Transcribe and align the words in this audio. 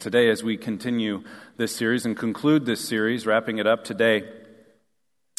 Today, 0.00 0.30
as 0.30 0.44
we 0.44 0.56
continue 0.56 1.24
this 1.56 1.74
series 1.74 2.06
and 2.06 2.16
conclude 2.16 2.64
this 2.64 2.86
series, 2.86 3.26
wrapping 3.26 3.58
it 3.58 3.66
up 3.66 3.82
today, 3.82 4.28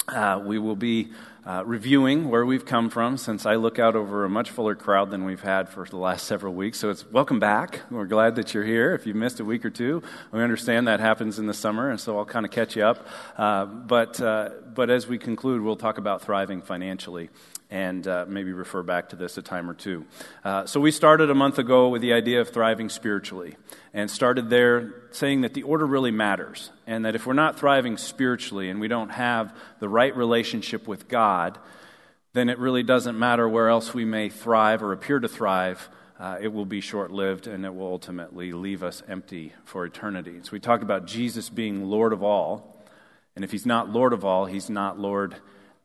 uh, 0.09 0.43
we 0.45 0.59
will 0.59 0.75
be 0.75 1.13
uh, 1.45 1.63
reviewing 1.65 2.29
where 2.29 2.45
we've 2.45 2.65
come 2.65 2.89
from 2.89 3.17
since 3.17 3.45
I 3.45 3.55
look 3.55 3.79
out 3.79 3.95
over 3.95 4.25
a 4.25 4.29
much 4.29 4.49
fuller 4.49 4.75
crowd 4.75 5.09
than 5.09 5.25
we've 5.25 5.41
had 5.41 5.69
for 5.69 5.85
the 5.85 5.97
last 5.97 6.25
several 6.25 6.53
weeks. 6.53 6.79
So 6.79 6.89
it's 6.89 7.09
welcome 7.11 7.39
back. 7.39 7.81
We're 7.89 8.05
glad 8.05 8.35
that 8.35 8.53
you're 8.53 8.65
here. 8.65 8.93
If 8.93 9.07
you've 9.07 9.15
missed 9.15 9.39
a 9.39 9.45
week 9.45 9.65
or 9.65 9.69
two, 9.69 10.03
we 10.31 10.41
understand 10.41 10.87
that 10.87 10.99
happens 10.99 11.39
in 11.39 11.47
the 11.47 11.53
summer, 11.53 11.89
and 11.89 11.99
so 11.99 12.17
I'll 12.17 12.25
kind 12.25 12.45
of 12.45 12.51
catch 12.51 12.75
you 12.75 12.83
up. 12.83 13.07
Uh, 13.37 13.65
but, 13.65 14.19
uh, 14.21 14.49
but 14.73 14.89
as 14.89 15.07
we 15.07 15.17
conclude, 15.17 15.61
we'll 15.61 15.75
talk 15.75 15.97
about 15.97 16.21
thriving 16.21 16.61
financially 16.61 17.29
and 17.71 18.07
uh, 18.07 18.25
maybe 18.27 18.51
refer 18.51 18.81
back 18.81 19.09
to 19.09 19.15
this 19.15 19.37
a 19.37 19.41
time 19.41 19.69
or 19.69 19.75
two. 19.75 20.05
Uh, 20.43 20.65
so, 20.65 20.79
we 20.79 20.91
started 20.91 21.29
a 21.29 21.35
month 21.35 21.59
ago 21.59 21.89
with 21.89 22.01
the 22.01 22.13
idea 22.13 22.41
of 22.41 22.49
thriving 22.49 22.89
spiritually 22.89 23.57
and 23.93 24.09
started 24.09 24.49
there 24.49 24.93
saying 25.11 25.41
that 25.41 25.53
the 25.53 25.63
order 25.63 25.85
really 25.85 26.11
matters 26.11 26.71
and 26.87 27.05
that 27.05 27.15
if 27.15 27.27
we're 27.27 27.33
not 27.33 27.59
thriving 27.59 27.97
spiritually 27.97 28.69
and 28.69 28.79
we 28.79 28.87
don't 28.87 29.09
have 29.09 29.55
the 29.79 29.87
right 29.87 30.15
relationship 30.15 30.87
with 30.87 31.07
God, 31.07 31.38
then 32.33 32.49
it 32.49 32.59
really 32.59 32.83
doesn't 32.83 33.17
matter 33.17 33.47
where 33.47 33.69
else 33.69 33.93
we 33.93 34.05
may 34.05 34.29
thrive 34.29 34.83
or 34.83 34.91
appear 34.91 35.19
to 35.19 35.27
thrive. 35.27 35.89
Uh, 36.19 36.37
it 36.41 36.49
will 36.49 36.65
be 36.65 36.81
short 36.81 37.11
lived 37.11 37.47
and 37.47 37.65
it 37.65 37.73
will 37.73 37.87
ultimately 37.87 38.51
leave 38.51 38.83
us 38.83 39.01
empty 39.07 39.53
for 39.63 39.85
eternity. 39.85 40.39
So, 40.43 40.49
we 40.51 40.59
talked 40.59 40.83
about 40.83 41.07
Jesus 41.07 41.49
being 41.49 41.85
Lord 41.85 42.13
of 42.13 42.23
all. 42.23 42.75
And 43.35 43.45
if 43.45 43.51
he's 43.51 43.65
not 43.65 43.89
Lord 43.89 44.11
of 44.11 44.25
all, 44.25 44.45
he's 44.45 44.69
not 44.69 44.99
Lord 44.99 45.35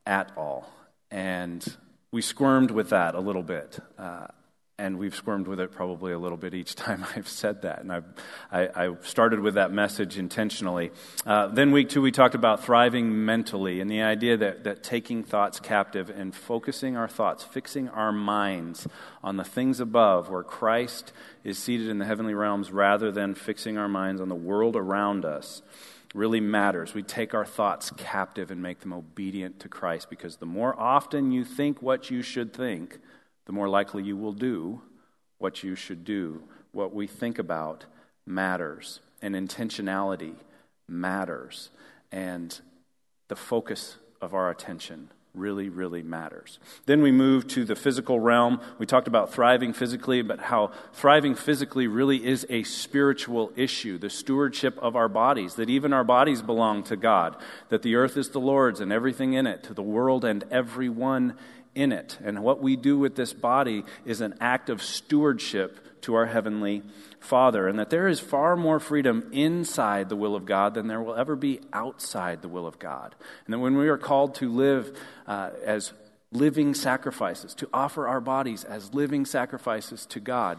at 0.07 0.33
all. 0.37 0.69
And 1.11 1.65
we 2.11 2.21
squirmed 2.21 2.71
with 2.71 2.91
that 2.91 3.15
a 3.15 3.21
little 3.21 3.43
bit. 3.43 3.79
Uh, 3.99 4.27
and 4.77 4.99
we've 4.99 5.15
squirmed 5.15 5.47
with 5.47 5.61
it 5.61 5.71
probably 5.71 6.13
a 6.13 6.19
little 6.19 6.37
bit 6.37 6.53
each 6.53 6.75
time 6.77 7.05
I've 7.15 7.29
said 7.29 7.63
that. 7.63 7.81
And 7.81 7.93
I've, 7.93 8.05
I, 8.51 8.87
I 8.87 8.95
started 9.03 9.41
with 9.41 9.55
that 9.55 9.73
message 9.73 10.19
intentionally. 10.19 10.91
Uh, 11.25 11.49
then, 11.49 11.71
week 11.71 11.89
two, 11.89 12.03
we 12.03 12.11
talked 12.11 12.35
about 12.35 12.65
thriving 12.65 13.25
mentally 13.25 13.81
and 13.81 13.91
the 13.91 14.03
idea 14.03 14.37
that, 14.37 14.65
that 14.65 14.83
taking 14.83 15.23
thoughts 15.23 15.61
captive 15.61 16.11
and 16.11 16.35
focusing 16.35 16.97
our 16.97 17.09
thoughts, 17.09 17.45
fixing 17.45 17.89
our 17.89 18.13
minds 18.13 18.89
on 19.23 19.37
the 19.37 19.45
things 19.45 19.81
above 19.81 20.29
where 20.29 20.43
Christ 20.43 21.13
is 21.45 21.59
seated 21.59 21.89
in 21.89 21.99
the 21.99 22.05
heavenly 22.05 22.35
realms 22.35 22.73
rather 22.73 23.13
than 23.13 23.35
fixing 23.35 23.79
our 23.79 23.89
minds 23.89 24.21
on 24.21 24.29
the 24.29 24.35
world 24.35 24.77
around 24.77 25.25
us 25.25 25.63
really 26.15 26.41
matters. 26.41 26.95
We 26.95 27.03
take 27.03 27.35
our 27.35 27.45
thoughts 27.45 27.91
captive 27.97 28.53
and 28.53 28.63
make 28.63 28.81
them 28.81 28.93
obedient 28.93 29.59
to 29.61 29.69
Christ 29.69 30.09
because 30.09 30.37
the 30.37 30.47
more 30.47 30.79
often 30.79 31.33
you 31.33 31.45
think 31.45 31.83
what 31.83 32.09
you 32.09 32.23
should 32.23 32.53
think, 32.55 32.99
the 33.47 33.53
more 33.53 33.69
likely 33.69 34.03
you 34.03 34.17
will 34.17 34.33
do 34.33 34.81
what 35.39 35.63
you 35.63 35.75
should 35.75 36.05
do. 36.05 36.43
What 36.73 36.95
we 36.95 37.07
think 37.07 37.39
about 37.39 37.85
matters, 38.27 39.01
and 39.21 39.35
intentionality 39.35 40.35
matters, 40.89 41.71
and 42.11 42.59
the 43.29 43.37
focus 43.37 43.97
of 44.21 44.35
our 44.35 44.51
attention 44.51 45.11
really, 45.35 45.69
really 45.69 46.03
matters. 46.03 46.59
Then 46.87 47.03
we 47.03 47.11
move 47.11 47.49
to 47.49 47.65
the 47.65 47.75
physical 47.75 48.21
realm. 48.21 48.61
We 48.79 48.87
talked 48.87 49.09
about 49.09 49.33
thriving 49.33 49.73
physically, 49.73 50.23
but 50.23 50.39
how 50.39 50.71
thriving 50.93 51.35
physically 51.35 51.89
really 51.89 52.25
is 52.25 52.47
a 52.49 52.63
spiritual 52.63 53.53
issue 53.57 53.99
the 53.99 54.11
stewardship 54.11 54.79
of 54.79 54.95
our 54.95 55.09
bodies, 55.09 55.57
that 55.57 55.69
even 55.69 55.93
our 55.93 56.05
bodies 56.05 56.41
belong 56.41 56.85
to 56.85 56.97
God, 56.97 57.37
that 57.69 57.83
the 57.83 57.97
earth 57.97 58.17
is 58.17 58.31
the 58.31 58.41
Lord's 58.41 58.81
and 58.81 58.93
everything 58.93 59.33
in 59.33 59.47
it, 59.47 59.65
to 59.65 59.75
the 59.75 59.83
world 59.83 60.25
and 60.25 60.45
everyone 60.51 61.37
in 61.75 61.93
it. 61.93 62.19
And 62.23 62.43
what 62.43 62.63
we 62.63 62.77
do 62.77 62.99
with 62.99 63.17
this 63.17 63.33
body 63.33 63.85
is 64.05 64.21
an 64.21 64.35
act 64.41 64.71
of 64.71 64.83
stewardship 64.83 66.03
to 66.03 66.15
our 66.15 66.27
Heavenly 66.27 66.83
Father, 67.19 67.67
and 67.67 67.79
that 67.79 67.91
there 67.91 68.07
is 68.07 68.21
far 68.21 68.57
more 68.57 68.79
freedom 68.79 69.29
inside 69.33 70.09
the 70.09 70.17
will 70.17 70.37
of 70.37 70.45
God 70.45 70.75
than 70.75 70.87
there 70.87 71.01
will 71.01 71.15
ever 71.15 71.35
be 71.35 71.61
outside 71.73 72.43
the 72.43 72.49
will 72.49 72.67
of 72.67 72.79
God. 72.79 73.15
And 73.47 73.55
that 73.55 73.59
when 73.59 73.77
we 73.77 73.89
are 73.89 73.97
called 73.97 74.35
to 74.37 74.51
live 74.51 74.97
uh, 75.27 75.51
as 75.65 75.93
living 76.31 76.75
sacrifices, 76.75 77.55
to 77.55 77.69
offer 77.73 78.07
our 78.07 78.21
bodies 78.21 78.65
as 78.65 78.93
living 78.93 79.25
sacrifices 79.25 80.05
to 80.07 80.21
God, 80.21 80.59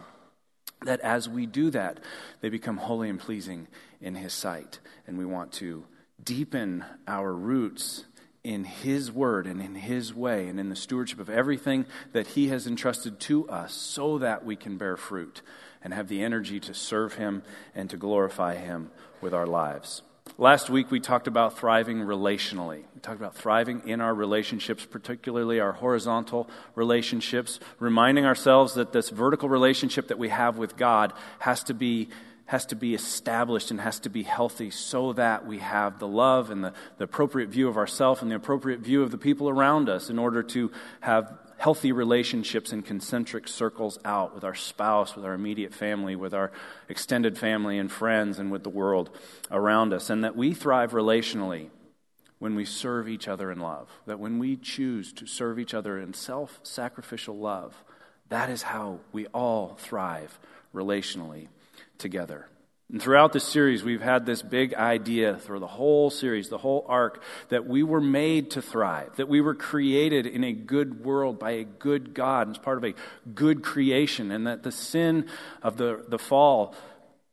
that 0.82 1.00
as 1.00 1.28
we 1.28 1.46
do 1.46 1.70
that, 1.70 2.00
they 2.40 2.48
become 2.48 2.76
holy 2.76 3.08
and 3.08 3.20
pleasing 3.20 3.68
in 4.00 4.16
His 4.16 4.32
sight. 4.32 4.80
And 5.06 5.16
we 5.16 5.24
want 5.24 5.52
to 5.54 5.84
deepen 6.22 6.84
our 7.06 7.32
roots 7.32 8.04
in 8.46 8.62
His 8.64 9.10
Word 9.10 9.46
and 9.46 9.60
in 9.60 9.74
His 9.74 10.14
way 10.14 10.46
and 10.46 10.60
in 10.60 10.68
the 10.68 10.76
stewardship 10.76 11.18
of 11.18 11.28
everything 11.28 11.84
that 12.12 12.28
He 12.28 12.48
has 12.48 12.66
entrusted 12.66 13.18
to 13.20 13.48
us 13.48 13.74
so 13.74 14.18
that 14.18 14.44
we 14.44 14.54
can 14.54 14.78
bear 14.78 14.96
fruit 14.96 15.42
and 15.82 15.92
have 15.92 16.06
the 16.08 16.22
energy 16.22 16.60
to 16.60 16.72
serve 16.72 17.14
Him 17.14 17.42
and 17.74 17.90
to 17.90 17.96
glorify 17.96 18.54
Him 18.54 18.90
with 19.20 19.34
our 19.34 19.46
lives. 19.46 20.02
Last 20.38 20.70
week, 20.70 20.90
we 20.90 21.00
talked 21.00 21.26
about 21.26 21.58
thriving 21.58 21.98
relationally. 21.98 22.84
We 22.94 23.00
talked 23.00 23.18
about 23.18 23.34
thriving 23.34 23.82
in 23.88 24.00
our 24.00 24.14
relationships, 24.14 24.84
particularly 24.84 25.60
our 25.60 25.72
horizontal 25.72 26.48
relationships, 26.74 27.58
reminding 27.78 28.26
ourselves 28.26 28.74
that 28.74 28.92
this 28.92 29.10
vertical 29.10 29.48
relationship 29.48 30.08
that 30.08 30.18
we 30.18 30.28
have 30.28 30.56
with 30.56 30.76
God 30.76 31.12
has 31.38 31.64
to 31.64 31.74
be 31.74 32.10
has 32.46 32.64
to 32.66 32.76
be 32.76 32.94
established 32.94 33.70
and 33.70 33.80
has 33.80 33.98
to 34.00 34.08
be 34.08 34.22
healthy 34.22 34.70
so 34.70 35.12
that 35.12 35.46
we 35.46 35.58
have 35.58 35.98
the 35.98 36.08
love 36.08 36.50
and 36.50 36.64
the, 36.64 36.72
the 36.98 37.04
appropriate 37.04 37.48
view 37.48 37.68
of 37.68 37.76
ourselves 37.76 38.22
and 38.22 38.30
the 38.30 38.36
appropriate 38.36 38.80
view 38.80 39.02
of 39.02 39.10
the 39.10 39.18
people 39.18 39.48
around 39.48 39.88
us 39.88 40.08
in 40.08 40.18
order 40.18 40.42
to 40.42 40.70
have 41.00 41.38
healthy 41.58 41.90
relationships 41.90 42.72
and 42.72 42.84
concentric 42.84 43.48
circles 43.48 43.98
out 44.04 44.34
with 44.34 44.44
our 44.44 44.54
spouse, 44.54 45.16
with 45.16 45.24
our 45.24 45.34
immediate 45.34 45.74
family, 45.74 46.14
with 46.14 46.34
our 46.34 46.52
extended 46.88 47.36
family 47.36 47.78
and 47.78 47.90
friends, 47.90 48.38
and 48.38 48.52
with 48.52 48.62
the 48.62 48.70
world 48.70 49.10
around 49.50 49.92
us. 49.92 50.10
And 50.10 50.22
that 50.22 50.36
we 50.36 50.54
thrive 50.54 50.92
relationally 50.92 51.70
when 52.38 52.54
we 52.54 52.64
serve 52.64 53.08
each 53.08 53.26
other 53.26 53.50
in 53.50 53.58
love. 53.58 53.88
That 54.06 54.20
when 54.20 54.38
we 54.38 54.56
choose 54.56 55.12
to 55.14 55.26
serve 55.26 55.58
each 55.58 55.74
other 55.74 55.98
in 55.98 56.12
self 56.12 56.60
sacrificial 56.62 57.36
love, 57.36 57.82
that 58.28 58.50
is 58.50 58.62
how 58.62 59.00
we 59.12 59.26
all 59.28 59.76
thrive 59.80 60.38
relationally 60.74 61.48
together. 61.98 62.48
And 62.90 63.02
throughout 63.02 63.32
this 63.32 63.44
series, 63.44 63.82
we've 63.82 64.00
had 64.00 64.26
this 64.26 64.42
big 64.42 64.72
idea 64.74 65.36
through 65.38 65.58
the 65.58 65.66
whole 65.66 66.08
series, 66.08 66.48
the 66.48 66.58
whole 66.58 66.86
arc, 66.88 67.20
that 67.48 67.66
we 67.66 67.82
were 67.82 68.00
made 68.00 68.52
to 68.52 68.62
thrive, 68.62 69.16
that 69.16 69.28
we 69.28 69.40
were 69.40 69.56
created 69.56 70.24
in 70.24 70.44
a 70.44 70.52
good 70.52 71.04
world 71.04 71.40
by 71.40 71.52
a 71.52 71.64
good 71.64 72.14
God, 72.14 72.48
as 72.48 72.58
part 72.58 72.78
of 72.78 72.84
a 72.84 72.94
good 73.34 73.64
creation, 73.64 74.30
and 74.30 74.46
that 74.46 74.62
the 74.62 74.70
sin 74.70 75.26
of 75.62 75.78
the, 75.78 76.04
the 76.06 76.18
fall 76.18 76.76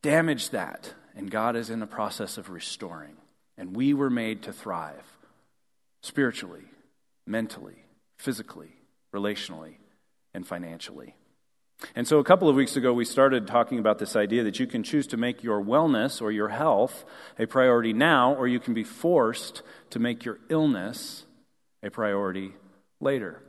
damaged 0.01 0.53
that. 0.53 0.91
And 1.15 1.29
God 1.29 1.55
is 1.55 1.69
in 1.69 1.79
the 1.79 1.85
process 1.85 2.39
of 2.39 2.49
restoring. 2.49 3.17
And 3.55 3.75
we 3.75 3.93
were 3.93 4.09
made 4.09 4.41
to 4.43 4.53
thrive 4.53 5.05
spiritually, 6.01 6.65
mentally, 7.27 7.85
physically, 8.17 8.71
relationally, 9.13 9.75
and 10.33 10.47
financially. 10.47 11.13
And 11.95 12.07
so, 12.07 12.19
a 12.19 12.23
couple 12.23 12.49
of 12.49 12.55
weeks 12.55 12.75
ago, 12.75 12.93
we 12.93 13.05
started 13.05 13.47
talking 13.47 13.79
about 13.79 13.99
this 13.99 14.15
idea 14.15 14.43
that 14.43 14.59
you 14.59 14.67
can 14.67 14.83
choose 14.83 15.07
to 15.07 15.17
make 15.17 15.43
your 15.43 15.61
wellness 15.61 16.21
or 16.21 16.31
your 16.31 16.49
health 16.49 17.05
a 17.37 17.45
priority 17.45 17.93
now, 17.93 18.33
or 18.35 18.47
you 18.47 18.59
can 18.59 18.73
be 18.73 18.83
forced 18.83 19.61
to 19.89 19.99
make 19.99 20.25
your 20.25 20.39
illness 20.49 21.25
a 21.81 21.89
priority 21.89 22.53
later. 22.99 23.41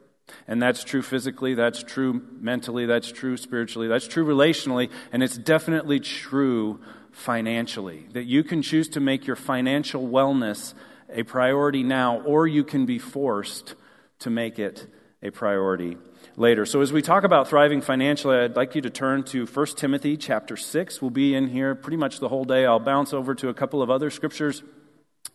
And 0.48 0.60
that's 0.60 0.84
true 0.84 1.02
physically, 1.02 1.54
that's 1.54 1.82
true 1.82 2.22
mentally, 2.40 2.86
that's 2.86 3.12
true 3.12 3.36
spiritually, 3.36 3.88
that's 3.88 4.08
true 4.08 4.24
relationally, 4.24 4.90
and 5.12 5.22
it's 5.22 5.36
definitely 5.36 6.00
true 6.00 6.80
financially. 7.12 8.06
That 8.12 8.24
you 8.24 8.42
can 8.42 8.62
choose 8.62 8.88
to 8.90 9.00
make 9.00 9.26
your 9.26 9.36
financial 9.36 10.08
wellness 10.08 10.74
a 11.10 11.22
priority 11.22 11.82
now, 11.82 12.20
or 12.22 12.46
you 12.46 12.64
can 12.64 12.86
be 12.86 12.98
forced 12.98 13.74
to 14.20 14.30
make 14.30 14.58
it 14.58 14.86
a 15.22 15.30
priority 15.30 15.96
later. 16.36 16.66
So 16.66 16.80
as 16.80 16.92
we 16.92 17.02
talk 17.02 17.24
about 17.24 17.48
thriving 17.48 17.80
financially, 17.80 18.36
I'd 18.38 18.56
like 18.56 18.74
you 18.74 18.82
to 18.82 18.90
turn 18.90 19.22
to 19.24 19.46
1 19.46 19.66
Timothy 19.76 20.16
chapter 20.16 20.56
6. 20.56 21.00
We'll 21.00 21.10
be 21.10 21.34
in 21.34 21.48
here 21.48 21.74
pretty 21.74 21.96
much 21.96 22.20
the 22.20 22.28
whole 22.28 22.44
day. 22.44 22.66
I'll 22.66 22.80
bounce 22.80 23.12
over 23.12 23.34
to 23.36 23.48
a 23.48 23.54
couple 23.54 23.82
of 23.82 23.90
other 23.90 24.10
scriptures 24.10 24.62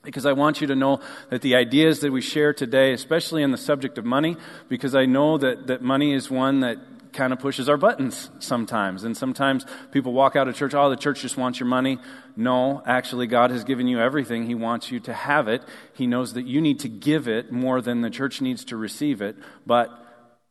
because 0.03 0.25
I 0.25 0.33
want 0.33 0.61
you 0.61 0.67
to 0.67 0.75
know 0.75 1.01
that 1.29 1.41
the 1.41 1.55
ideas 1.55 1.99
that 2.01 2.11
we 2.11 2.21
share 2.21 2.53
today, 2.53 2.93
especially 2.93 3.43
in 3.43 3.51
the 3.51 3.57
subject 3.57 3.97
of 3.97 4.05
money, 4.05 4.37
because 4.67 4.95
I 4.95 5.05
know 5.05 5.37
that, 5.37 5.67
that 5.67 5.81
money 5.81 6.13
is 6.13 6.29
one 6.29 6.61
that 6.61 6.77
kind 7.11 7.33
of 7.33 7.39
pushes 7.39 7.67
our 7.67 7.77
buttons 7.77 8.29
sometimes. 8.39 9.03
And 9.03 9.17
sometimes 9.17 9.65
people 9.91 10.13
walk 10.13 10.35
out 10.35 10.47
of 10.47 10.55
church, 10.55 10.73
oh, 10.73 10.89
the 10.89 10.95
church 10.95 11.21
just 11.21 11.37
wants 11.37 11.59
your 11.59 11.67
money. 11.67 11.97
No, 12.35 12.83
actually, 12.85 13.27
God 13.27 13.51
has 13.51 13.63
given 13.63 13.87
you 13.87 13.99
everything. 13.99 14.45
He 14.45 14.55
wants 14.55 14.91
you 14.91 14.99
to 15.01 15.13
have 15.13 15.47
it. 15.47 15.63
He 15.93 16.07
knows 16.07 16.33
that 16.33 16.45
you 16.45 16.61
need 16.61 16.79
to 16.81 16.89
give 16.89 17.27
it 17.27 17.51
more 17.51 17.81
than 17.81 18.01
the 18.01 18.09
church 18.09 18.41
needs 18.41 18.63
to 18.65 18.77
receive 18.77 19.21
it. 19.21 19.35
But 19.65 19.89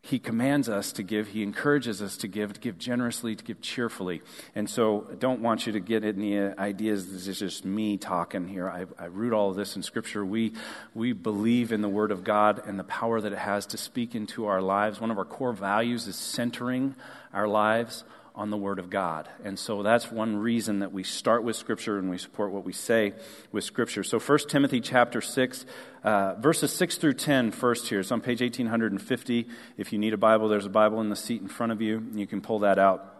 he 0.08 0.18
commands 0.18 0.70
us 0.70 0.92
to 0.92 1.02
give. 1.02 1.28
He 1.28 1.42
encourages 1.42 2.00
us 2.00 2.16
to 2.18 2.28
give, 2.28 2.54
to 2.54 2.60
give 2.60 2.78
generously, 2.78 3.36
to 3.36 3.44
give 3.44 3.60
cheerfully. 3.60 4.22
And 4.54 4.68
so 4.68 5.06
I 5.12 5.16
don't 5.16 5.42
want 5.42 5.66
you 5.66 5.74
to 5.74 5.80
get 5.80 6.02
any 6.02 6.38
uh, 6.38 6.54
ideas 6.58 7.12
this 7.12 7.28
is 7.28 7.38
just 7.38 7.66
me 7.66 7.98
talking 7.98 8.48
here. 8.48 8.70
I, 8.70 8.86
I 8.98 9.06
root 9.06 9.34
all 9.34 9.50
of 9.50 9.56
this 9.56 9.76
in 9.76 9.82
Scripture. 9.82 10.24
We, 10.24 10.54
we 10.94 11.12
believe 11.12 11.72
in 11.72 11.82
the 11.82 11.90
Word 11.90 12.10
of 12.10 12.24
God 12.24 12.62
and 12.66 12.78
the 12.78 12.84
power 12.84 13.20
that 13.20 13.32
it 13.32 13.38
has 13.38 13.66
to 13.66 13.76
speak 13.76 14.14
into 14.14 14.46
our 14.46 14.62
lives. 14.62 14.98
One 14.98 15.10
of 15.10 15.18
our 15.18 15.26
core 15.26 15.52
values 15.52 16.06
is 16.06 16.16
centering 16.16 16.94
our 17.34 17.46
lives 17.46 18.04
on 18.34 18.50
the 18.50 18.56
Word 18.56 18.78
of 18.78 18.88
God. 18.88 19.28
And 19.44 19.58
so 19.58 19.82
that's 19.82 20.10
one 20.10 20.36
reason 20.36 20.78
that 20.78 20.92
we 20.92 21.02
start 21.02 21.42
with 21.42 21.56
Scripture 21.56 21.98
and 21.98 22.08
we 22.08 22.16
support 22.16 22.52
what 22.52 22.64
we 22.64 22.72
say 22.72 23.12
with 23.52 23.64
Scripture. 23.64 24.04
So 24.04 24.18
1 24.18 24.38
Timothy 24.48 24.80
chapter 24.80 25.20
6, 25.20 25.66
uh, 26.02 26.34
verses 26.34 26.72
6 26.72 26.96
through 26.96 27.14
10 27.14 27.50
first 27.50 27.88
here. 27.88 28.00
It's 28.00 28.12
on 28.12 28.20
page 28.20 28.40
1850. 28.40 29.48
If 29.76 29.92
you 29.92 29.98
need 29.98 30.12
a 30.12 30.18
Bible, 30.18 30.48
there's 30.48 30.66
a 30.66 30.70
Bible 30.70 31.00
in 31.00 31.08
the 31.08 31.16
seat 31.16 31.42
in 31.42 31.48
front 31.48 31.72
of 31.72 31.80
you. 31.80 32.06
You 32.14 32.26
can 32.26 32.40
pull 32.40 32.60
that 32.60 32.78
out. 32.78 33.14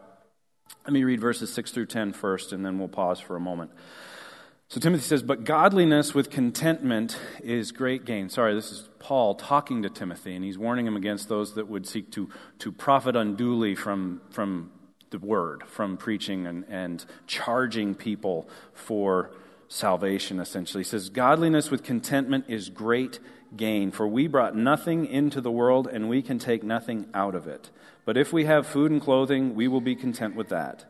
Let 0.84 0.92
me 0.92 1.04
read 1.04 1.20
verses 1.20 1.52
6 1.52 1.70
through 1.72 1.86
10 1.86 2.12
first, 2.12 2.52
and 2.52 2.64
then 2.64 2.78
we'll 2.78 2.88
pause 2.88 3.20
for 3.20 3.36
a 3.36 3.40
moment. 3.40 3.70
So 4.68 4.80
Timothy 4.80 5.02
says, 5.02 5.22
But 5.22 5.44
godliness 5.44 6.14
with 6.14 6.30
contentment 6.30 7.18
is 7.42 7.72
great 7.72 8.04
gain. 8.04 8.28
Sorry, 8.28 8.54
this 8.54 8.70
is 8.70 8.88
Paul 8.98 9.34
talking 9.34 9.82
to 9.82 9.88
Timothy, 9.88 10.34
and 10.34 10.44
he's 10.44 10.58
warning 10.58 10.86
him 10.86 10.96
against 10.96 11.28
those 11.28 11.54
that 11.54 11.68
would 11.68 11.86
seek 11.86 12.12
to, 12.12 12.28
to 12.60 12.70
profit 12.70 13.16
unduly 13.16 13.74
from, 13.74 14.20
from 14.30 14.70
the 15.10 15.18
word, 15.18 15.62
from 15.66 15.96
preaching 15.96 16.46
and, 16.46 16.64
and 16.68 17.04
charging 17.26 17.94
people 17.94 18.48
for 18.74 19.30
salvation, 19.68 20.40
essentially. 20.40 20.82
He 20.82 20.88
says, 20.88 21.10
Godliness 21.10 21.70
with 21.70 21.84
contentment 21.84 22.46
is 22.48 22.70
great 22.70 23.20
gain, 23.56 23.90
for 23.90 24.06
we 24.06 24.26
brought 24.26 24.56
nothing 24.56 25.06
into 25.06 25.40
the 25.40 25.50
world, 25.50 25.86
and 25.86 26.08
we 26.08 26.22
can 26.22 26.38
take 26.38 26.62
nothing 26.62 27.06
out 27.14 27.34
of 27.34 27.46
it. 27.46 27.70
But 28.04 28.16
if 28.16 28.32
we 28.32 28.46
have 28.46 28.66
food 28.66 28.90
and 28.90 29.00
clothing, 29.00 29.54
we 29.54 29.68
will 29.68 29.80
be 29.80 29.94
content 29.94 30.34
with 30.34 30.48
that. 30.48 30.84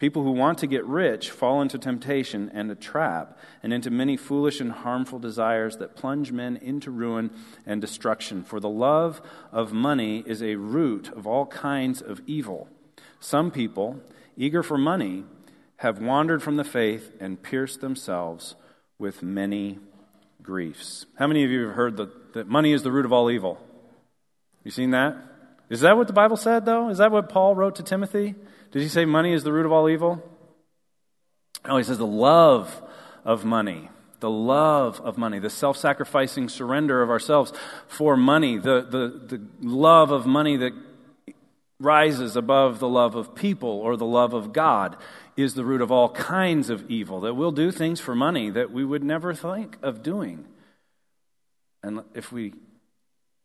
People 0.00 0.24
who 0.24 0.32
want 0.32 0.58
to 0.58 0.66
get 0.66 0.84
rich 0.84 1.30
fall 1.30 1.62
into 1.62 1.78
temptation 1.78 2.50
and 2.52 2.70
a 2.70 2.74
trap, 2.74 3.38
and 3.62 3.72
into 3.72 3.90
many 3.90 4.16
foolish 4.16 4.60
and 4.60 4.72
harmful 4.72 5.18
desires 5.18 5.76
that 5.76 5.94
plunge 5.94 6.32
men 6.32 6.56
into 6.56 6.90
ruin 6.90 7.30
and 7.64 7.80
destruction. 7.80 8.42
For 8.42 8.58
the 8.58 8.68
love 8.68 9.22
of 9.52 9.72
money 9.72 10.24
is 10.26 10.42
a 10.42 10.56
root 10.56 11.08
of 11.12 11.26
all 11.26 11.46
kinds 11.46 12.02
of 12.02 12.20
evil. 12.26 12.68
Some 13.20 13.50
people, 13.50 14.00
eager 14.36 14.62
for 14.62 14.76
money, 14.76 15.24
have 15.84 16.00
wandered 16.00 16.42
from 16.42 16.56
the 16.56 16.64
faith 16.64 17.12
and 17.20 17.42
pierced 17.42 17.82
themselves 17.82 18.54
with 18.98 19.22
many 19.22 19.78
griefs. 20.42 21.04
How 21.18 21.26
many 21.26 21.44
of 21.44 21.50
you 21.50 21.66
have 21.66 21.74
heard 21.74 21.98
that, 21.98 22.32
that 22.32 22.48
money 22.48 22.72
is 22.72 22.82
the 22.82 22.90
root 22.90 23.04
of 23.04 23.12
all 23.12 23.30
evil? 23.30 23.58
You 24.64 24.70
seen 24.70 24.92
that? 24.92 25.14
Is 25.68 25.80
that 25.80 25.98
what 25.98 26.06
the 26.06 26.14
Bible 26.14 26.38
said, 26.38 26.64
though? 26.64 26.88
Is 26.88 26.96
that 26.96 27.12
what 27.12 27.28
Paul 27.28 27.54
wrote 27.54 27.74
to 27.76 27.82
Timothy? 27.82 28.34
Did 28.70 28.80
he 28.80 28.88
say 28.88 29.04
money 29.04 29.34
is 29.34 29.44
the 29.44 29.52
root 29.52 29.66
of 29.66 29.72
all 29.72 29.90
evil? 29.90 30.22
No, 31.68 31.76
he 31.76 31.84
says 31.84 31.98
the 31.98 32.06
love 32.06 32.82
of 33.22 33.44
money. 33.44 33.90
The 34.20 34.30
love 34.30 35.02
of 35.02 35.18
money, 35.18 35.38
the 35.38 35.50
self 35.50 35.76
sacrificing 35.76 36.48
surrender 36.48 37.02
of 37.02 37.10
ourselves 37.10 37.52
for 37.86 38.16
money, 38.16 38.56
the, 38.56 38.80
the, 38.80 39.36
the 39.36 39.46
love 39.60 40.10
of 40.10 40.24
money 40.24 40.56
that 40.56 40.72
rises 41.78 42.36
above 42.36 42.78
the 42.78 42.88
love 42.88 43.14
of 43.14 43.34
people 43.34 43.68
or 43.68 43.96
the 43.96 44.06
love 44.06 44.32
of 44.32 44.52
God 44.52 44.96
is 45.36 45.54
the 45.54 45.64
root 45.64 45.80
of 45.80 45.90
all 45.90 46.10
kinds 46.10 46.70
of 46.70 46.90
evil. 46.90 47.20
That 47.20 47.34
we'll 47.34 47.52
do 47.52 47.70
things 47.70 48.00
for 48.00 48.14
money 48.14 48.50
that 48.50 48.70
we 48.70 48.84
would 48.84 49.02
never 49.02 49.34
think 49.34 49.76
of 49.82 50.02
doing. 50.02 50.44
And 51.82 52.02
if 52.14 52.32
we 52.32 52.54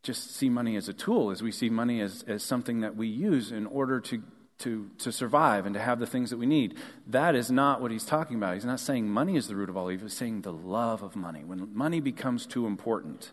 just 0.04 0.36
see 0.36 0.50
money 0.50 0.76
as 0.76 0.88
a 0.88 0.94
tool, 0.94 1.32
as 1.32 1.42
we 1.42 1.52
see 1.52 1.70
money 1.70 2.02
as, 2.02 2.24
as 2.28 2.44
something 2.44 2.82
that 2.82 2.96
we 2.96 3.08
use 3.08 3.52
in 3.52 3.66
order 3.66 4.00
to, 4.00 4.24
to, 4.60 4.90
to 5.00 5.12
survive 5.12 5.66
and 5.66 5.74
to 5.74 5.82
have 5.82 6.00
the 6.00 6.08
things 6.08 6.30
that 6.30 6.38
we 6.38 6.46
need, 6.46 6.78
that 7.08 7.36
is 7.36 7.52
not 7.52 7.82
what 7.82 7.92
he's 7.92 8.06
talking 8.06 8.38
about. 8.38 8.54
He's 8.54 8.66
not 8.66 8.80
saying 8.80 9.10
money 9.10 9.36
is 9.36 9.48
the 9.48 9.56
root 9.56 9.70
of 9.70 9.76
all 9.76 9.92
evil, 9.92 10.08
he's 10.08 10.16
saying 10.16 10.42
the 10.42 10.54
love 10.54 11.04
of 11.04 11.16
money. 11.16 11.44
When 11.44 11.76
money 11.76 12.00
becomes 12.00 12.46
too 12.46 12.66
important, 12.66 13.32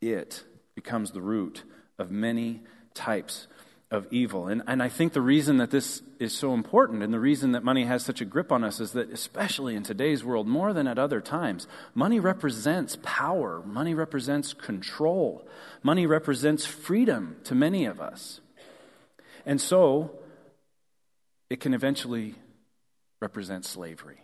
it 0.00 0.44
becomes 0.76 1.10
the 1.10 1.20
root 1.20 1.64
of 1.98 2.12
many 2.12 2.60
types 2.94 3.48
of 3.90 4.06
evil. 4.10 4.48
And, 4.48 4.62
and 4.66 4.82
I 4.82 4.88
think 4.88 5.14
the 5.14 5.22
reason 5.22 5.56
that 5.58 5.70
this 5.70 6.02
is 6.18 6.36
so 6.36 6.52
important 6.52 7.02
and 7.02 7.12
the 7.12 7.20
reason 7.20 7.52
that 7.52 7.64
money 7.64 7.84
has 7.84 8.04
such 8.04 8.20
a 8.20 8.26
grip 8.26 8.52
on 8.52 8.62
us 8.62 8.80
is 8.80 8.92
that, 8.92 9.10
especially 9.10 9.74
in 9.74 9.82
today's 9.82 10.22
world, 10.22 10.46
more 10.46 10.72
than 10.74 10.86
at 10.86 10.98
other 10.98 11.20
times, 11.20 11.66
money 11.94 12.20
represents 12.20 12.98
power, 13.02 13.62
money 13.64 13.94
represents 13.94 14.52
control, 14.52 15.46
money 15.82 16.06
represents 16.06 16.66
freedom 16.66 17.36
to 17.44 17.54
many 17.54 17.86
of 17.86 18.00
us. 18.00 18.40
And 19.46 19.60
so, 19.60 20.10
it 21.48 21.60
can 21.60 21.72
eventually 21.72 22.34
represent 23.20 23.64
slavery. 23.64 24.22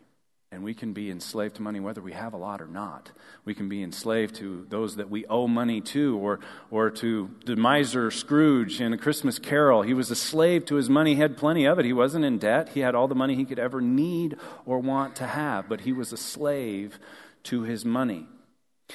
And 0.54 0.62
we 0.62 0.72
can 0.72 0.92
be 0.92 1.10
enslaved 1.10 1.56
to 1.56 1.62
money 1.62 1.80
whether 1.80 2.00
we 2.00 2.12
have 2.12 2.32
a 2.32 2.36
lot 2.36 2.62
or 2.62 2.68
not. 2.68 3.10
We 3.44 3.54
can 3.54 3.68
be 3.68 3.82
enslaved 3.82 4.36
to 4.36 4.64
those 4.68 4.94
that 4.96 5.10
we 5.10 5.26
owe 5.26 5.48
money 5.48 5.80
to, 5.80 6.16
or, 6.16 6.38
or 6.70 6.90
to 6.90 7.28
the 7.44 7.56
miser 7.56 8.12
Scrooge 8.12 8.80
in 8.80 8.92
A 8.92 8.98
Christmas 8.98 9.40
Carol. 9.40 9.82
He 9.82 9.94
was 9.94 10.12
a 10.12 10.16
slave 10.16 10.64
to 10.66 10.76
his 10.76 10.88
money, 10.88 11.16
he 11.16 11.20
had 11.20 11.36
plenty 11.36 11.64
of 11.64 11.80
it. 11.80 11.84
He 11.84 11.92
wasn't 11.92 12.24
in 12.24 12.38
debt, 12.38 12.68
he 12.68 12.80
had 12.80 12.94
all 12.94 13.08
the 13.08 13.16
money 13.16 13.34
he 13.34 13.44
could 13.44 13.58
ever 13.58 13.80
need 13.80 14.36
or 14.64 14.78
want 14.78 15.16
to 15.16 15.26
have, 15.26 15.68
but 15.68 15.80
he 15.80 15.92
was 15.92 16.12
a 16.12 16.16
slave 16.16 17.00
to 17.44 17.62
his 17.62 17.84
money. 17.84 18.28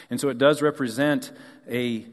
And 0.09 0.17
so 0.17 0.29
it 0.29 0.37
does 0.37 0.61
represent 0.61 1.33
a 1.69 2.05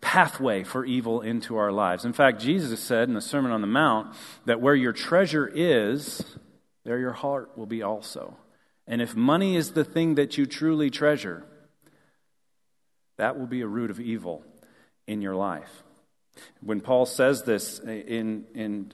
pathway 0.00 0.64
for 0.64 0.84
evil 0.84 1.20
into 1.20 1.56
our 1.56 1.70
lives. 1.70 2.04
In 2.04 2.12
fact, 2.12 2.40
Jesus 2.40 2.80
said 2.80 3.06
in 3.06 3.14
the 3.14 3.20
Sermon 3.20 3.52
on 3.52 3.60
the 3.60 3.68
Mount 3.68 4.12
that 4.44 4.60
where 4.60 4.74
your 4.74 4.92
treasure 4.92 5.48
is, 5.54 6.36
there 6.84 6.98
your 6.98 7.12
heart 7.12 7.56
will 7.56 7.66
be 7.66 7.80
also. 7.80 8.36
And 8.86 9.00
if 9.00 9.14
money 9.14 9.56
is 9.56 9.72
the 9.72 9.84
thing 9.84 10.16
that 10.16 10.36
you 10.36 10.46
truly 10.46 10.90
treasure, 10.90 11.44
that 13.18 13.38
will 13.38 13.46
be 13.46 13.60
a 13.60 13.66
root 13.66 13.90
of 13.90 14.00
evil 14.00 14.44
in 15.06 15.22
your 15.22 15.36
life. 15.36 15.82
When 16.60 16.80
Paul 16.80 17.06
says 17.06 17.42
this 17.44 17.78
in, 17.78 18.46
in 18.54 18.92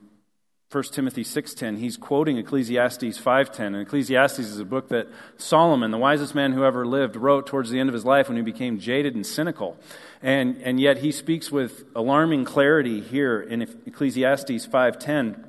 1 0.71 0.85
Timothy 0.93 1.25
6:10, 1.25 1.79
he's 1.79 1.97
quoting 1.97 2.37
Ecclesiastes 2.37 3.19
5:10. 3.19 3.69
And 3.69 3.77
Ecclesiastes 3.77 4.41
is 4.41 4.59
a 4.59 4.67
book 4.67 4.89
that 4.89 5.07
Solomon, 5.39 5.91
the 5.91 5.99
wisest 5.99 6.35
man 6.35 6.53
who 6.53 6.65
ever 6.65 6.87
lived, 6.87 7.17
wrote 7.17 7.47
towards 7.47 7.71
the 7.71 7.81
end 7.81 7.89
of 7.89 7.95
his 7.95 8.05
life 8.05 8.29
when 8.29 8.37
he 8.37 8.43
became 8.43 8.79
jaded 8.79 9.15
and 9.15 9.25
cynical. 9.25 9.79
And, 10.21 10.61
and 10.63 10.79
yet 10.79 10.99
he 10.99 11.11
speaks 11.11 11.51
with 11.51 11.85
alarming 11.95 12.45
clarity 12.45 13.01
here 13.01 13.41
in 13.41 13.63
Ecclesiastes 13.63 14.67
5:10 14.67 15.48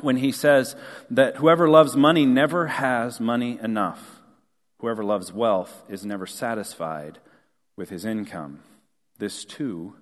when 0.00 0.16
he 0.16 0.32
says 0.32 0.76
that 1.10 1.36
whoever 1.36 1.68
loves 1.68 1.96
money 1.96 2.24
never 2.24 2.66
has 2.66 3.20
money 3.20 3.58
enough. 3.62 4.20
Whoever 4.78 5.04
loves 5.04 5.32
wealth 5.32 5.82
is 5.88 6.06
never 6.06 6.26
satisfied 6.26 7.18
with 7.76 7.90
his 7.90 8.04
income. 8.04 8.60
This 9.18 9.44
too 9.44 9.94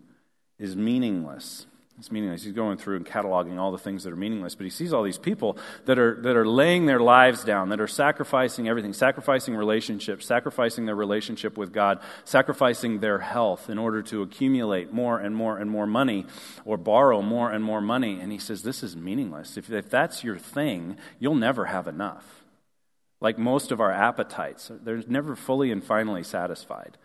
is 0.59 0.77
meaningless. 0.77 1.67
It's 1.99 2.13
meaningless. 2.13 2.43
He's 2.43 2.53
going 2.53 2.77
through 2.77 2.97
and 2.97 3.07
cataloging 3.07 3.59
all 3.59 3.73
the 3.73 3.79
things 3.79 4.05
that 4.05 4.13
are 4.13 4.17
meaningless, 4.17 4.55
but 4.55 4.65
he 4.65 4.71
sees 4.71 4.93
all 4.93 5.03
these 5.03 5.17
people 5.17 5.57
that 5.87 5.99
are, 5.99 6.21
that 6.23 6.37
are 6.37 6.47
laying 6.47 6.85
their 6.85 7.01
lives 7.01 7.43
down, 7.43 7.71
that 7.71 7.81
are 7.81 7.87
sacrificing 7.87 8.69
everything, 8.69 8.93
sacrificing 8.93 9.57
relationships, 9.57 10.27
sacrificing 10.27 10.85
their 10.85 10.95
relationship 10.95 11.57
with 11.57 11.73
God, 11.73 12.01
sacrificing 12.25 13.01
their 13.01 13.21
health 13.21 13.71
in 13.71 13.79
order 13.79 14.03
to 14.03 14.21
accumulate 14.21 14.93
more 14.93 15.19
and 15.19 15.35
more 15.35 15.57
and 15.57 15.71
more 15.71 15.87
money 15.87 16.27
or 16.67 16.77
borrow 16.77 17.23
more 17.23 17.51
and 17.51 17.65
more 17.65 17.81
money. 17.81 18.21
And 18.21 18.31
he 18.31 18.39
says, 18.39 18.63
This 18.63 18.83
is 18.83 18.95
meaningless. 18.95 19.57
If, 19.57 19.71
if 19.71 19.89
that's 19.89 20.23
your 20.23 20.37
thing, 20.37 20.99
you'll 21.19 21.35
never 21.35 21.65
have 21.65 21.89
enough. 21.89 22.45
Like 23.23 23.39
most 23.39 23.73
of 23.73 23.81
our 23.81 23.93
appetites, 23.93 24.71
they're 24.83 25.03
never 25.09 25.35
fully 25.35 25.73
and 25.73 25.83
finally 25.83 26.23
satisfied. 26.23 26.99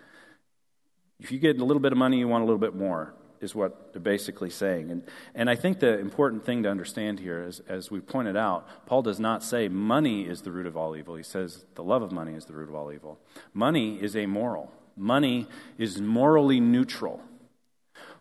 If 1.21 1.31
you 1.31 1.39
get 1.39 1.59
a 1.59 1.63
little 1.63 1.79
bit 1.79 1.93
of 1.93 1.97
money, 1.97 2.17
you 2.19 2.27
want 2.27 2.41
a 2.41 2.45
little 2.45 2.59
bit 2.59 2.75
more 2.75 3.13
is 3.41 3.55
what 3.55 3.91
they're 3.91 4.01
basically 4.01 4.49
saying. 4.49 4.91
And, 4.91 5.03
and 5.33 5.49
I 5.49 5.55
think 5.55 5.79
the 5.79 5.99
important 5.99 6.45
thing 6.45 6.63
to 6.63 6.69
understand 6.69 7.19
here 7.19 7.43
is, 7.43 7.61
as 7.67 7.89
we 7.89 7.99
pointed 7.99 8.37
out, 8.37 8.67
Paul 8.85 9.01
does 9.01 9.19
not 9.19 9.43
say 9.43 9.67
money 9.67 10.21
is 10.23 10.41
the 10.43 10.51
root 10.51 10.67
of 10.67 10.77
all 10.77 10.95
evil. 10.95 11.15
He 11.15 11.23
says 11.23 11.65
the 11.75 11.83
love 11.83 12.03
of 12.03 12.11
money 12.11 12.35
is 12.35 12.45
the 12.45 12.53
root 12.53 12.69
of 12.69 12.75
all 12.75 12.91
evil. 12.91 13.19
Money 13.53 13.97
is 14.01 14.15
amoral, 14.15 14.71
money 14.95 15.47
is 15.77 15.99
morally 15.99 16.59
neutral. 16.59 17.21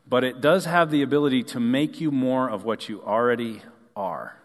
But 0.09 0.25
it 0.25 0.41
does 0.41 0.65
have 0.65 0.91
the 0.91 1.03
ability 1.03 1.45
to 1.45 1.61
make 1.61 2.00
you 2.00 2.11
more 2.11 2.50
of 2.50 2.65
what 2.65 2.89
you 2.89 3.00
already 3.03 3.62
are. 3.95 4.37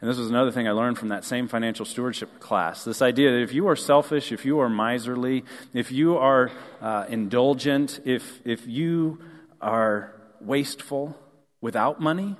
And 0.00 0.10
this 0.10 0.18
was 0.18 0.28
another 0.28 0.50
thing 0.50 0.66
I 0.66 0.72
learned 0.72 0.98
from 0.98 1.08
that 1.08 1.24
same 1.24 1.46
financial 1.46 1.84
stewardship 1.84 2.40
class. 2.40 2.84
This 2.84 3.02
idea 3.02 3.32
that 3.32 3.42
if 3.42 3.52
you 3.52 3.68
are 3.68 3.76
selfish, 3.76 4.32
if 4.32 4.44
you 4.44 4.58
are 4.60 4.68
miserly, 4.68 5.44
if 5.72 5.92
you 5.92 6.16
are 6.16 6.50
uh, 6.80 7.04
indulgent, 7.08 8.00
if, 8.04 8.40
if 8.46 8.66
you 8.66 9.18
are 9.60 10.14
wasteful 10.40 11.16
without 11.60 12.00
money, 12.00 12.36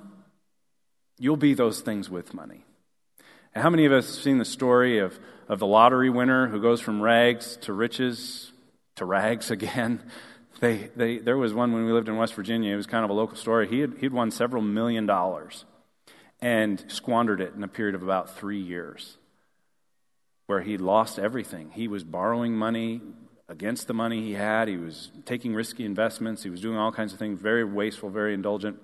you'll 1.19 1.37
be 1.37 1.53
those 1.53 1.81
things 1.81 2.09
with 2.09 2.33
money. 2.33 2.65
And 3.53 3.63
how 3.63 3.69
many 3.69 3.85
of 3.85 3.91
us 3.91 4.15
have 4.15 4.23
seen 4.23 4.37
the 4.37 4.45
story 4.45 4.99
of, 4.99 5.19
of 5.47 5.59
the 5.59 5.67
lottery 5.67 6.09
winner 6.09 6.47
who 6.47 6.61
goes 6.61 6.81
from 6.81 7.01
rags 7.01 7.57
to 7.61 7.73
riches 7.73 8.51
to 8.95 9.05
rags 9.05 9.51
again? 9.57 10.01
They, 10.59 10.89
they, 10.95 11.17
there 11.17 11.37
was 11.37 11.53
one 11.53 11.73
when 11.73 11.85
we 11.85 11.91
lived 11.91 12.07
in 12.07 12.17
West 12.17 12.35
Virginia. 12.35 12.73
It 12.73 12.77
was 12.77 12.87
kind 12.87 13.03
of 13.03 13.09
a 13.09 13.13
local 13.13 13.35
story. 13.35 13.67
He 13.67 13.79
had, 13.79 13.95
he'd 13.99 14.13
won 14.13 14.31
several 14.31 14.61
million 14.61 15.05
dollars 15.05 15.65
and 16.39 16.83
squandered 16.87 17.41
it 17.41 17.53
in 17.55 17.63
a 17.63 17.67
period 17.67 17.95
of 17.95 18.03
about 18.03 18.35
three 18.35 18.59
years 18.59 19.17
where 20.47 20.61
he 20.61 20.77
lost 20.77 21.17
everything. 21.17 21.71
He 21.71 21.87
was 21.87 22.03
borrowing 22.03 22.55
money, 22.55 23.01
against 23.51 23.87
the 23.87 23.93
money 23.93 24.21
he 24.21 24.33
had. 24.33 24.67
He 24.69 24.77
was 24.77 25.11
taking 25.25 25.53
risky 25.53 25.85
investments. 25.85 26.41
He 26.41 26.49
was 26.49 26.61
doing 26.61 26.77
all 26.77 26.91
kinds 26.91 27.11
of 27.13 27.19
things, 27.19 27.39
very 27.39 27.65
wasteful, 27.65 28.09
very 28.09 28.33
indulgent. 28.33 28.79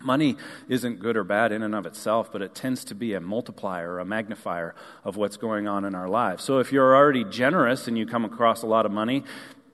Money 0.00 0.36
isn't 0.68 1.00
good 1.00 1.16
or 1.16 1.24
bad 1.24 1.50
in 1.50 1.62
and 1.64 1.74
of 1.74 1.84
itself, 1.84 2.30
but 2.30 2.40
it 2.40 2.54
tends 2.54 2.84
to 2.84 2.94
be 2.94 3.14
a 3.14 3.20
multiplier, 3.20 3.98
a 3.98 4.04
magnifier 4.04 4.76
of 5.02 5.16
what's 5.16 5.36
going 5.36 5.66
on 5.66 5.84
in 5.84 5.96
our 5.96 6.08
lives. 6.08 6.44
So 6.44 6.60
if 6.60 6.72
you're 6.72 6.94
already 6.94 7.24
generous 7.24 7.88
and 7.88 7.98
you 7.98 8.06
come 8.06 8.24
across 8.24 8.62
a 8.62 8.66
lot 8.66 8.86
of 8.86 8.92
money, 8.92 9.24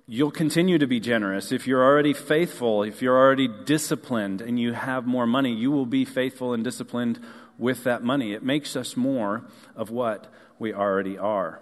you'll 0.07 0.31
continue 0.31 0.78
to 0.78 0.87
be 0.87 0.99
generous. 0.99 1.52
If 1.52 1.66
you're 1.66 1.85
already 1.85 2.14
faithful, 2.14 2.83
if 2.83 3.02
you're 3.02 3.19
already 3.19 3.49
disciplined 3.66 4.40
and 4.40 4.59
you 4.59 4.73
have 4.73 5.07
more 5.07 5.26
money, 5.26 5.54
you 5.54 5.71
will 5.71 5.87
be 5.87 6.07
faithful 6.07 6.54
and 6.54 6.64
disciplined 6.64 7.21
with 7.59 7.85
that 7.85 8.02
money. 8.02 8.33
It 8.33 8.43
makes 8.43 8.76
us 8.76 8.97
more 8.97 9.45
of 9.76 9.90
what 9.90 10.33
we 10.59 10.73
already 10.73 11.19
are. 11.19 11.61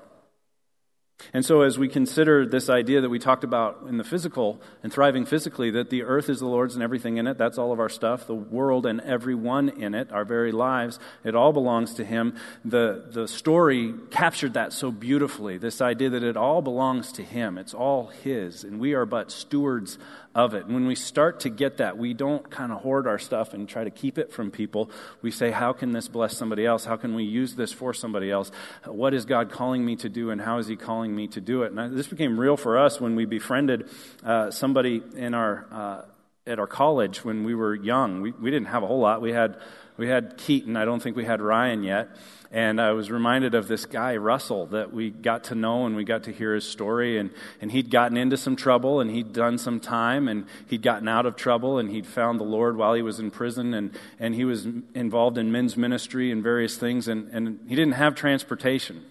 And 1.32 1.44
so, 1.44 1.62
as 1.62 1.78
we 1.78 1.88
consider 1.88 2.46
this 2.46 2.68
idea 2.68 3.00
that 3.00 3.08
we 3.08 3.18
talked 3.18 3.44
about 3.44 3.84
in 3.88 3.96
the 3.96 4.04
physical 4.04 4.60
and 4.82 4.92
thriving 4.92 5.24
physically, 5.24 5.70
that 5.72 5.90
the 5.90 6.02
earth 6.02 6.28
is 6.28 6.40
the 6.40 6.46
Lord's 6.46 6.74
and 6.74 6.82
everything 6.82 7.16
in 7.16 7.26
it, 7.26 7.38
that's 7.38 7.58
all 7.58 7.72
of 7.72 7.80
our 7.80 7.88
stuff, 7.88 8.26
the 8.26 8.34
world 8.34 8.86
and 8.86 9.00
everyone 9.00 9.68
in 9.68 9.94
it, 9.94 10.12
our 10.12 10.24
very 10.24 10.52
lives, 10.52 10.98
it 11.24 11.34
all 11.34 11.52
belongs 11.52 11.94
to 11.94 12.04
Him. 12.04 12.36
The, 12.64 13.04
the 13.10 13.28
story 13.28 13.94
captured 14.10 14.54
that 14.54 14.72
so 14.72 14.90
beautifully 14.90 15.58
this 15.58 15.80
idea 15.80 16.10
that 16.10 16.22
it 16.22 16.36
all 16.36 16.62
belongs 16.62 17.12
to 17.12 17.22
Him, 17.22 17.58
it's 17.58 17.74
all 17.74 18.08
His, 18.08 18.64
and 18.64 18.80
we 18.80 18.94
are 18.94 19.06
but 19.06 19.30
stewards 19.30 19.98
of 20.34 20.54
it. 20.54 20.64
And 20.64 20.74
when 20.74 20.86
we 20.86 20.94
start 20.94 21.40
to 21.40 21.50
get 21.50 21.76
that, 21.78 21.98
we 21.98 22.14
don't 22.14 22.48
kind 22.50 22.72
of 22.72 22.80
hoard 22.80 23.06
our 23.06 23.18
stuff 23.18 23.52
and 23.52 23.68
try 23.68 23.84
to 23.84 23.90
keep 23.90 24.18
it 24.18 24.32
from 24.32 24.50
people. 24.50 24.90
We 25.20 25.30
say, 25.30 25.50
How 25.50 25.72
can 25.72 25.92
this 25.92 26.08
bless 26.08 26.36
somebody 26.36 26.64
else? 26.64 26.84
How 26.84 26.96
can 26.96 27.14
we 27.14 27.24
use 27.24 27.54
this 27.54 27.72
for 27.72 27.92
somebody 27.92 28.30
else? 28.30 28.50
What 28.86 29.14
is 29.14 29.24
God 29.24 29.50
calling 29.50 29.84
me 29.84 29.96
to 29.96 30.08
do, 30.08 30.30
and 30.30 30.40
how 30.40 30.58
is 30.58 30.66
He 30.66 30.76
calling 30.76 31.14
me 31.14 31.28
to 31.28 31.40
do 31.40 31.62
it? 31.62 31.72
And 31.72 31.96
this 31.96 32.08
became 32.08 32.38
real 32.38 32.56
for 32.56 32.78
us 32.78 33.00
when 33.00 33.14
we 33.14 33.24
befriended 33.24 33.88
uh, 34.24 34.50
somebody 34.50 35.02
in 35.14 35.34
our. 35.34 35.66
Uh, 35.70 36.02
at 36.46 36.58
our 36.58 36.66
college 36.66 37.24
when 37.24 37.44
we 37.44 37.54
were 37.54 37.74
young. 37.74 38.20
We, 38.20 38.32
we 38.32 38.50
didn't 38.50 38.66
have 38.66 38.82
a 38.82 38.86
whole 38.86 39.00
lot. 39.00 39.20
We 39.20 39.32
had, 39.32 39.60
we 39.96 40.08
had 40.08 40.36
Keaton. 40.36 40.76
I 40.76 40.84
don't 40.84 41.00
think 41.00 41.16
we 41.16 41.24
had 41.24 41.40
Ryan 41.40 41.84
yet. 41.84 42.08
And 42.50 42.80
I 42.80 42.92
was 42.92 43.10
reminded 43.10 43.54
of 43.54 43.66
this 43.68 43.86
guy, 43.86 44.16
Russell, 44.16 44.66
that 44.66 44.92
we 44.92 45.10
got 45.10 45.44
to 45.44 45.54
know 45.54 45.86
and 45.86 45.96
we 45.96 46.04
got 46.04 46.24
to 46.24 46.32
hear 46.32 46.54
his 46.54 46.68
story. 46.68 47.16
And, 47.16 47.30
and 47.60 47.70
he'd 47.70 47.90
gotten 47.90 48.16
into 48.16 48.36
some 48.36 48.56
trouble 48.56 49.00
and 49.00 49.10
he'd 49.10 49.32
done 49.32 49.56
some 49.56 49.80
time 49.80 50.28
and 50.28 50.46
he'd 50.66 50.82
gotten 50.82 51.08
out 51.08 51.24
of 51.24 51.36
trouble 51.36 51.78
and 51.78 51.88
he'd 51.88 52.06
found 52.06 52.40
the 52.40 52.44
Lord 52.44 52.76
while 52.76 52.92
he 52.92 53.02
was 53.02 53.20
in 53.20 53.30
prison. 53.30 53.72
And, 53.72 53.96
and 54.18 54.34
he 54.34 54.44
was 54.44 54.66
involved 54.94 55.38
in 55.38 55.52
men's 55.52 55.76
ministry 55.76 56.30
and 56.32 56.42
various 56.42 56.76
things. 56.76 57.08
And, 57.08 57.28
and 57.28 57.60
he 57.68 57.76
didn't 57.76 57.94
have 57.94 58.16
transportation. 58.16 59.06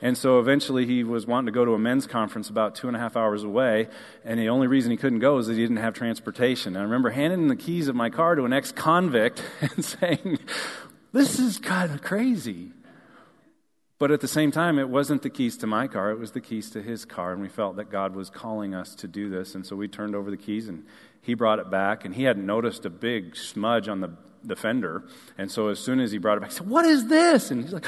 And 0.00 0.16
so 0.16 0.38
eventually 0.38 0.86
he 0.86 1.02
was 1.02 1.26
wanting 1.26 1.46
to 1.46 1.52
go 1.52 1.64
to 1.64 1.74
a 1.74 1.78
men's 1.78 2.06
conference 2.06 2.48
about 2.48 2.74
two 2.74 2.86
and 2.86 2.96
a 2.96 3.00
half 3.00 3.16
hours 3.16 3.42
away, 3.42 3.88
and 4.24 4.38
the 4.38 4.48
only 4.48 4.66
reason 4.66 4.90
he 4.90 4.96
couldn't 4.96 5.18
go 5.18 5.38
is 5.38 5.48
that 5.48 5.54
he 5.54 5.60
didn't 5.60 5.78
have 5.78 5.94
transportation. 5.94 6.74
And 6.74 6.78
I 6.78 6.84
remember 6.84 7.10
handing 7.10 7.48
the 7.48 7.56
keys 7.56 7.88
of 7.88 7.96
my 7.96 8.10
car 8.10 8.34
to 8.36 8.44
an 8.44 8.52
ex 8.52 8.70
convict 8.70 9.42
and 9.60 9.84
saying, 9.84 10.38
this 11.12 11.38
is 11.38 11.58
kind 11.58 11.92
of 11.92 12.02
crazy. 12.02 12.70
But 13.98 14.12
at 14.12 14.20
the 14.20 14.28
same 14.28 14.52
time, 14.52 14.78
it 14.78 14.88
wasn't 14.88 15.22
the 15.22 15.30
keys 15.30 15.56
to 15.58 15.66
my 15.66 15.88
car, 15.88 16.10
it 16.10 16.18
was 16.18 16.30
the 16.32 16.40
keys 16.40 16.70
to 16.70 16.82
his 16.82 17.04
car. 17.04 17.32
And 17.32 17.42
we 17.42 17.48
felt 17.48 17.76
that 17.76 17.90
God 17.90 18.14
was 18.14 18.30
calling 18.30 18.74
us 18.74 18.94
to 18.96 19.08
do 19.08 19.28
this. 19.28 19.54
And 19.54 19.66
so 19.66 19.74
we 19.74 19.88
turned 19.88 20.14
over 20.14 20.30
the 20.30 20.36
keys 20.36 20.68
and 20.68 20.84
he 21.20 21.34
brought 21.34 21.58
it 21.58 21.70
back. 21.70 22.04
And 22.04 22.14
he 22.14 22.22
hadn't 22.22 22.46
noticed 22.46 22.84
a 22.84 22.90
big 22.90 23.34
smudge 23.34 23.88
on 23.88 24.00
the, 24.00 24.12
the 24.44 24.56
fender. 24.56 25.04
And 25.36 25.50
so 25.50 25.68
as 25.68 25.78
soon 25.78 26.00
as 26.00 26.12
he 26.12 26.18
brought 26.18 26.38
it 26.38 26.40
back, 26.40 26.50
he 26.50 26.56
said, 26.56 26.68
What 26.68 26.84
is 26.84 27.06
this? 27.06 27.50
And 27.50 27.62
he's 27.62 27.72
like, 27.72 27.86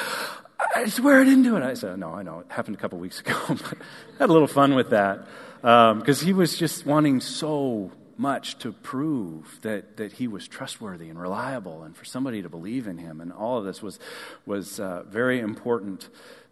I 0.74 0.88
swear 0.88 1.20
I 1.20 1.24
didn't 1.24 1.42
do 1.42 1.56
it. 1.56 1.62
I 1.62 1.74
said, 1.74 1.98
No, 1.98 2.12
I 2.12 2.22
know. 2.22 2.40
It 2.40 2.46
happened 2.48 2.76
a 2.76 2.78
couple 2.78 2.98
weeks 2.98 3.20
ago. 3.20 3.38
but 3.48 3.78
had 4.18 4.30
a 4.30 4.32
little 4.32 4.48
fun 4.48 4.74
with 4.74 4.90
that. 4.90 5.26
Because 5.60 6.22
um, 6.22 6.26
he 6.26 6.32
was 6.32 6.56
just 6.56 6.86
wanting 6.86 7.20
so 7.20 7.92
much 8.16 8.58
to 8.58 8.72
prove 8.72 9.58
that, 9.62 9.96
that 9.96 10.12
he 10.12 10.28
was 10.28 10.46
trustworthy 10.46 11.08
and 11.08 11.18
reliable 11.18 11.82
and 11.82 11.96
for 11.96 12.04
somebody 12.04 12.42
to 12.42 12.48
believe 12.50 12.86
in 12.86 12.98
him. 12.98 13.20
And 13.20 13.32
all 13.32 13.58
of 13.58 13.64
this 13.64 13.82
was, 13.82 13.98
was 14.44 14.78
uh, 14.78 15.04
very 15.08 15.40
important 15.40 16.08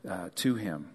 uh, 0.08 0.30
to 0.36 0.54
him. 0.54 0.88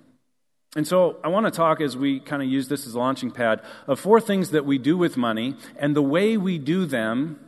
And 0.76 0.88
so 0.88 1.18
I 1.24 1.28
want 1.28 1.46
to 1.46 1.52
talk 1.52 1.82
as 1.82 1.96
we 1.96 2.20
kind 2.20 2.42
of 2.42 2.50
use 2.50 2.68
this 2.68 2.88
as 2.88 2.96
a 2.96 3.00
launching 3.00 3.30
pad 3.30 3.62
of 3.86 4.00
four 4.00 4.20
things 4.20 4.50
that 4.52 4.66
we 4.66 4.80
do 4.80 4.98
with 4.98 5.16
money 5.16 5.56
and 5.78 5.96
the 5.96 6.02
way 6.02 6.36
we 6.38 6.58
do 6.58 6.88
them 6.88 7.40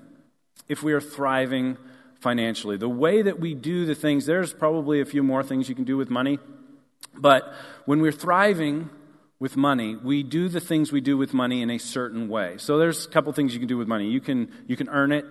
if 0.67 0.83
we 0.83 0.93
are 0.93 1.01
thriving 1.01 1.77
financially. 2.19 2.77
The 2.77 2.89
way 2.89 3.21
that 3.21 3.39
we 3.39 3.53
do 3.53 3.85
the 3.85 3.95
things, 3.95 4.25
there's 4.25 4.53
probably 4.53 5.01
a 5.01 5.05
few 5.05 5.23
more 5.23 5.43
things 5.43 5.69
you 5.69 5.75
can 5.75 5.83
do 5.83 5.97
with 5.97 6.09
money. 6.09 6.39
But 7.17 7.53
when 7.85 8.01
we're 8.01 8.11
thriving 8.11 8.89
with 9.39 9.55
money, 9.55 9.95
we 9.95 10.23
do 10.23 10.49
the 10.49 10.59
things 10.59 10.91
we 10.91 11.01
do 11.01 11.17
with 11.17 11.33
money 11.33 11.61
in 11.61 11.69
a 11.69 11.77
certain 11.77 12.27
way. 12.27 12.55
So 12.57 12.77
there's 12.77 13.05
a 13.05 13.09
couple 13.09 13.31
things 13.33 13.53
you 13.53 13.59
can 13.59 13.67
do 13.67 13.77
with 13.77 13.87
money. 13.87 14.07
You 14.09 14.21
can, 14.21 14.51
you 14.67 14.75
can 14.75 14.89
earn 14.89 15.11
it, 15.11 15.25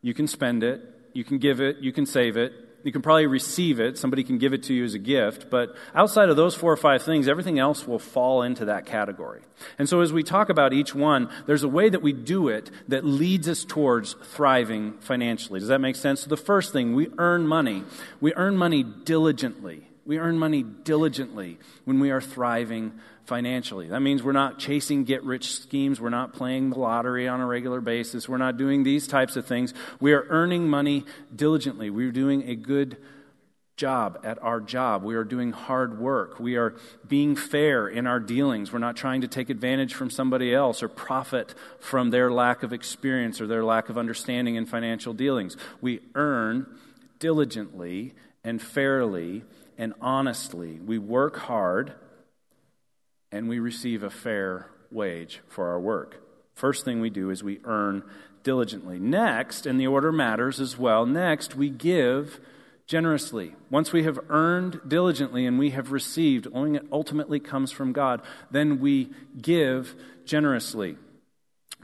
you 0.00 0.14
can 0.14 0.26
spend 0.26 0.62
it, 0.62 0.80
you 1.12 1.24
can 1.24 1.38
give 1.38 1.60
it, 1.60 1.78
you 1.78 1.92
can 1.92 2.06
save 2.06 2.36
it, 2.36 2.52
you 2.84 2.92
can 2.92 3.02
probably 3.02 3.26
receive 3.26 3.80
it. 3.80 3.98
Somebody 3.98 4.22
can 4.22 4.38
give 4.38 4.52
it 4.52 4.64
to 4.64 4.74
you 4.74 4.84
as 4.84 4.94
a 4.94 4.98
gift. 4.98 5.50
But 5.50 5.74
outside 5.94 6.28
of 6.28 6.36
those 6.36 6.54
four 6.54 6.72
or 6.72 6.76
five 6.76 7.02
things, 7.02 7.26
everything 7.26 7.58
else 7.58 7.86
will 7.86 7.98
fall 7.98 8.42
into 8.42 8.66
that 8.66 8.86
category. 8.86 9.42
And 9.78 9.88
so 9.88 10.00
as 10.00 10.12
we 10.12 10.22
talk 10.22 10.48
about 10.48 10.72
each 10.72 10.94
one, 10.94 11.28
there's 11.46 11.64
a 11.64 11.68
way 11.68 11.88
that 11.88 12.02
we 12.02 12.12
do 12.12 12.48
it 12.48 12.70
that 12.86 13.04
leads 13.04 13.48
us 13.48 13.64
towards 13.64 14.14
thriving 14.34 14.92
financially. 15.00 15.58
Does 15.58 15.68
that 15.68 15.80
make 15.80 15.96
sense? 15.96 16.20
So 16.20 16.28
the 16.28 16.36
first 16.36 16.72
thing, 16.72 16.94
we 16.94 17.08
earn 17.18 17.46
money. 17.46 17.84
We 18.20 18.32
earn 18.34 18.56
money 18.56 18.84
diligently. 18.84 19.88
We 20.06 20.18
earn 20.18 20.38
money 20.38 20.62
diligently 20.62 21.58
when 21.84 22.00
we 22.00 22.10
are 22.10 22.20
thriving 22.20 22.92
financially. 23.28 23.88
That 23.88 24.00
means 24.00 24.22
we're 24.22 24.32
not 24.32 24.58
chasing 24.58 25.04
get 25.04 25.22
rich 25.22 25.52
schemes. 25.54 26.00
We're 26.00 26.08
not 26.08 26.32
playing 26.32 26.70
the 26.70 26.78
lottery 26.78 27.28
on 27.28 27.40
a 27.40 27.46
regular 27.46 27.80
basis. 27.80 28.28
We're 28.28 28.38
not 28.38 28.56
doing 28.56 28.82
these 28.82 29.06
types 29.06 29.36
of 29.36 29.46
things. 29.46 29.74
We 30.00 30.14
are 30.14 30.26
earning 30.30 30.68
money 30.68 31.04
diligently. 31.34 31.90
We're 31.90 32.10
doing 32.10 32.48
a 32.48 32.56
good 32.56 32.96
job 33.76 34.18
at 34.24 34.42
our 34.42 34.60
job. 34.60 35.04
We 35.04 35.14
are 35.14 35.24
doing 35.24 35.52
hard 35.52 36.00
work. 36.00 36.40
We 36.40 36.56
are 36.56 36.74
being 37.06 37.36
fair 37.36 37.86
in 37.86 38.06
our 38.06 38.18
dealings. 38.18 38.72
We're 38.72 38.80
not 38.80 38.96
trying 38.96 39.20
to 39.20 39.28
take 39.28 39.50
advantage 39.50 39.94
from 39.94 40.10
somebody 40.10 40.52
else 40.52 40.82
or 40.82 40.88
profit 40.88 41.54
from 41.78 42.10
their 42.10 42.32
lack 42.32 42.62
of 42.62 42.72
experience 42.72 43.40
or 43.40 43.46
their 43.46 43.62
lack 43.62 43.88
of 43.88 43.96
understanding 43.96 44.56
in 44.56 44.66
financial 44.66 45.12
dealings. 45.12 45.56
We 45.80 46.00
earn 46.14 46.66
diligently 47.20 48.14
and 48.42 48.60
fairly 48.60 49.44
and 49.76 49.94
honestly. 50.00 50.80
We 50.80 50.98
work 50.98 51.36
hard 51.36 51.94
and 53.32 53.48
we 53.48 53.58
receive 53.58 54.02
a 54.02 54.10
fair 54.10 54.70
wage 54.90 55.40
for 55.48 55.68
our 55.68 55.80
work. 55.80 56.22
First 56.54 56.84
thing 56.84 57.00
we 57.00 57.10
do 57.10 57.30
is 57.30 57.42
we 57.42 57.60
earn 57.64 58.02
diligently. 58.42 58.98
Next, 58.98 59.66
and 59.66 59.78
the 59.78 59.86
order 59.86 60.10
matters 60.10 60.60
as 60.60 60.78
well, 60.78 61.06
next, 61.06 61.54
we 61.54 61.70
give 61.70 62.40
generously. 62.86 63.54
Once 63.70 63.92
we 63.92 64.04
have 64.04 64.18
earned 64.30 64.80
diligently 64.88 65.44
and 65.44 65.58
we 65.58 65.70
have 65.70 65.92
received, 65.92 66.48
ultimately 66.90 67.38
comes 67.38 67.70
from 67.70 67.92
God, 67.92 68.22
then 68.50 68.80
we 68.80 69.10
give 69.40 69.94
generously. 70.24 70.96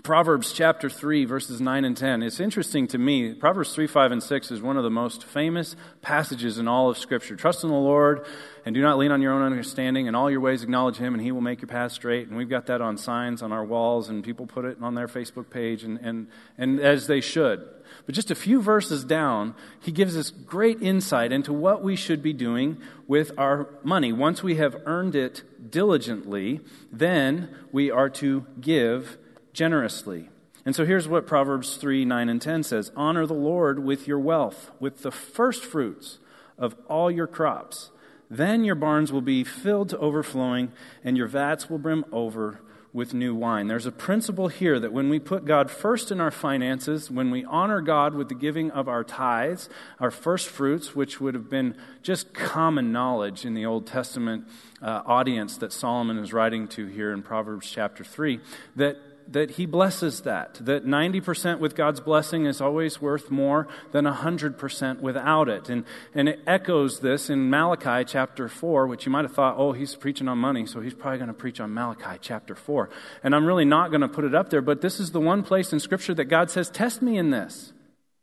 Proverbs 0.02 0.52
chapter 0.52 0.90
3, 0.90 1.24
verses 1.24 1.60
9 1.60 1.84
and 1.84 1.96
10. 1.96 2.22
It's 2.22 2.40
interesting 2.40 2.86
to 2.88 2.98
me. 2.98 3.32
Proverbs 3.32 3.74
3, 3.74 3.86
5, 3.86 4.12
and 4.12 4.22
6 4.22 4.50
is 4.50 4.60
one 4.60 4.76
of 4.76 4.82
the 4.82 4.90
most 4.90 5.22
famous 5.24 5.76
passages 6.02 6.58
in 6.58 6.66
all 6.66 6.90
of 6.90 6.98
Scripture. 6.98 7.36
Trust 7.36 7.62
in 7.62 7.70
the 7.70 7.76
Lord 7.76 8.26
and 8.64 8.74
do 8.74 8.80
not 8.80 8.96
lean 8.96 9.12
on 9.12 9.20
your 9.20 9.32
own 9.32 9.42
understanding. 9.42 10.06
In 10.06 10.14
all 10.14 10.30
your 10.30 10.40
ways, 10.40 10.62
acknowledge 10.62 10.96
Him, 10.96 11.14
and 11.14 11.22
He 11.22 11.32
will 11.32 11.40
make 11.40 11.60
your 11.60 11.68
path 11.68 11.92
straight. 11.92 12.28
And 12.28 12.36
we've 12.36 12.48
got 12.48 12.66
that 12.66 12.80
on 12.80 12.96
signs 12.96 13.42
on 13.42 13.52
our 13.52 13.64
walls, 13.64 14.08
and 14.08 14.24
people 14.24 14.46
put 14.46 14.64
it 14.64 14.78
on 14.80 14.94
their 14.94 15.08
Facebook 15.08 15.50
page, 15.50 15.84
and, 15.84 15.98
and, 15.98 16.28
and 16.56 16.80
as 16.80 17.06
they 17.06 17.20
should. 17.20 17.66
But 18.06 18.14
just 18.14 18.30
a 18.30 18.34
few 18.34 18.62
verses 18.62 19.04
down, 19.04 19.54
He 19.80 19.92
gives 19.92 20.16
us 20.16 20.30
great 20.30 20.80
insight 20.80 21.30
into 21.30 21.52
what 21.52 21.82
we 21.82 21.96
should 21.96 22.22
be 22.22 22.32
doing 22.32 22.78
with 23.06 23.32
our 23.36 23.68
money. 23.82 24.12
Once 24.12 24.42
we 24.42 24.56
have 24.56 24.76
earned 24.86 25.14
it 25.14 25.42
diligently, 25.70 26.60
then 26.90 27.54
we 27.70 27.90
are 27.90 28.08
to 28.10 28.46
give 28.60 29.18
generously. 29.52 30.30
And 30.64 30.74
so 30.74 30.86
here's 30.86 31.06
what 31.06 31.26
Proverbs 31.26 31.76
3 31.76 32.04
9 32.04 32.28
and 32.28 32.40
10 32.40 32.62
says 32.62 32.90
Honor 32.96 33.26
the 33.26 33.34
Lord 33.34 33.84
with 33.84 34.08
your 34.08 34.18
wealth, 34.18 34.70
with 34.80 35.02
the 35.02 35.10
first 35.10 35.64
fruits 35.64 36.18
of 36.56 36.74
all 36.88 37.10
your 37.10 37.26
crops. 37.26 37.90
Then 38.30 38.64
your 38.64 38.74
barns 38.74 39.12
will 39.12 39.20
be 39.20 39.44
filled 39.44 39.90
to 39.90 39.98
overflowing, 39.98 40.72
and 41.02 41.16
your 41.16 41.26
vats 41.26 41.68
will 41.68 41.78
brim 41.78 42.04
over 42.12 42.60
with 42.94 43.12
new 43.12 43.34
wine. 43.34 43.66
There's 43.66 43.86
a 43.86 43.92
principle 43.92 44.46
here 44.46 44.78
that 44.78 44.92
when 44.92 45.08
we 45.08 45.18
put 45.18 45.44
God 45.44 45.68
first 45.68 46.12
in 46.12 46.20
our 46.20 46.30
finances, 46.30 47.10
when 47.10 47.32
we 47.32 47.44
honor 47.44 47.80
God 47.80 48.14
with 48.14 48.28
the 48.28 48.36
giving 48.36 48.70
of 48.70 48.88
our 48.88 49.02
tithes, 49.02 49.68
our 49.98 50.12
first 50.12 50.48
fruits, 50.48 50.94
which 50.94 51.20
would 51.20 51.34
have 51.34 51.50
been 51.50 51.76
just 52.02 52.32
common 52.32 52.92
knowledge 52.92 53.44
in 53.44 53.54
the 53.54 53.66
Old 53.66 53.88
Testament 53.88 54.46
uh, 54.80 55.02
audience 55.06 55.58
that 55.58 55.72
Solomon 55.72 56.18
is 56.18 56.32
writing 56.32 56.68
to 56.68 56.86
here 56.86 57.12
in 57.12 57.22
Proverbs 57.22 57.68
chapter 57.68 58.04
3, 58.04 58.38
that 58.76 58.96
that 59.28 59.52
he 59.52 59.66
blesses 59.66 60.22
that, 60.22 60.54
that 60.60 60.84
90% 60.84 61.58
with 61.58 61.74
God's 61.74 62.00
blessing 62.00 62.46
is 62.46 62.60
always 62.60 63.00
worth 63.00 63.30
more 63.30 63.66
than 63.92 64.04
100% 64.04 65.00
without 65.00 65.48
it. 65.48 65.68
And, 65.68 65.84
and 66.14 66.28
it 66.28 66.40
echoes 66.46 67.00
this 67.00 67.30
in 67.30 67.50
Malachi 67.50 68.04
chapter 68.04 68.48
4, 68.48 68.86
which 68.86 69.06
you 69.06 69.12
might 69.12 69.24
have 69.24 69.34
thought, 69.34 69.56
oh, 69.56 69.72
he's 69.72 69.94
preaching 69.94 70.28
on 70.28 70.38
money, 70.38 70.66
so 70.66 70.80
he's 70.80 70.94
probably 70.94 71.18
going 71.18 71.28
to 71.28 71.34
preach 71.34 71.60
on 71.60 71.72
Malachi 71.72 72.18
chapter 72.20 72.54
4. 72.54 72.90
And 73.22 73.34
I'm 73.34 73.46
really 73.46 73.64
not 73.64 73.90
going 73.90 74.02
to 74.02 74.08
put 74.08 74.24
it 74.24 74.34
up 74.34 74.50
there, 74.50 74.62
but 74.62 74.80
this 74.80 75.00
is 75.00 75.12
the 75.12 75.20
one 75.20 75.42
place 75.42 75.72
in 75.72 75.80
Scripture 75.80 76.14
that 76.14 76.26
God 76.26 76.50
says, 76.50 76.70
test 76.70 77.02
me 77.02 77.16
in 77.16 77.30
this. 77.30 77.72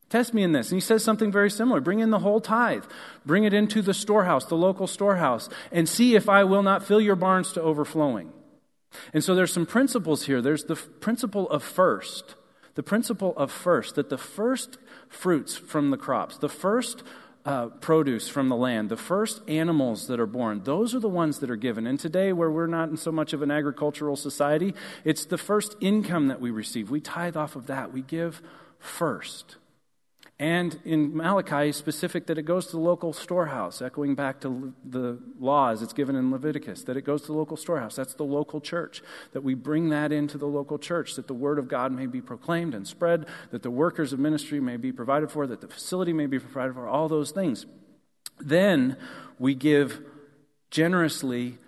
Test 0.10 0.34
me 0.34 0.44
in 0.44 0.52
this. 0.52 0.72
And 0.72 0.76
he 0.76 0.86
says 0.86 1.06
something 1.06 1.32
very 1.32 1.50
similar. 1.50 1.80
Bring 1.80 2.00
in 2.00 2.10
the 2.10 2.20
whole 2.20 2.42
tithe. 2.42 2.84
Bring 3.26 3.46
it 3.46 3.54
into 3.54 3.82
the 3.82 3.94
storehouse, 3.94 4.44
the 4.46 4.56
local 4.56 4.86
storehouse, 4.86 5.48
and 5.72 5.88
see 5.88 6.16
if 6.16 6.28
I 6.28 6.44
will 6.44 6.64
not 6.64 6.84
fill 6.84 7.00
your 7.00 7.16
barns 7.16 7.54
to 7.54 7.62
overflowing. 7.62 8.34
And 9.14 9.24
so 9.24 9.36
there's 9.36 9.54
some 9.54 9.66
principles 9.66 10.26
here. 10.26 10.42
There's 10.42 10.66
the 10.66 10.76
principle 10.76 11.50
of 11.50 11.64
first. 11.64 12.36
The 12.76 12.84
principle 12.84 13.36
of 13.36 13.52
first, 13.52 13.96
that 13.96 14.10
the 14.10 14.18
first 14.18 14.78
fruits 15.10 15.58
from 15.58 15.92
the 15.92 15.98
crops, 15.98 16.38
the 16.38 16.50
first 16.50 17.04
uh, 17.46 17.68
produce 17.68 18.30
from 18.30 18.50
the 18.50 18.56
land, 18.56 18.90
the 18.90 18.98
first 18.98 19.42
animals 19.50 20.08
that 20.08 20.20
are 20.20 20.28
born, 20.28 20.64
those 20.64 20.96
are 20.96 21.00
the 21.00 21.10
ones 21.10 21.40
that 21.40 21.50
are 21.50 21.56
given. 21.56 21.86
And 21.86 22.00
today, 22.00 22.32
where 22.32 22.52
we're 22.52 22.68
not 22.68 22.90
in 22.90 22.98
so 22.98 23.12
much 23.12 23.34
of 23.34 23.42
an 23.42 23.52
agricultural 23.52 24.16
society, 24.16 24.74
it's 25.04 25.26
the 25.26 25.38
first 25.38 25.76
income 25.82 26.28
that 26.28 26.40
we 26.40 26.52
receive. 26.52 26.90
We 26.90 27.02
tithe 27.02 27.36
off 27.36 27.56
of 27.56 27.68
that. 27.68 27.92
We 27.92 28.02
give 28.02 28.42
first. 28.80 29.58
And 30.42 30.80
in 30.86 31.16
Malachi, 31.16 31.72
specific 31.72 32.26
that 32.26 32.40
it 32.40 32.46
goes 32.46 32.66
to 32.66 32.72
the 32.72 32.80
local 32.80 33.14
storehouse, 33.14 33.80
echoing 33.80 34.16
back 34.16 34.42
to 34.42 34.74
the 34.84 35.20
laws 35.40 35.84
it's 35.84 35.94
given 35.94 36.16
in 36.16 36.32
Leviticus, 36.32 36.84
that 36.86 36.98
it 36.98 37.04
goes 37.04 37.22
to 37.22 37.28
the 37.28 37.38
local 37.38 37.56
storehouse. 37.56 37.96
That's 37.96 38.16
the 38.16 38.24
local 38.24 38.60
church. 38.60 39.04
That 39.34 39.44
we 39.44 39.54
bring 39.54 39.90
that 39.90 40.12
into 40.12 40.40
the 40.40 40.48
local 40.48 40.80
church, 40.80 41.14
that 41.14 41.28
the 41.28 41.36
word 41.36 41.60
of 41.60 41.68
God 41.68 41.92
may 41.92 42.08
be 42.08 42.22
proclaimed 42.22 42.74
and 42.74 42.88
spread, 42.88 43.28
that 43.52 43.62
the 43.62 43.70
workers 43.70 44.14
of 44.14 44.20
ministry 44.20 44.60
may 44.60 44.78
be 44.78 44.92
provided 44.92 45.30
for, 45.30 45.46
that 45.46 45.62
the 45.62 45.68
facility 45.68 46.12
may 46.12 46.26
be 46.26 46.40
provided 46.40 46.74
for, 46.74 46.88
all 46.88 47.08
those 47.08 47.30
things. 47.30 47.68
Then 48.40 48.98
we 49.38 49.54
give 49.54 50.02
generously 50.72 51.60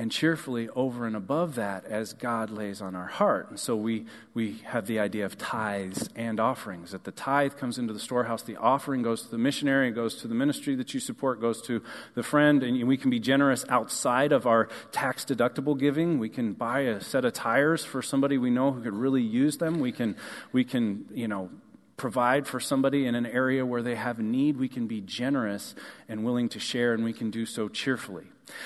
and 0.00 0.10
cheerfully 0.10 0.66
over 0.70 1.06
and 1.06 1.14
above 1.14 1.56
that 1.56 1.84
as 1.84 2.14
God 2.14 2.48
lays 2.48 2.80
on 2.80 2.94
our 2.94 3.06
heart. 3.06 3.50
And 3.50 3.60
so 3.60 3.76
we, 3.76 4.06
we 4.32 4.62
have 4.64 4.86
the 4.86 4.98
idea 4.98 5.26
of 5.26 5.36
tithes 5.36 6.08
and 6.16 6.40
offerings. 6.40 6.92
That 6.92 7.04
the 7.04 7.10
tithe 7.10 7.58
comes 7.58 7.76
into 7.76 7.92
the 7.92 8.00
storehouse, 8.00 8.42
the 8.42 8.56
offering 8.56 9.02
goes 9.02 9.20
to 9.24 9.30
the 9.30 9.36
missionary, 9.36 9.88
it 9.88 9.92
goes 9.92 10.14
to 10.22 10.26
the 10.26 10.34
ministry 10.34 10.74
that 10.76 10.94
you 10.94 11.00
support, 11.00 11.38
goes 11.38 11.60
to 11.66 11.82
the 12.14 12.22
friend, 12.22 12.62
and 12.62 12.88
we 12.88 12.96
can 12.96 13.10
be 13.10 13.20
generous 13.20 13.66
outside 13.68 14.32
of 14.32 14.46
our 14.46 14.70
tax 14.90 15.26
deductible 15.26 15.78
giving. 15.78 16.18
We 16.18 16.30
can 16.30 16.54
buy 16.54 16.80
a 16.80 17.02
set 17.02 17.26
of 17.26 17.34
tires 17.34 17.84
for 17.84 18.00
somebody 18.00 18.38
we 18.38 18.48
know 18.48 18.72
who 18.72 18.80
could 18.80 18.94
really 18.94 19.20
use 19.20 19.58
them. 19.58 19.80
We 19.80 19.92
can, 19.92 20.16
we 20.50 20.64
can, 20.64 21.04
you 21.12 21.28
know, 21.28 21.50
provide 21.98 22.46
for 22.46 22.58
somebody 22.58 23.04
in 23.04 23.14
an 23.14 23.26
area 23.26 23.66
where 23.66 23.82
they 23.82 23.96
have 23.96 24.18
need, 24.18 24.56
we 24.56 24.70
can 24.70 24.86
be 24.86 25.02
generous 25.02 25.74
and 26.08 26.24
willing 26.24 26.48
to 26.48 26.58
share, 26.58 26.94
and 26.94 27.04
we 27.04 27.12
can 27.12 27.30
do 27.30 27.44
so 27.44 27.68
cheerfully. 27.68 28.24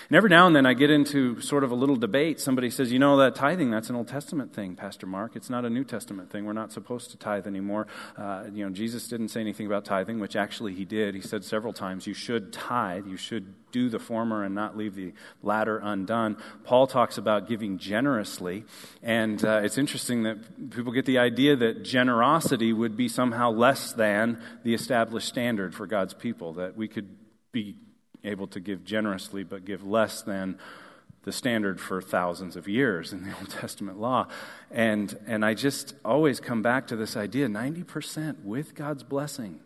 And 0.09 0.17
every 0.17 0.31
now 0.31 0.47
and 0.47 0.55
then 0.55 0.67
I 0.67 0.75
get 0.75 0.91
into 0.91 1.41
sort 1.41 1.65
of 1.65 1.71
a 1.71 1.75
little 1.75 1.97
debate. 1.97 2.41
Somebody 2.41 2.71
says, 2.71 2.93
you 2.93 2.99
know, 2.99 3.17
that 3.19 3.35
tithing, 3.35 3.71
that's 3.71 3.91
an 3.91 3.97
Old 3.97 4.09
Testament 4.09 4.55
thing, 4.55 4.77
Pastor 4.77 5.07
Mark. 5.07 5.37
It's 5.37 5.51
not 5.51 5.65
a 5.65 5.71
New 5.71 5.85
Testament 5.85 6.31
thing. 6.31 6.45
We're 6.45 6.53
not 6.53 6.73
supposed 6.73 7.11
to 7.11 7.17
tithe 7.17 7.47
anymore. 7.47 7.87
Uh, 8.17 8.45
you 8.53 8.65
know, 8.65 8.71
Jesus 8.71 9.09
didn't 9.09 9.29
say 9.29 9.41
anything 9.41 9.67
about 9.67 9.85
tithing, 9.85 10.21
which 10.21 10.37
actually 10.37 10.75
he 10.75 10.85
did. 10.85 11.15
He 11.15 11.21
said 11.21 11.45
several 11.45 11.73
times, 11.73 12.07
you 12.07 12.15
should 12.15 12.53
tithe, 12.53 13.07
you 13.07 13.17
should 13.17 13.55
do 13.73 13.89
the 13.89 13.99
former 13.99 14.45
and 14.45 14.55
not 14.55 14.77
leave 14.77 14.95
the 14.95 15.13
latter 15.43 15.79
undone. 15.83 16.37
Paul 16.65 16.87
talks 16.87 17.19
about 17.19 17.49
giving 17.49 17.79
generously. 17.79 18.65
And 19.03 19.45
uh, 19.45 19.63
it's 19.65 19.79
interesting 19.79 20.23
that 20.23 20.71
people 20.71 20.93
get 20.93 21.07
the 21.07 21.19
idea 21.19 21.57
that 21.57 21.83
generosity 21.83 22.73
would 22.73 22.97
be 22.97 23.09
somehow 23.09 23.51
less 23.51 23.93
than 23.93 24.41
the 24.63 24.75
established 24.75 25.29
standard 25.29 25.75
for 25.75 25.87
God's 25.87 26.15
people, 26.15 26.55
that 26.55 26.77
we 26.77 26.89
could 26.89 27.09
be 27.51 27.77
able 28.25 28.47
to 28.49 28.61
give 28.61 28.85
generously 28.85 29.45
but 29.45 29.65
give 29.65 29.85
less 29.85 30.23
than 30.23 30.59
the 31.25 31.33
standard 31.33 31.81
for 31.81 32.01
thousands 32.03 32.55
of 32.55 32.69
years 32.69 33.13
in 33.13 33.25
the 33.25 33.37
Old 33.41 33.51
Testament 33.51 33.99
law. 33.99 34.29
And, 34.71 35.19
and 35.27 35.45
I 35.45 35.55
just 35.55 35.95
always 36.05 36.41
come 36.41 36.63
back 36.63 36.87
to 36.89 36.97
this 36.97 37.17
idea 37.17 37.49
90% 37.49 38.45
with 38.45 38.75
God's 38.75 39.03
blessing 39.03 39.61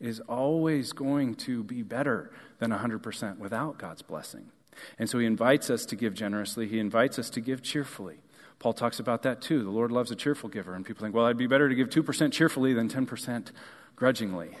is 0.00 0.20
always 0.20 0.92
going 0.92 1.34
to 1.36 1.62
be 1.62 1.82
better 1.82 2.32
than 2.58 2.72
100% 2.72 3.38
without 3.38 3.78
God's 3.78 4.02
blessing. 4.02 4.50
And 4.98 5.08
so 5.08 5.18
he 5.18 5.26
invites 5.26 5.70
us 5.70 5.86
to 5.86 5.96
give 5.96 6.14
generously, 6.14 6.66
he 6.66 6.80
invites 6.80 7.18
us 7.18 7.30
to 7.30 7.40
give 7.40 7.62
cheerfully. 7.62 8.16
Paul 8.58 8.72
talks 8.72 8.98
about 8.98 9.22
that 9.22 9.40
too. 9.40 9.62
The 9.62 9.70
Lord 9.70 9.92
loves 9.92 10.10
a 10.10 10.16
cheerful 10.16 10.48
giver. 10.48 10.74
And 10.74 10.84
people 10.84 11.02
think, 11.02 11.14
well, 11.14 11.26
I'd 11.26 11.36
be 11.36 11.46
better 11.46 11.68
to 11.68 11.74
give 11.74 11.88
2% 11.88 12.32
cheerfully 12.32 12.72
than 12.72 12.88
10% 12.88 13.50
grudgingly. 13.96 14.56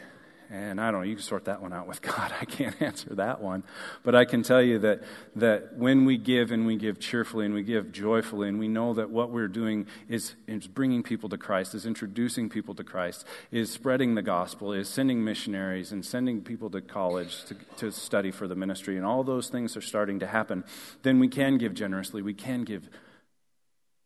And 0.52 0.78
I 0.78 0.90
don't 0.90 1.00
know, 1.00 1.06
you 1.06 1.14
can 1.14 1.22
sort 1.22 1.46
that 1.46 1.62
one 1.62 1.72
out 1.72 1.86
with 1.88 2.02
God. 2.02 2.30
I 2.38 2.44
can't 2.44 2.80
answer 2.82 3.14
that 3.14 3.40
one. 3.40 3.64
But 4.02 4.14
I 4.14 4.26
can 4.26 4.42
tell 4.42 4.60
you 4.60 4.78
that, 4.80 5.02
that 5.34 5.78
when 5.78 6.04
we 6.04 6.18
give 6.18 6.52
and 6.52 6.66
we 6.66 6.76
give 6.76 7.00
cheerfully 7.00 7.46
and 7.46 7.54
we 7.54 7.62
give 7.62 7.90
joyfully 7.90 8.50
and 8.50 8.58
we 8.58 8.68
know 8.68 8.92
that 8.92 9.08
what 9.08 9.30
we're 9.30 9.48
doing 9.48 9.86
is, 10.10 10.34
is 10.46 10.66
bringing 10.66 11.02
people 11.02 11.30
to 11.30 11.38
Christ, 11.38 11.74
is 11.74 11.86
introducing 11.86 12.50
people 12.50 12.74
to 12.74 12.84
Christ, 12.84 13.26
is 13.50 13.70
spreading 13.70 14.14
the 14.14 14.20
gospel, 14.20 14.74
is 14.74 14.90
sending 14.90 15.24
missionaries 15.24 15.90
and 15.90 16.04
sending 16.04 16.42
people 16.42 16.68
to 16.68 16.82
college 16.82 17.44
to, 17.44 17.56
to 17.78 17.90
study 17.90 18.30
for 18.30 18.46
the 18.46 18.54
ministry, 18.54 18.98
and 18.98 19.06
all 19.06 19.24
those 19.24 19.48
things 19.48 19.74
are 19.74 19.80
starting 19.80 20.18
to 20.18 20.26
happen, 20.26 20.64
then 21.02 21.18
we 21.18 21.28
can 21.28 21.56
give 21.56 21.72
generously. 21.72 22.20
We 22.20 22.34
can 22.34 22.64
give 22.64 22.90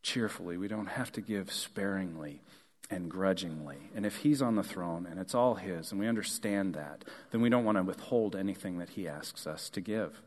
cheerfully. 0.02 0.56
We 0.56 0.68
don't 0.68 0.86
have 0.86 1.10
to 1.12 1.20
give 1.20 1.52
sparingly 1.52 2.40
and 2.90 3.10
grudgingly. 3.10 3.90
And 3.94 4.06
if 4.06 4.18
he's 4.18 4.42
on 4.42 4.56
the 4.56 4.62
throne 4.62 5.06
and 5.10 5.18
it's 5.18 5.34
all 5.34 5.54
his, 5.54 5.90
and 5.90 6.00
we 6.00 6.06
understand 6.06 6.74
that, 6.74 7.04
then 7.30 7.40
we 7.40 7.50
don't 7.50 7.64
want 7.64 7.78
to 7.78 7.82
withhold 7.82 8.36
anything 8.36 8.78
that 8.78 8.90
he 8.90 9.08
asks 9.08 9.46
us 9.46 9.68
to 9.70 9.80
give. 9.80 10.22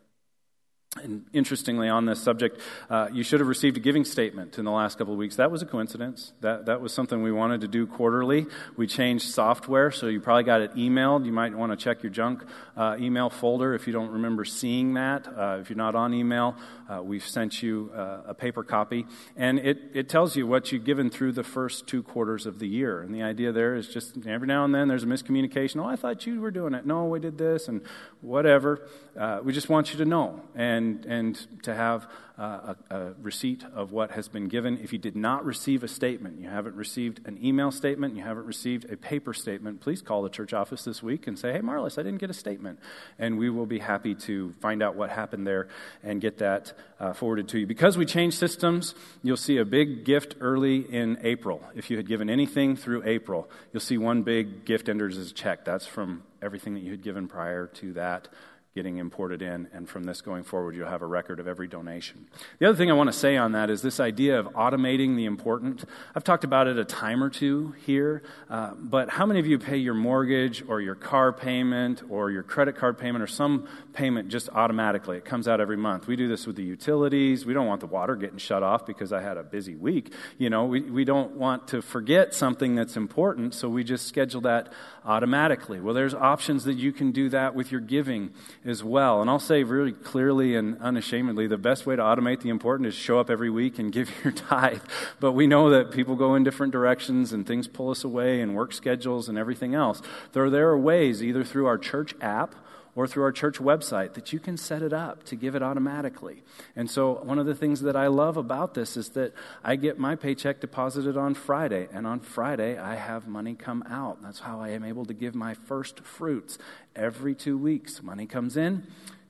And 0.97 1.27
interestingly, 1.33 1.87
on 1.87 2.05
this 2.05 2.19
subject, 2.19 2.59
uh, 2.89 3.09
you 3.13 3.21
should 3.21 3.41
have 3.41 3.47
received 3.47 3.77
a 3.77 3.79
giving 3.79 4.03
statement 4.03 4.57
in 4.57 4.65
the 4.65 4.71
last 4.71 4.97
couple 4.97 5.13
of 5.13 5.19
weeks. 5.19 5.35
That 5.35 5.51
was 5.51 5.61
a 5.61 5.67
coincidence. 5.67 6.33
That, 6.41 6.65
that 6.65 6.81
was 6.81 6.91
something 6.91 7.21
we 7.21 7.31
wanted 7.31 7.61
to 7.61 7.67
do 7.67 7.85
quarterly. 7.85 8.47
We 8.75 8.87
changed 8.87 9.25
software, 9.25 9.91
so 9.91 10.07
you 10.07 10.19
probably 10.19 10.45
got 10.45 10.61
it 10.61 10.73
emailed. 10.75 11.27
You 11.27 11.31
might 11.31 11.53
want 11.53 11.71
to 11.71 11.77
check 11.77 12.01
your 12.01 12.11
junk 12.11 12.43
uh, 12.75 12.97
email 12.99 13.29
folder 13.29 13.75
if 13.75 13.85
you 13.85 13.93
don't 13.93 14.09
remember 14.09 14.45
seeing 14.45 14.95
that. 14.95 15.27
Uh, 15.27 15.59
if 15.61 15.69
you're 15.69 15.77
not 15.77 15.93
on 15.93 16.11
email, 16.11 16.55
uh, 16.89 17.03
we've 17.03 17.25
sent 17.25 17.61
you 17.61 17.91
uh, 17.95 18.21
a 18.25 18.33
paper 18.33 18.63
copy. 18.63 19.05
And 19.37 19.59
it, 19.59 19.91
it 19.93 20.09
tells 20.09 20.35
you 20.35 20.47
what 20.47 20.71
you've 20.71 20.85
given 20.85 21.11
through 21.11 21.33
the 21.33 21.43
first 21.43 21.85
two 21.85 22.01
quarters 22.01 22.47
of 22.47 22.57
the 22.57 22.67
year. 22.67 23.03
And 23.03 23.13
the 23.13 23.21
idea 23.21 23.51
there 23.51 23.75
is 23.75 23.87
just 23.89 24.17
every 24.25 24.47
now 24.47 24.65
and 24.65 24.73
then 24.73 24.87
there's 24.87 25.03
a 25.03 25.07
miscommunication. 25.07 25.83
Oh, 25.83 25.85
I 25.85 25.97
thought 25.97 26.25
you 26.25 26.41
were 26.41 26.49
doing 26.49 26.73
it. 26.73 26.87
No, 26.87 27.05
we 27.05 27.19
did 27.19 27.37
this, 27.37 27.67
and 27.67 27.81
whatever. 28.21 28.81
Uh, 29.15 29.41
we 29.43 29.53
just 29.53 29.69
want 29.69 29.91
you 29.91 29.99
to 29.99 30.05
know. 30.05 30.41
And 30.55 30.78
and, 30.79 31.05
and 31.05 31.63
to 31.63 31.75
have 31.75 32.07
uh, 32.39 32.73
a, 32.89 32.95
a, 32.95 33.13
receipt 33.21 33.65
of 33.75 33.91
what 33.91 34.11
has 34.11 34.29
been 34.29 34.47
given. 34.47 34.79
If 34.81 34.93
you 34.93 34.97
did 34.97 35.15
not 35.15 35.43
receive 35.43 35.83
a 35.83 35.89
statement, 35.89 36.39
you 36.39 36.47
haven't 36.47 36.75
received 36.75 37.19
an 37.27 37.37
email 37.43 37.69
statement, 37.69 38.15
you 38.15 38.23
haven't 38.23 38.45
received 38.45 38.89
a 38.89 38.95
paper 38.95 39.33
statement, 39.33 39.81
please 39.81 40.01
call 40.01 40.23
the 40.23 40.29
church 40.29 40.53
office 40.53 40.85
this 40.85 41.03
week 41.03 41.27
and 41.27 41.37
say, 41.37 41.51
hey, 41.51 41.59
Marlis, 41.59 41.99
I 41.99 42.03
didn't 42.03 42.19
get 42.19 42.29
a 42.29 42.33
statement. 42.33 42.79
And 43.19 43.37
we 43.37 43.49
will 43.49 43.65
be 43.65 43.79
happy 43.79 44.15
to 44.15 44.53
find 44.61 44.81
out 44.81 44.95
what 44.95 45.09
happened 45.09 45.45
there 45.45 45.67
and 46.01 46.21
get 46.21 46.37
that 46.37 46.71
uh, 46.99 47.11
forwarded 47.11 47.49
to 47.49 47.59
you. 47.59 47.67
Because 47.67 47.97
we 47.97 48.05
changed 48.05 48.37
systems, 48.37 48.95
you'll 49.21 49.35
see 49.35 49.57
a 49.57 49.65
big 49.65 50.05
gift 50.05 50.35
early 50.39 50.77
in 50.77 51.17
April. 51.21 51.61
If 51.75 51.91
you 51.91 51.97
had 51.97 52.07
given 52.07 52.29
anything 52.29 52.77
through 52.77 53.03
April, 53.03 53.49
you'll 53.73 53.81
see 53.81 53.97
one 53.97 54.23
big 54.23 54.63
gift 54.63 54.87
entered 54.87 55.11
as 55.11 55.29
a 55.29 55.33
check. 55.33 55.65
That's 55.65 55.85
from 55.85 56.23
everything 56.41 56.73
that 56.75 56.83
you 56.83 56.91
had 56.91 57.03
given 57.03 57.27
prior 57.27 57.67
to 57.67 57.91
that 57.93 58.29
getting 58.75 58.97
imported 58.97 59.41
in, 59.41 59.67
and 59.73 59.89
from 59.89 60.03
this 60.03 60.21
going 60.21 60.43
forward, 60.43 60.75
you'll 60.75 60.87
have 60.87 61.01
a 61.01 61.07
record 61.07 61.39
of 61.39 61.47
every 61.47 61.67
donation. 61.67 62.27
The 62.59 62.69
other 62.69 62.77
thing 62.77 62.91
I 62.91 62.93
want 62.93 63.07
to 63.11 63.17
say 63.17 63.35
on 63.35 63.53
that 63.53 63.69
is 63.71 63.81
this 63.81 63.99
idea 63.99 64.39
of 64.39 64.45
automating 64.53 65.15
the 65.15 65.25
important. 65.25 65.85
I've 66.15 66.23
talked 66.23 66.43
about 66.43 66.67
it 66.67 66.77
a 66.77 66.85
time 66.85 67.23
or 67.23 67.29
two 67.29 67.73
here, 67.85 68.21
uh, 68.47 68.75
but 68.75 69.09
how 69.09 69.25
many 69.25 69.39
of 69.39 69.47
you 69.47 69.57
pay 69.57 69.77
your 69.77 69.95
mortgage 69.95 70.63
or 70.67 70.81
your 70.81 70.93
car 70.93 71.33
payment 71.33 72.03
or 72.09 72.29
your 72.29 72.43
credit 72.43 72.75
card 72.75 72.99
payment 72.99 73.23
or 73.23 73.27
some 73.27 73.67
payment 73.93 74.29
just 74.29 74.49
automatically? 74.49 75.17
It 75.17 75.25
comes 75.25 75.47
out 75.47 75.59
every 75.59 75.77
month. 75.77 76.05
We 76.05 76.15
do 76.15 76.27
this 76.27 76.45
with 76.45 76.55
the 76.55 76.63
utilities. 76.63 77.47
We 77.47 77.55
don't 77.55 77.67
want 77.67 77.81
the 77.81 77.87
water 77.87 78.15
getting 78.15 78.37
shut 78.37 78.61
off 78.61 78.85
because 78.85 79.11
I 79.11 79.21
had 79.21 79.37
a 79.37 79.43
busy 79.43 79.75
week. 79.75 80.13
You 80.37 80.51
know, 80.51 80.65
we, 80.65 80.81
we 80.81 81.05
don't 81.05 81.31
want 81.37 81.67
to 81.69 81.81
forget 81.81 82.35
something 82.35 82.75
that's 82.75 82.95
important, 82.95 83.55
so 83.55 83.67
we 83.67 83.83
just 83.83 84.07
schedule 84.07 84.41
that 84.41 84.71
automatically. 85.05 85.79
Well, 85.79 85.95
there's 85.95 86.13
options 86.13 86.65
that 86.65 86.75
you 86.75 86.91
can 86.91 87.11
do 87.11 87.29
that 87.29 87.55
with 87.55 87.71
your 87.71 87.81
giving 87.81 88.31
as 88.65 88.83
well. 88.83 89.21
And 89.21 89.29
I'll 89.29 89.39
say 89.39 89.63
really 89.63 89.91
clearly 89.91 90.55
and 90.55 90.79
unashamedly 90.81 91.47
the 91.47 91.57
best 91.57 91.85
way 91.85 91.95
to 91.95 92.01
automate 92.01 92.41
the 92.41 92.49
important 92.49 92.87
is 92.87 92.93
show 92.93 93.19
up 93.19 93.29
every 93.29 93.49
week 93.49 93.79
and 93.79 93.91
give 93.93 94.11
your 94.23 94.33
tithe. 94.33 94.81
But 95.19 95.33
we 95.33 95.47
know 95.47 95.69
that 95.69 95.91
people 95.91 96.15
go 96.15 96.35
in 96.35 96.43
different 96.43 96.73
directions 96.73 97.31
and 97.33 97.45
things 97.45 97.67
pull 97.67 97.89
us 97.89 98.03
away 98.03 98.41
and 98.41 98.55
work 98.55 98.73
schedules 98.73 99.29
and 99.29 99.37
everything 99.37 99.75
else. 99.75 100.01
There, 100.33 100.49
there 100.49 100.69
are 100.69 100.77
ways, 100.77 101.23
either 101.23 101.43
through 101.43 101.67
our 101.67 101.77
church 101.77 102.13
app 102.21 102.55
or 102.99 103.07
through 103.07 103.23
our 103.23 103.31
church 103.31 103.59
website 103.59 104.13
that 104.13 104.33
you 104.33 104.39
can 104.41 104.57
set 104.57 104.81
it 104.81 104.91
up 104.91 105.23
to 105.23 105.33
give 105.37 105.55
it 105.55 105.63
automatically. 105.63 106.43
And 106.75 106.91
so, 106.91 107.21
one 107.23 107.39
of 107.39 107.45
the 107.45 107.55
things 107.55 107.79
that 107.83 107.95
I 107.95 108.07
love 108.07 108.35
about 108.35 108.73
this 108.73 108.97
is 108.97 109.11
that 109.11 109.31
I 109.63 109.77
get 109.77 109.97
my 109.97 110.17
paycheck 110.17 110.59
deposited 110.59 111.15
on 111.15 111.33
Friday, 111.33 111.87
and 111.93 112.05
on 112.05 112.19
Friday 112.19 112.77
I 112.77 112.95
have 112.95 113.25
money 113.25 113.55
come 113.55 113.85
out. 113.89 114.21
That's 114.21 114.39
how 114.39 114.59
I 114.59 114.71
am 114.71 114.83
able 114.83 115.05
to 115.05 115.13
give 115.13 115.33
my 115.33 115.53
first 115.53 116.01
fruits. 116.01 116.57
Every 116.93 117.33
two 117.35 117.57
weeks, 117.57 118.03
money 118.03 118.25
comes 118.25 118.57
in, 118.57 118.85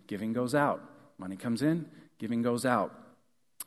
giving 0.07 0.33
goes 0.33 0.55
out. 0.55 0.81
Money 1.19 1.35
comes 1.35 1.61
in, 1.61 1.85
giving 2.17 2.41
goes 2.41 2.65
out. 2.65 2.91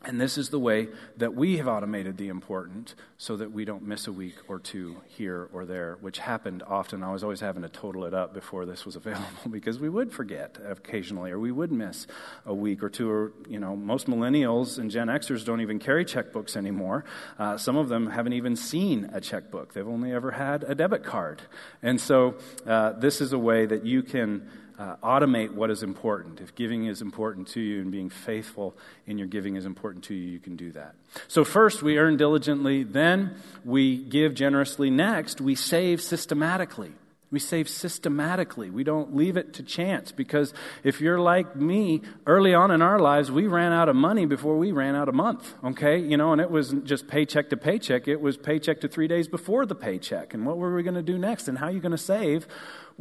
And 0.05 0.19
this 0.19 0.37
is 0.37 0.49
the 0.49 0.59
way 0.59 0.89
that 1.15 1.33
we 1.33 1.57
have 1.57 1.67
automated 1.67 2.17
the 2.17 2.27
important 2.27 2.93
so 3.17 3.37
that 3.37 3.53
we 3.53 3.63
don't 3.63 3.83
miss 3.83 4.05
a 4.07 4.11
week 4.11 4.35
or 4.49 4.59
two 4.59 4.97
here 5.07 5.47
or 5.53 5.63
there, 5.65 5.97
which 6.01 6.19
happened 6.19 6.61
often. 6.67 7.03
I 7.03 7.11
was 7.13 7.23
always 7.23 7.39
having 7.39 7.61
to 7.63 7.69
total 7.69 8.03
it 8.03 8.13
up 8.13 8.33
before 8.33 8.65
this 8.65 8.85
was 8.85 8.95
available 8.97 9.49
because 9.49 9.79
we 9.79 9.87
would 9.87 10.11
forget 10.11 10.57
occasionally 10.67 11.31
or 11.31 11.39
we 11.39 11.53
would 11.53 11.71
miss 11.71 12.05
a 12.45 12.53
week 12.53 12.83
or 12.83 12.89
two. 12.89 13.09
Or, 13.09 13.31
you 13.47 13.59
know, 13.59 13.77
most 13.77 14.07
millennials 14.07 14.77
and 14.77 14.91
Gen 14.91 15.07
Xers 15.07 15.45
don't 15.45 15.61
even 15.61 15.79
carry 15.79 16.03
checkbooks 16.03 16.57
anymore. 16.57 17.05
Uh, 17.39 17.55
some 17.57 17.77
of 17.77 17.87
them 17.87 18.07
haven't 18.07 18.33
even 18.33 18.57
seen 18.57 19.09
a 19.13 19.21
checkbook, 19.21 19.73
they've 19.73 19.87
only 19.87 20.11
ever 20.11 20.31
had 20.31 20.63
a 20.63 20.75
debit 20.75 21.05
card. 21.05 21.41
And 21.81 21.99
so 21.99 22.35
uh, 22.67 22.91
this 22.93 23.21
is 23.21 23.31
a 23.31 23.39
way 23.39 23.65
that 23.65 23.85
you 23.85 24.03
can 24.03 24.49
uh, 24.77 24.95
automate 25.03 25.51
what 25.51 25.69
is 25.69 25.83
important. 25.83 26.41
If 26.41 26.55
giving 26.55 26.85
is 26.85 27.01
important 27.01 27.47
to 27.49 27.61
you 27.61 27.81
and 27.81 27.91
being 27.91 28.09
faithful 28.09 28.75
in 29.05 29.17
your 29.17 29.27
giving 29.27 29.55
is 29.55 29.65
important 29.65 30.03
to 30.05 30.13
you, 30.13 30.29
you 30.29 30.39
can 30.39 30.55
do 30.55 30.71
that. 30.71 30.95
So, 31.27 31.43
first, 31.43 31.83
we 31.83 31.97
earn 31.97 32.17
diligently, 32.17 32.83
then 32.83 33.35
we 33.63 33.97
give 33.97 34.33
generously. 34.33 34.89
Next, 34.89 35.41
we 35.41 35.55
save 35.55 36.01
systematically. 36.01 36.93
We 37.33 37.39
save 37.39 37.67
systematically. 37.67 38.69
We 38.69 38.83
don't 38.83 39.15
leave 39.15 39.37
it 39.37 39.53
to 39.55 39.63
chance 39.63 40.11
because 40.11 40.53
if 40.83 41.01
you're 41.01 41.19
like 41.19 41.55
me, 41.55 42.03
early 42.27 42.53
on 42.53 42.69
in 42.69 42.83
our 42.83 42.99
lives, 42.99 43.31
we 43.31 43.47
ran 43.47 43.73
out 43.73 43.89
of 43.89 43.95
money 43.95 44.27
before 44.27 44.55
we 44.55 44.71
ran 44.71 44.95
out 44.95 45.09
of 45.09 45.15
month, 45.15 45.51
okay? 45.63 45.97
You 45.97 46.15
know, 46.15 46.31
and 46.31 46.39
it 46.39 46.51
wasn't 46.51 46.85
just 46.85 47.07
paycheck 47.07 47.49
to 47.49 47.57
paycheck, 47.57 48.07
it 48.07 48.21
was 48.21 48.37
paycheck 48.37 48.81
to 48.81 48.87
three 48.87 49.07
days 49.07 49.27
before 49.27 49.65
the 49.65 49.73
paycheck. 49.73 50.35
And 50.35 50.45
what 50.45 50.59
were 50.59 50.75
we 50.75 50.83
going 50.83 50.93
to 50.93 51.01
do 51.01 51.17
next? 51.17 51.47
And 51.47 51.57
how 51.57 51.65
are 51.65 51.71
you 51.71 51.79
going 51.79 51.91
to 51.91 51.97
save 51.97 52.47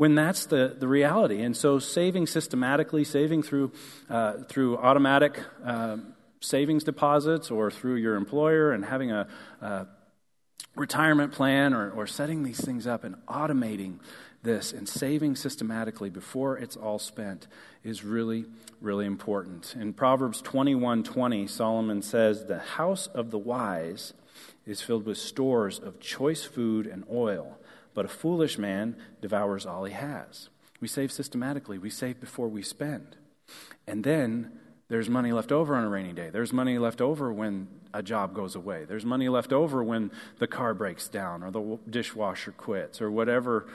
when 0.03 0.17
that's 0.17 0.47
the, 0.47 0.75
the 0.77 0.89
reality? 0.89 1.43
And 1.43 1.57
so 1.57 1.79
saving 1.79 2.27
systematically, 2.27 3.05
saving 3.05 3.45
through, 3.45 3.71
uh, 4.11 4.39
through 4.49 4.77
automatic 4.79 5.39
uh, 5.65 5.99
savings 6.41 6.83
deposits 6.83 7.53
or 7.53 7.71
through 7.71 7.95
your 7.95 8.17
employer 8.17 8.73
and 8.73 8.85
having 8.85 9.13
a, 9.13 9.29
a 9.61 9.87
retirement 10.75 11.31
plan 11.31 11.73
or, 11.73 11.93
or 11.93 12.09
setting 12.09 12.43
these 12.43 12.61
things 12.61 12.85
up 12.85 13.05
and 13.05 13.15
automating 13.29 14.01
this 14.43 14.73
and 14.73 14.89
saving 14.89 15.37
systematically 15.37 16.11
before 16.11 16.59
it's 16.59 16.77
all 16.77 16.99
spent 16.99 17.47
is 17.85 18.03
really 18.03 18.45
really 18.81 19.07
important 19.07 19.77
in 19.79 19.93
proverbs 19.93 20.43
21:20 20.43 21.49
solomon 21.49 22.03
says 22.03 22.47
the 22.47 22.59
house 22.59 23.07
of 23.07 23.31
the 23.31 23.39
wise 23.39 24.15
is 24.67 24.83
filled 24.83 25.07
with 25.07 25.17
stores 25.17 25.79
of 25.79 26.01
choice 26.01 26.43
food 26.43 26.89
and 26.89 27.05
oil 27.09 27.57
but 27.95 28.05
a 28.05 28.09
foolish 28.09 28.59
man 28.59 28.97
devours 29.21 29.67
all 29.67 29.85
he 29.85 29.93
has 29.93 30.49
we 30.81 30.89
save 30.89 31.13
systematically 31.13 31.79
we 31.79 31.91
save 31.91 32.21
before 32.21 32.49
we 32.49 32.63
spend 32.63 33.17
and 33.87 34.05
then 34.05 34.53
there's 34.93 35.09
money 35.09 35.33
left 35.33 35.53
over 35.53 35.75
on 35.75 35.85
a 35.85 35.89
rainy 35.89 36.13
day. 36.13 36.29
There's 36.29 36.53
money 36.53 36.77
left 36.77 37.01
over 37.01 37.33
when 37.33 37.69
a 37.95 38.03
job 38.03 38.35
goes 38.35 38.55
away. 38.55 38.85
There's 38.85 39.07
money 39.07 39.27
left 39.31 39.51
over 39.51 39.83
when 39.83 40.11
the 40.39 40.47
car 40.47 40.75
breaks 40.75 41.09
down 41.09 41.43
or 41.43 41.51
the 41.51 41.79
dishwasher 41.89 42.53
quits 42.53 43.01
or 43.01 43.11
whatever, 43.11 43.67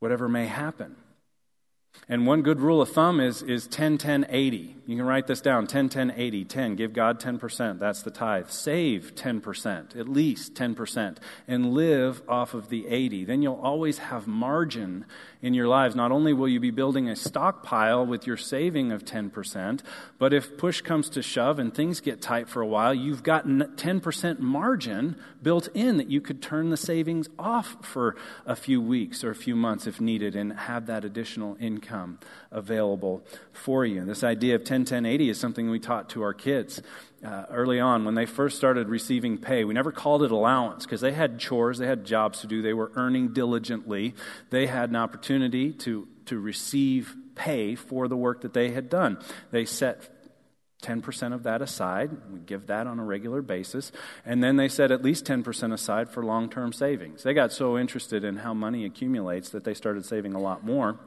whatever 0.00 0.30
may 0.30 0.46
happen. 0.46 0.96
And 2.08 2.26
one 2.26 2.42
good 2.42 2.60
rule 2.60 2.82
of 2.82 2.90
thumb 2.90 3.20
is, 3.20 3.42
is 3.42 3.68
10, 3.68 3.96
10, 3.98 4.26
80. 4.28 4.76
You 4.86 4.96
can 4.96 5.06
write 5.06 5.28
this 5.28 5.40
down 5.40 5.68
10, 5.68 5.88
10, 5.88 6.12
80. 6.16 6.44
10, 6.44 6.74
give 6.74 6.92
God 6.92 7.20
10%. 7.20 7.78
That's 7.78 8.02
the 8.02 8.10
tithe. 8.10 8.48
Save 8.48 9.14
10%, 9.14 9.96
at 9.96 10.08
least 10.08 10.54
10%, 10.54 11.18
and 11.46 11.72
live 11.72 12.20
off 12.28 12.54
of 12.54 12.68
the 12.68 12.88
80. 12.88 13.24
Then 13.24 13.40
you'll 13.40 13.60
always 13.62 13.98
have 13.98 14.26
margin 14.26 15.04
in 15.40 15.54
your 15.54 15.68
lives. 15.68 15.94
Not 15.94 16.10
only 16.10 16.32
will 16.32 16.48
you 16.48 16.58
be 16.58 16.72
building 16.72 17.08
a 17.08 17.14
stockpile 17.14 18.04
with 18.04 18.26
your 18.26 18.36
saving 18.36 18.90
of 18.90 19.04
10%, 19.04 19.80
but 20.18 20.32
if 20.32 20.58
push 20.58 20.80
comes 20.80 21.08
to 21.10 21.22
shove 21.22 21.60
and 21.60 21.72
things 21.72 22.00
get 22.00 22.20
tight 22.20 22.48
for 22.48 22.60
a 22.60 22.66
while, 22.66 22.92
you've 22.92 23.22
got 23.22 23.46
10% 23.46 24.38
margin 24.40 25.16
built 25.40 25.68
in 25.72 25.96
that 25.98 26.10
you 26.10 26.20
could 26.20 26.42
turn 26.42 26.70
the 26.70 26.76
savings 26.76 27.28
off 27.38 27.76
for 27.82 28.16
a 28.44 28.56
few 28.56 28.80
weeks 28.80 29.22
or 29.22 29.30
a 29.30 29.36
few 29.36 29.54
months 29.54 29.86
if 29.86 30.00
needed 30.00 30.34
and 30.34 30.52
have 30.52 30.86
that 30.86 31.04
additional 31.04 31.56
income 31.60 31.81
available 32.50 33.22
for 33.52 33.84
you. 33.84 34.04
This 34.04 34.24
idea 34.24 34.54
of 34.54 34.64
10 34.64 34.84
10 34.84 35.06
80 35.06 35.30
is 35.30 35.40
something 35.40 35.70
we 35.70 35.78
taught 35.78 36.08
to 36.10 36.22
our 36.22 36.34
kids 36.34 36.82
uh, 37.24 37.44
early 37.50 37.80
on 37.80 38.04
when 38.04 38.14
they 38.14 38.26
first 38.26 38.56
started 38.56 38.88
receiving 38.88 39.38
pay. 39.38 39.64
We 39.64 39.74
never 39.74 39.92
called 39.92 40.22
it 40.22 40.30
allowance 40.30 40.84
because 40.84 41.00
they 41.00 41.12
had 41.12 41.38
chores, 41.38 41.78
they 41.78 41.86
had 41.86 42.04
jobs 42.04 42.40
to 42.40 42.46
do, 42.46 42.62
they 42.62 42.74
were 42.74 42.92
earning 42.94 43.32
diligently. 43.32 44.14
They 44.50 44.66
had 44.66 44.90
an 44.90 44.96
opportunity 44.96 45.72
to, 45.72 46.08
to 46.26 46.38
receive 46.38 47.14
pay 47.34 47.74
for 47.74 48.08
the 48.08 48.16
work 48.16 48.42
that 48.42 48.52
they 48.52 48.70
had 48.70 48.88
done. 48.88 49.18
They 49.50 49.64
set 49.64 50.08
10% 50.82 51.32
of 51.32 51.44
that 51.44 51.62
aside. 51.62 52.10
We 52.32 52.40
give 52.40 52.66
that 52.66 52.86
on 52.86 52.98
a 52.98 53.04
regular 53.04 53.40
basis. 53.40 53.92
And 54.26 54.42
then 54.42 54.56
they 54.56 54.68
set 54.68 54.90
at 54.90 55.02
least 55.02 55.24
10% 55.24 55.72
aside 55.72 56.10
for 56.10 56.24
long 56.24 56.50
term 56.50 56.72
savings. 56.72 57.22
They 57.22 57.34
got 57.34 57.52
so 57.52 57.78
interested 57.78 58.24
in 58.24 58.38
how 58.38 58.52
money 58.52 58.84
accumulates 58.84 59.48
that 59.50 59.64
they 59.64 59.74
started 59.74 60.04
saving 60.04 60.34
a 60.34 60.40
lot 60.40 60.64
more. 60.64 60.98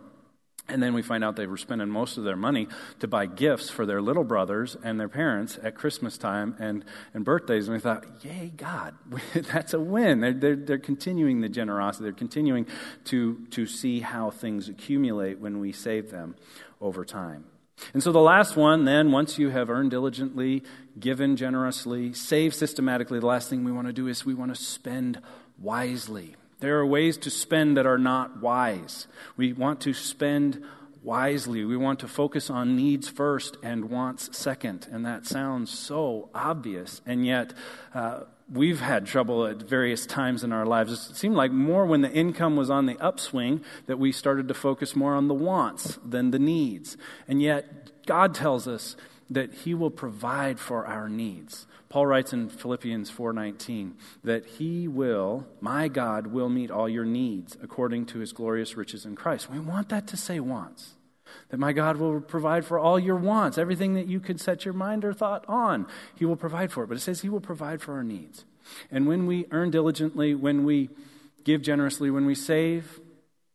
And 0.68 0.82
then 0.82 0.96
we 0.96 1.04
find 1.04 1.24
out 1.24 1.36
they 1.36 1.46
were 1.46 1.58
spending 1.58 1.90
most 1.90 2.18
of 2.18 2.24
their 2.24 2.36
money 2.36 2.68
to 3.00 3.08
buy 3.08 3.28
gifts 3.28 3.70
for 3.70 3.86
their 3.86 4.02
little 4.02 4.24
brothers 4.24 4.76
and 4.84 5.00
their 5.00 5.10
parents 5.10 5.60
at 5.62 5.76
Christmas 5.76 6.18
time 6.18 6.56
and, 6.60 6.84
and 7.14 7.24
birthdays. 7.24 7.68
And 7.68 7.76
we 7.76 7.80
thought, 7.80 8.06
yay, 8.24 8.52
God, 8.58 8.96
that's 9.36 9.76
a 9.76 9.80
win. 9.80 10.22
They're, 10.22 10.34
they're, 10.34 10.56
they're 10.56 10.78
continuing 10.80 11.42
the 11.42 11.50
generosity. 11.50 12.06
They're 12.06 12.14
continuing 12.14 12.66
to, 13.06 13.46
to 13.52 13.68
see 13.68 14.00
how 14.00 14.32
things 14.32 14.68
accumulate 14.68 15.40
when 15.40 15.60
we 15.60 15.72
save 15.72 16.10
them 16.10 16.36
over 16.82 17.06
time. 17.06 17.46
And 17.94 18.02
so 18.02 18.12
the 18.12 18.20
last 18.20 18.56
one, 18.56 18.86
then, 18.86 19.12
once 19.12 19.38
you 19.38 19.50
have 19.50 19.70
earned 19.70 19.92
diligently, 19.92 20.64
given 21.00 21.36
generously, 21.36 22.14
saved 22.14 22.56
systematically, 22.56 23.20
the 23.20 23.26
last 23.26 23.50
thing 23.50 23.64
we 23.64 23.72
want 23.72 23.88
to 23.88 23.94
do 23.94 24.08
is 24.08 24.26
we 24.26 24.34
want 24.34 24.56
to 24.56 24.60
spend 24.60 25.22
wisely. 25.60 26.36
There 26.60 26.80
are 26.80 26.86
ways 26.86 27.18
to 27.18 27.30
spend 27.30 27.78
that 27.78 27.86
are 27.86 27.98
not 27.98 28.42
wise. 28.42 29.08
We 29.38 29.54
want 29.54 29.82
to 29.82 29.94
spend 29.94 30.64
wisely. 31.04 31.64
We 31.64 31.78
want 31.78 32.00
to 32.00 32.08
focus 32.08 32.50
on 32.50 32.76
needs 32.76 33.08
first 33.08 33.58
and 33.62 33.90
wants 33.90 34.36
second. 34.38 34.88
And 34.92 35.06
that 35.06 35.26
sounds 35.26 35.70
so 35.70 36.30
obvious. 36.34 37.02
And 37.06 37.26
yet, 37.26 37.54
uh, 37.94 38.22
we've 38.52 38.80
had 38.80 39.06
trouble 39.06 39.46
at 39.46 39.58
various 39.58 40.06
times 40.06 40.44
in 40.44 40.52
our 40.52 40.66
lives. 40.66 41.10
It 41.10 41.16
seemed 41.16 41.36
like 41.36 41.52
more 41.52 41.86
when 41.86 42.02
the 42.02 42.12
income 42.12 42.56
was 42.56 42.70
on 42.70 42.86
the 42.86 42.98
upswing 43.00 43.64
that 43.86 44.00
we 44.00 44.12
started 44.12 44.48
to 44.48 44.54
focus 44.54 44.96
more 44.96 45.14
on 45.14 45.28
the 45.28 45.34
wants 45.34 46.00
than 46.04 46.32
the 46.32 46.40
needs. 46.40 46.98
And 47.28 47.42
yet, 47.42 48.06
God 48.06 48.34
tells 48.36 48.68
us 48.68 48.96
that 49.30 49.54
He 49.54 49.74
will 49.74 49.92
provide 49.92 50.60
for 50.60 50.86
our 50.86 51.10
needs. 51.10 51.68
Paul 51.90 52.08
writes 52.08 52.34
in 52.34 52.50
Philippians 52.50 53.10
4:19 53.10 53.94
that 54.24 54.46
he 54.46 54.88
will, 54.88 55.48
my 55.62 55.88
God 55.88 56.28
will 56.28 56.50
meet 56.50 56.70
all 56.70 56.90
your 56.90 57.06
needs 57.06 57.58
according 57.62 58.08
to 58.08 58.20
his 58.20 58.34
glorious 58.34 58.76
riches 58.76 59.06
in 59.06 59.16
Christ. 59.16 59.50
We 59.50 59.60
want 59.60 59.90
that 59.90 60.08
to 60.08 60.18
say 60.18 60.40
wants. 60.40 60.96
That 61.50 61.58
my 61.58 61.74
God 61.74 61.98
will 61.98 62.22
provide 62.22 62.66
for 62.66 62.78
all 62.78 63.00
your 63.00 63.16
wants, 63.16 63.58
everything 63.58 63.94
that 63.94 64.08
you 64.08 64.20
could 64.20 64.42
set 64.42 64.66
your 64.66 64.74
mind 64.74 65.06
or 65.06 65.14
thought 65.14 65.46
on, 65.48 65.88
he 66.16 66.26
will 66.26 66.36
provide 66.36 66.72
for 66.72 66.84
it. 66.84 66.88
But 66.88 66.98
it 66.98 67.02
says 67.02 67.22
he 67.22 67.30
will 67.30 67.40
provide 67.40 67.82
for 67.82 67.94
our 67.94 68.04
needs. 68.04 68.46
And 68.92 69.08
when 69.08 69.26
we 69.26 69.46
earn 69.52 69.72
diligently, 69.72 70.36
when 70.36 70.66
we 70.66 70.90
give 71.44 71.62
generously, 71.62 72.10
when 72.10 72.26
we 72.26 72.36
save 72.36 73.00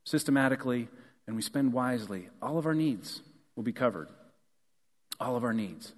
systematically, 0.04 0.88
and 1.26 1.36
we 1.36 1.42
spend 1.42 1.72
wisely, 1.72 2.28
all 2.40 2.58
of 2.58 2.66
our 2.66 2.74
needs 2.74 3.22
will 3.54 3.62
be 3.62 3.72
covered. 3.72 4.08
All 5.20 5.36
of 5.36 5.44
our 5.44 5.52
needs 5.52 5.92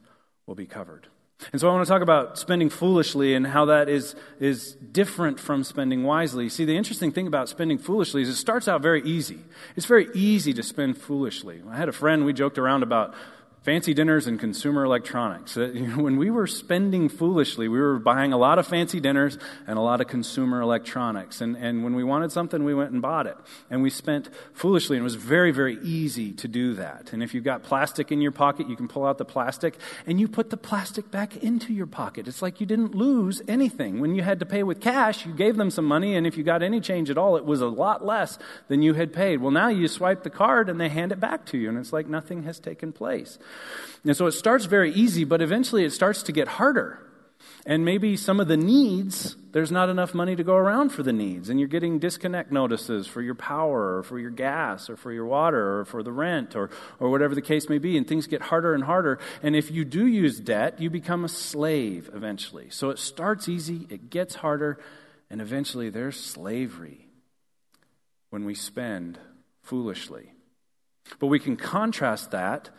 will 0.47 0.55
be 0.55 0.67
covered. 0.67 1.07
And 1.51 1.61
so 1.61 1.69
I 1.69 1.73
want 1.73 1.87
to 1.87 1.91
talk 1.91 2.03
about 2.03 2.39
spending 2.39 2.69
foolishly 2.69 3.35
and 3.35 3.47
how 3.47 3.65
that 3.65 3.89
is, 3.89 4.15
is 4.39 4.73
different 4.75 5.41
from 5.41 5.65
spending 5.65 6.05
wisely. 6.05 6.49
See, 6.49 6.65
the 6.65 6.77
interesting 6.77 7.11
thing 7.11 7.27
about 7.27 7.49
spending 7.49 7.79
foolishly 7.79 8.23
is 8.23 8.29
it 8.29 8.37
starts 8.37 8.69
out 8.69 8.81
very 8.81 9.03
easy. 9.03 9.39
It's 9.75 9.87
very 9.87 10.09
easy 10.15 10.53
to 10.53 10.63
spend 10.63 10.99
foolishly. 10.99 11.63
I 11.69 11.77
had 11.77 11.89
a 11.89 11.93
friend, 11.93 12.25
we 12.25 12.33
joked 12.33 12.59
around 12.59 12.83
about 12.83 13.15
fancy 13.63 13.95
dinners 13.95 14.27
and 14.27 14.41
consumer 14.41 14.85
electronics. 14.85 15.57
Uh, 15.57 15.69
when 15.97 16.17
we 16.17 16.31
were 16.31 16.47
spending 16.47 17.09
foolishly, 17.09 17.69
we 17.69 17.81
were 17.81 17.99
buying 17.99 18.33
a 18.33 18.37
lot 18.37 18.59
of 18.59 18.67
fancy 18.67 19.01
dinners 19.01 19.39
and 19.67 19.79
a 19.79 19.81
lot 19.81 20.01
of 20.01 20.09
consumer 20.09 20.61
electronics. 20.61 21.41
And, 21.41 21.57
and 21.57 21.85
when 21.85 21.95
we 21.95 22.05
wanted 22.05 22.33
something, 22.33 22.65
we 22.65 22.75
went 22.75 22.91
and 22.91 23.01
bought 23.01 23.27
it. 23.27 23.37
And 23.71 23.83
we 23.83 23.91
spent 23.91 24.29
foolishly, 24.53 24.97
and 24.97 25.03
it 25.03 25.05
was 25.05 25.15
very, 25.15 25.53
very 25.53 25.79
easy 25.83 26.33
to 26.33 26.49
do 26.49 26.75
that. 26.75 27.13
And 27.13 27.23
if 27.23 27.35
you've 27.35 27.45
got 27.45 27.63
plastic 27.63 28.11
in 28.11 28.21
your 28.21 28.33
pocket, 28.33 28.69
you 28.69 28.77
can 28.77 28.89
pull 28.89 29.07
out 29.07 29.19
the 29.19 29.25
plastic 29.25 29.79
and 30.07 30.21
you 30.21 30.29
put 30.29 30.51
the 30.51 30.57
plastic 30.57 31.11
back 31.11 31.37
into 31.37 31.73
your 31.73 31.87
pocket. 31.87 32.27
It's 32.27 32.43
like 32.43 32.61
you 32.61 32.67
didn't 32.67 32.95
lose 32.95 33.43
anything. 33.47 34.01
When 34.01 34.15
you 34.15 34.23
had 34.23 34.41
to 34.41 34.47
pay 34.47 34.63
with 34.63 34.81
cash, 34.81 35.25
you 35.25 35.33
gave 35.33 35.57
them 35.57 35.71
some 35.71 35.85
money, 35.85 36.17
and 36.17 36.27
if 36.27 36.37
you 36.37 36.43
got 36.43 36.63
any 36.63 36.81
change 36.81 37.11
at 37.11 37.19
all, 37.19 37.37
it 37.37 37.45
was 37.45 37.61
a 37.61 37.67
lot 37.67 38.05
less 38.05 38.39
than 38.69 38.83
you 38.83 38.95
had 38.95 39.13
paid. 39.13 39.41
Well, 39.41 39.51
now 39.51 39.69
you 39.69 39.89
swipe 39.89 40.23
the 40.23 40.31
card 40.31 40.69
and 40.69 40.81
they 40.81 40.89
hand 40.89 41.13
it 41.13 41.21
back 41.21 41.47
to 41.47 41.59
you, 41.59 41.69
and 41.69 41.79
it's 41.79 41.93
like 41.93 42.09
nothing 42.09 42.43
has 42.45 42.59
taken 42.59 42.93
place. 42.93 43.39
And 44.05 44.17
so 44.17 44.27
it 44.27 44.33
starts 44.33 44.65
very 44.65 44.93
easy, 44.93 45.25
but 45.25 45.41
eventually 45.41 45.85
it 45.85 45.93
starts 45.93 46.23
to 46.25 46.33
get 46.33 46.49
harder. 46.49 46.99
And 47.65 47.85
maybe 47.85 48.17
some 48.17 48.41
of 48.41 48.49
the 48.49 48.57
needs, 48.57 49.37
there's 49.53 49.71
not 49.71 49.89
enough 49.89 50.15
money 50.15 50.35
to 50.35 50.43
go 50.43 50.57
around 50.57 50.91
for 50.91 51.05
the 51.05 51.13
needs. 51.13 51.49
And 51.49 51.61
you're 51.61 51.69
getting 51.69 52.01
disconnect 52.01 52.51
notices 52.51 53.07
for 53.07 53.23
your 53.23 53.37
power 53.37 53.99
or 53.99 54.03
for 54.03 54.19
your 54.19 54.31
gas 54.31 54.91
or 54.91 54.97
for 54.97 55.13
your 55.13 55.27
water 55.27 55.81
or 55.81 55.85
for 55.85 56.03
the 56.03 56.11
rent 56.11 56.57
or, 56.57 56.71
or 56.99 57.11
whatever 57.11 57.37
the 57.37 57.43
case 57.43 57.69
may 57.69 57.79
be. 57.79 57.97
And 57.97 58.07
things 58.07 58.27
get 58.27 58.43
harder 58.43 58.75
and 58.75 58.83
harder. 58.83 59.21
And 59.45 59.55
if 59.55 59.71
you 59.71 59.85
do 59.85 60.07
use 60.07 60.41
debt, 60.41 60.81
you 60.81 60.91
become 60.91 61.25
a 61.25 61.29
slave 61.29 62.11
eventually. 62.13 62.69
So 62.71 62.91
it 62.91 62.99
starts 62.99 63.49
easy, 63.49 63.87
it 63.89 64.11
gets 64.11 64.37
harder, 64.37 64.81
and 65.31 65.41
eventually 65.41 65.89
there's 65.89 66.19
slavery 66.19 67.07
when 68.31 68.45
we 68.45 68.55
spend 68.55 69.19
foolishly. 69.63 70.33
But 71.21 71.29
we 71.29 71.39
can 71.39 71.57
contrast 71.57 72.33
that 72.33 72.71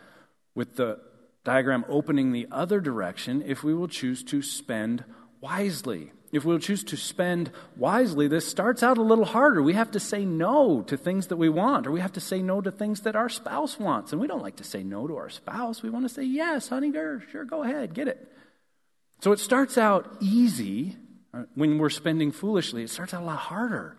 with 0.54 0.76
the 0.76 1.00
diagram 1.44 1.84
opening 1.88 2.32
the 2.32 2.48
other 2.50 2.80
direction 2.80 3.42
if 3.46 3.62
we 3.62 3.74
will 3.74 3.88
choose 3.88 4.22
to 4.24 4.42
spend 4.42 5.04
wisely. 5.40 6.12
If 6.32 6.44
we'll 6.44 6.58
choose 6.58 6.82
to 6.84 6.96
spend 6.96 7.52
wisely, 7.76 8.26
this 8.26 8.48
starts 8.48 8.82
out 8.82 8.98
a 8.98 9.02
little 9.02 9.24
harder. 9.24 9.62
We 9.62 9.74
have 9.74 9.92
to 9.92 10.00
say 10.00 10.24
no 10.24 10.82
to 10.82 10.96
things 10.96 11.28
that 11.28 11.36
we 11.36 11.48
want, 11.48 11.86
or 11.86 11.92
we 11.92 12.00
have 12.00 12.14
to 12.14 12.20
say 12.20 12.42
no 12.42 12.60
to 12.60 12.72
things 12.72 13.02
that 13.02 13.14
our 13.14 13.28
spouse 13.28 13.78
wants. 13.78 14.10
And 14.10 14.20
we 14.20 14.26
don't 14.26 14.42
like 14.42 14.56
to 14.56 14.64
say 14.64 14.82
no 14.82 15.06
to 15.06 15.16
our 15.16 15.30
spouse. 15.30 15.82
We 15.82 15.90
want 15.90 16.06
to 16.06 16.12
say, 16.12 16.24
yes, 16.24 16.68
honey, 16.68 16.90
girl, 16.90 17.20
sure, 17.30 17.44
go 17.44 17.62
ahead, 17.62 17.94
get 17.94 18.08
it. 18.08 18.32
So 19.20 19.30
it 19.30 19.38
starts 19.38 19.78
out 19.78 20.16
easy 20.20 20.96
when 21.54 21.78
we're 21.78 21.88
spending 21.90 22.32
foolishly. 22.32 22.82
It 22.82 22.90
starts 22.90 23.14
out 23.14 23.22
a 23.22 23.26
lot 23.26 23.38
harder 23.38 23.96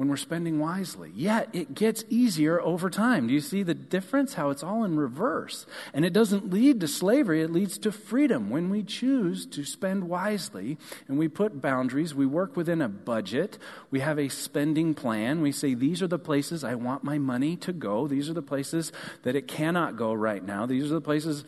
when 0.00 0.08
we're 0.08 0.16
spending 0.16 0.58
wisely. 0.58 1.12
Yet 1.14 1.50
it 1.52 1.74
gets 1.74 2.04
easier 2.08 2.58
over 2.62 2.88
time. 2.88 3.26
Do 3.26 3.34
you 3.34 3.40
see 3.42 3.62
the 3.62 3.74
difference? 3.74 4.32
How 4.32 4.48
it's 4.48 4.62
all 4.62 4.82
in 4.82 4.96
reverse. 4.96 5.66
And 5.92 6.06
it 6.06 6.14
doesn't 6.14 6.48
lead 6.48 6.80
to 6.80 6.88
slavery, 6.88 7.42
it 7.42 7.52
leads 7.52 7.76
to 7.76 7.92
freedom. 7.92 8.48
When 8.48 8.70
we 8.70 8.82
choose 8.82 9.44
to 9.48 9.62
spend 9.62 10.08
wisely 10.08 10.78
and 11.06 11.18
we 11.18 11.28
put 11.28 11.60
boundaries, 11.60 12.14
we 12.14 12.24
work 12.24 12.56
within 12.56 12.80
a 12.80 12.88
budget, 12.88 13.58
we 13.90 14.00
have 14.00 14.18
a 14.18 14.30
spending 14.30 14.94
plan. 14.94 15.42
We 15.42 15.52
say, 15.52 15.74
These 15.74 16.00
are 16.00 16.08
the 16.08 16.18
places 16.18 16.64
I 16.64 16.76
want 16.76 17.04
my 17.04 17.18
money 17.18 17.56
to 17.56 17.72
go, 17.74 18.08
these 18.08 18.30
are 18.30 18.34
the 18.34 18.40
places 18.40 18.92
that 19.24 19.36
it 19.36 19.48
cannot 19.48 19.98
go 19.98 20.14
right 20.14 20.42
now, 20.42 20.64
these 20.64 20.90
are 20.90 20.94
the 20.94 21.02
places 21.02 21.44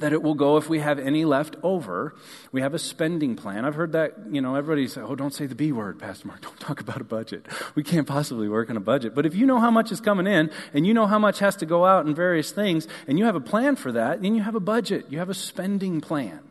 that 0.00 0.12
it 0.12 0.22
will 0.22 0.34
go 0.34 0.56
if 0.56 0.68
we 0.68 0.80
have 0.80 0.98
any 0.98 1.24
left 1.24 1.56
over. 1.62 2.14
We 2.52 2.60
have 2.60 2.74
a 2.74 2.78
spending 2.78 3.36
plan. 3.36 3.64
I've 3.64 3.74
heard 3.74 3.92
that, 3.92 4.14
you 4.30 4.40
know, 4.40 4.54
everybody 4.54 4.86
say, 4.88 5.00
oh, 5.00 5.14
don't 5.14 5.34
say 5.34 5.46
the 5.46 5.54
B 5.54 5.72
word, 5.72 5.98
Pastor 5.98 6.28
Mark. 6.28 6.40
Don't 6.48 6.60
talk 6.60 6.80
about 6.80 7.00
a 7.00 7.04
budget. 7.04 7.46
We 7.74 7.82
can't 7.82 8.06
possibly 8.06 8.48
work 8.48 8.70
on 8.70 8.76
a 8.76 8.80
budget. 8.80 9.14
But 9.14 9.26
if 9.26 9.34
you 9.34 9.46
know 9.46 9.58
how 9.58 9.70
much 9.70 9.92
is 9.92 10.00
coming 10.00 10.26
in 10.26 10.50
and 10.72 10.86
you 10.86 10.94
know 10.94 11.06
how 11.06 11.18
much 11.18 11.38
has 11.40 11.56
to 11.56 11.66
go 11.66 11.84
out 11.84 12.06
in 12.06 12.14
various 12.14 12.50
things 12.52 12.86
and 13.06 13.18
you 13.18 13.24
have 13.24 13.36
a 13.36 13.40
plan 13.40 13.76
for 13.76 13.92
that, 13.92 14.22
then 14.22 14.34
you 14.34 14.42
have 14.42 14.54
a 14.54 14.60
budget. 14.60 15.06
You 15.10 15.18
have 15.18 15.30
a 15.30 15.34
spending 15.34 16.00
plan. 16.00 16.47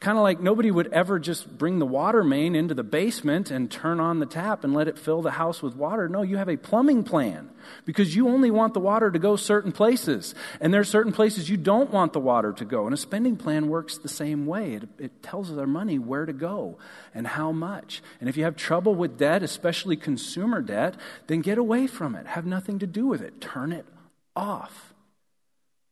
Kind 0.00 0.18
of 0.18 0.22
like 0.22 0.40
nobody 0.40 0.70
would 0.70 0.92
ever 0.92 1.18
just 1.18 1.58
bring 1.58 1.78
the 1.78 1.86
water 1.86 2.24
main 2.24 2.54
into 2.54 2.74
the 2.74 2.82
basement 2.82 3.50
and 3.50 3.70
turn 3.70 4.00
on 4.00 4.18
the 4.18 4.26
tap 4.26 4.64
and 4.64 4.74
let 4.74 4.88
it 4.88 4.98
fill 4.98 5.22
the 5.22 5.32
house 5.32 5.62
with 5.62 5.76
water. 5.76 6.08
No, 6.08 6.22
you 6.22 6.36
have 6.36 6.48
a 6.48 6.56
plumbing 6.56 7.04
plan 7.04 7.50
because 7.84 8.14
you 8.14 8.28
only 8.28 8.50
want 8.50 8.74
the 8.74 8.80
water 8.80 9.10
to 9.10 9.18
go 9.18 9.36
certain 9.36 9.72
places. 9.72 10.34
And 10.60 10.72
there 10.72 10.80
are 10.80 10.84
certain 10.84 11.12
places 11.12 11.48
you 11.48 11.56
don't 11.56 11.90
want 11.90 12.12
the 12.12 12.20
water 12.20 12.52
to 12.52 12.64
go. 12.64 12.84
And 12.84 12.94
a 12.94 12.98
spending 12.98 13.36
plan 13.36 13.68
works 13.68 13.98
the 13.98 14.08
same 14.08 14.46
way. 14.46 14.74
It, 14.74 14.88
it 14.98 15.22
tells 15.22 15.56
our 15.56 15.66
money 15.66 15.98
where 15.98 16.26
to 16.26 16.32
go 16.32 16.78
and 17.14 17.26
how 17.26 17.52
much. 17.52 18.02
And 18.20 18.28
if 18.28 18.36
you 18.36 18.44
have 18.44 18.56
trouble 18.56 18.94
with 18.94 19.18
debt, 19.18 19.42
especially 19.42 19.96
consumer 19.96 20.60
debt, 20.60 20.96
then 21.26 21.40
get 21.40 21.58
away 21.58 21.86
from 21.86 22.14
it. 22.14 22.26
Have 22.26 22.46
nothing 22.46 22.78
to 22.80 22.86
do 22.86 23.06
with 23.06 23.20
it. 23.20 23.40
Turn 23.40 23.72
it 23.72 23.86
off. 24.34 24.94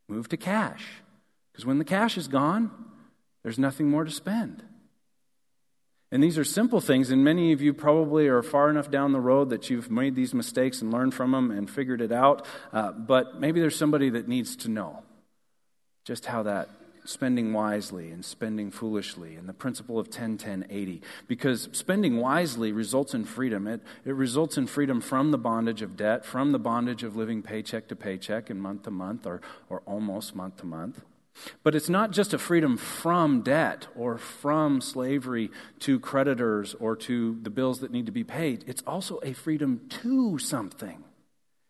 Move 0.07 0.29
to 0.29 0.37
cash. 0.37 1.01
Because 1.51 1.65
when 1.65 1.77
the 1.77 1.85
cash 1.85 2.17
is 2.17 2.27
gone, 2.27 2.71
there's 3.43 3.59
nothing 3.59 3.89
more 3.89 4.03
to 4.03 4.11
spend. 4.11 4.63
And 6.11 6.21
these 6.21 6.37
are 6.37 6.43
simple 6.43 6.81
things, 6.81 7.09
and 7.09 7.23
many 7.23 7.53
of 7.53 7.61
you 7.61 7.73
probably 7.73 8.27
are 8.27 8.43
far 8.43 8.69
enough 8.69 8.91
down 8.91 9.13
the 9.13 9.21
road 9.21 9.49
that 9.49 9.69
you've 9.69 9.89
made 9.89 10.13
these 10.13 10.33
mistakes 10.33 10.81
and 10.81 10.91
learned 10.91 11.13
from 11.13 11.31
them 11.31 11.51
and 11.51 11.69
figured 11.69 12.01
it 12.01 12.11
out. 12.11 12.45
Uh, 12.73 12.91
but 12.91 13.39
maybe 13.39 13.61
there's 13.61 13.77
somebody 13.77 14.09
that 14.09 14.27
needs 14.27 14.57
to 14.57 14.69
know 14.69 15.03
just 16.03 16.25
how 16.25 16.43
that 16.43 16.67
spending 17.05 17.53
wisely 17.53 18.11
and 18.11 18.23
spending 18.23 18.69
foolishly 18.69 19.35
and 19.35 19.49
the 19.49 19.53
principle 19.53 19.97
of 19.97 20.09
10 20.09 20.37
10 20.37 20.67
80 20.69 21.01
because 21.27 21.67
spending 21.71 22.17
wisely 22.17 22.71
results 22.71 23.15
in 23.15 23.25
freedom 23.25 23.67
it, 23.67 23.81
it 24.05 24.13
results 24.13 24.55
in 24.55 24.67
freedom 24.67 25.01
from 25.01 25.31
the 25.31 25.37
bondage 25.37 25.81
of 25.81 25.97
debt 25.97 26.23
from 26.23 26.51
the 26.51 26.59
bondage 26.59 27.01
of 27.01 27.15
living 27.15 27.41
paycheck 27.41 27.87
to 27.87 27.95
paycheck 27.95 28.51
and 28.51 28.61
month 28.61 28.83
to 28.83 28.91
month 28.91 29.25
or, 29.25 29.41
or 29.67 29.81
almost 29.87 30.35
month 30.35 30.57
to 30.57 30.65
month 30.67 31.01
but 31.63 31.75
it's 31.75 31.89
not 31.89 32.11
just 32.11 32.33
a 32.33 32.37
freedom 32.37 32.77
from 32.77 33.41
debt 33.41 33.87
or 33.95 34.17
from 34.17 34.81
slavery 34.81 35.49
to 35.79 35.99
creditors 35.99 36.73
or 36.75 36.95
to 36.95 37.39
the 37.41 37.49
bills 37.49 37.79
that 37.79 37.91
need 37.91 38.05
to 38.05 38.11
be 38.11 38.23
paid. 38.23 38.63
It's 38.67 38.83
also 38.85 39.19
a 39.23 39.33
freedom 39.33 39.81
to 40.01 40.37
something. 40.37 41.03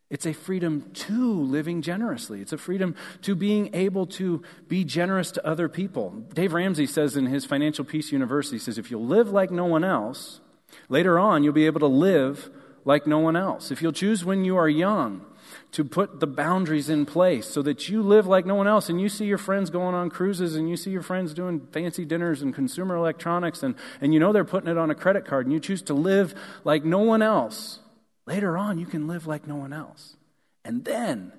It's 0.10 0.26
a 0.26 0.34
freedom 0.34 0.91
to 0.93 1.41
living 1.41 1.82
generously. 1.82 2.41
It's 2.41 2.52
a 2.52 2.58
freedom 2.58 2.95
to 3.21 3.34
being 3.34 3.74
able 3.74 4.08
to 4.08 4.43
be 4.67 4.84
generous 4.84 5.32
to 5.32 5.47
other 5.47 5.69
people. 5.69 6.10
Dave 6.34 6.52
Ramsey 6.52 6.86
says 6.86 7.15
in 7.15 7.28
his 7.28 7.45
Financial 7.45 7.86
Peace 7.86 8.12
University, 8.12 8.58
he 8.58 8.60
says, 8.60 8.78
if 8.78 8.91
you'll 8.91 9.06
live 9.06 9.32
like 9.32 9.52
no 9.52 9.65
one 9.65 9.86
else, 9.86 10.41
later 10.89 11.17
on 11.17 11.43
you'll 11.43 11.54
be 11.54 11.65
able 11.65 11.80
to 11.80 11.88
live 11.88 12.50
like 12.84 13.08
no 13.08 13.19
one 13.19 13.38
else. 13.38 13.71
If 13.71 13.82
you'll 13.82 13.93
choose 13.93 14.26
when 14.26 14.43
you 14.43 14.58
are 14.58 14.67
young 14.67 15.26
to 15.72 15.86
put 15.86 16.20
the 16.20 16.28
boundaries 16.28 16.90
in 16.90 17.06
place 17.06 17.48
so 17.48 17.62
that 17.62 17.88
you 17.88 18.02
live 18.02 18.28
like 18.28 18.46
no 18.46 18.56
one 18.56 18.68
else 18.68 18.90
and 18.90 19.00
you 19.00 19.08
see 19.08 19.26
your 19.26 19.38
friends 19.38 19.70
going 19.70 19.96
on 19.96 20.10
cruises 20.10 20.56
and 20.56 20.70
you 20.70 20.76
see 20.76 20.92
your 20.92 21.02
friends 21.02 21.34
doing 21.34 21.66
fancy 21.72 22.04
dinners 22.04 22.42
and 22.42 22.54
consumer 22.54 22.96
electronics 22.96 23.64
and, 23.64 23.76
and 24.02 24.14
you 24.14 24.20
know 24.20 24.34
they're 24.34 24.44
putting 24.44 24.70
it 24.70 24.78
on 24.78 24.92
a 24.92 24.96
credit 24.96 25.26
card 25.26 25.46
and 25.46 25.54
you 25.54 25.60
choose 25.60 25.82
to 25.82 25.94
live 25.94 26.36
like 26.66 26.84
no 26.84 27.00
one 27.00 27.22
else. 27.22 27.80
Later 28.26 28.58
on, 28.58 28.78
you 28.78 28.86
can 28.86 29.08
live 29.08 29.28
like 29.28 29.48
no 29.48 29.56
one 29.56 29.74
else. 29.74 30.18
And 30.64 30.84
then 30.86 31.32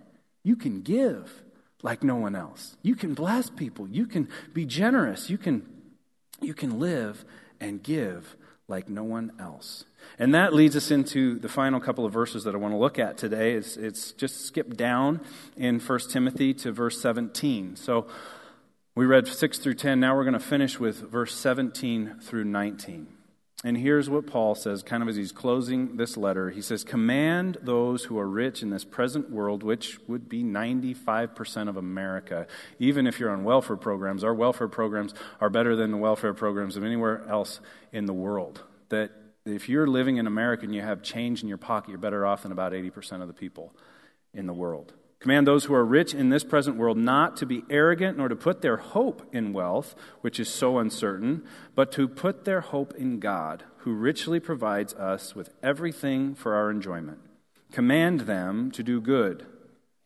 you 0.42 0.56
can 0.56 0.80
give 0.80 1.42
like 1.82 2.02
no 2.02 2.16
one 2.16 2.34
else. 2.34 2.76
You 2.82 2.94
can 2.94 3.14
bless 3.14 3.50
people. 3.50 3.86
You 3.88 4.06
can 4.06 4.28
be 4.54 4.64
generous. 4.64 5.28
You 5.28 5.38
can, 5.38 5.66
you 6.40 6.54
can 6.54 6.78
live 6.78 7.24
and 7.60 7.82
give 7.82 8.36
like 8.66 8.88
no 8.88 9.04
one 9.04 9.32
else. 9.38 9.84
And 10.18 10.34
that 10.34 10.54
leads 10.54 10.76
us 10.76 10.90
into 10.90 11.38
the 11.38 11.48
final 11.48 11.80
couple 11.80 12.04
of 12.04 12.12
verses 12.12 12.44
that 12.44 12.54
I 12.54 12.58
want 12.58 12.74
to 12.74 12.78
look 12.78 12.98
at 12.98 13.16
today. 13.16 13.52
It's, 13.52 13.76
it's 13.76 14.12
just 14.12 14.46
skip 14.46 14.76
down 14.76 15.20
in 15.56 15.80
1 15.80 15.98
Timothy 16.10 16.54
to 16.54 16.72
verse 16.72 17.00
17. 17.00 17.76
So 17.76 18.06
we 18.94 19.06
read 19.06 19.26
6 19.26 19.58
through 19.58 19.74
10. 19.74 20.00
Now 20.00 20.14
we're 20.16 20.24
going 20.24 20.34
to 20.34 20.40
finish 20.40 20.78
with 20.78 21.10
verse 21.10 21.34
17 21.34 22.20
through 22.20 22.44
19. 22.44 23.06
And 23.64 23.76
here's 23.76 24.10
what 24.10 24.26
Paul 24.26 24.56
says, 24.56 24.82
kind 24.82 25.04
of 25.04 25.08
as 25.08 25.14
he's 25.14 25.30
closing 25.30 25.96
this 25.96 26.16
letter. 26.16 26.50
He 26.50 26.60
says, 26.60 26.82
Command 26.82 27.58
those 27.62 28.04
who 28.04 28.18
are 28.18 28.28
rich 28.28 28.60
in 28.60 28.70
this 28.70 28.84
present 28.84 29.30
world, 29.30 29.62
which 29.62 30.00
would 30.08 30.28
be 30.28 30.42
95% 30.42 31.68
of 31.68 31.76
America. 31.76 32.48
Even 32.80 33.06
if 33.06 33.20
you're 33.20 33.30
on 33.30 33.44
welfare 33.44 33.76
programs, 33.76 34.24
our 34.24 34.34
welfare 34.34 34.66
programs 34.66 35.14
are 35.40 35.48
better 35.48 35.76
than 35.76 35.92
the 35.92 35.96
welfare 35.96 36.34
programs 36.34 36.76
of 36.76 36.82
anywhere 36.82 37.24
else 37.28 37.60
in 37.92 38.06
the 38.06 38.12
world. 38.12 38.62
That 38.88 39.12
if 39.44 39.68
you're 39.68 39.86
living 39.86 40.16
in 40.16 40.26
America 40.26 40.64
and 40.64 40.74
you 40.74 40.82
have 40.82 41.02
change 41.02 41.42
in 41.42 41.48
your 41.48 41.58
pocket, 41.58 41.90
you're 41.90 41.98
better 41.98 42.26
off 42.26 42.42
than 42.42 42.52
about 42.52 42.72
80% 42.72 43.22
of 43.22 43.28
the 43.28 43.34
people 43.34 43.74
in 44.32 44.46
the 44.46 44.52
world. 44.52 44.92
Command 45.22 45.46
those 45.46 45.66
who 45.66 45.74
are 45.74 45.84
rich 45.84 46.14
in 46.14 46.30
this 46.30 46.42
present 46.42 46.76
world 46.76 46.98
not 46.98 47.36
to 47.36 47.46
be 47.46 47.62
arrogant 47.70 48.18
nor 48.18 48.28
to 48.28 48.34
put 48.34 48.60
their 48.60 48.76
hope 48.76 49.22
in 49.32 49.52
wealth, 49.52 49.94
which 50.20 50.40
is 50.40 50.48
so 50.48 50.78
uncertain, 50.78 51.44
but 51.76 51.92
to 51.92 52.08
put 52.08 52.44
their 52.44 52.60
hope 52.60 52.92
in 52.96 53.20
God, 53.20 53.62
who 53.78 53.92
richly 53.92 54.40
provides 54.40 54.94
us 54.94 55.34
with 55.36 55.50
everything 55.62 56.34
for 56.34 56.54
our 56.54 56.70
enjoyment. 56.70 57.18
Command 57.70 58.22
them 58.22 58.72
to 58.72 58.82
do 58.82 59.00
good, 59.00 59.46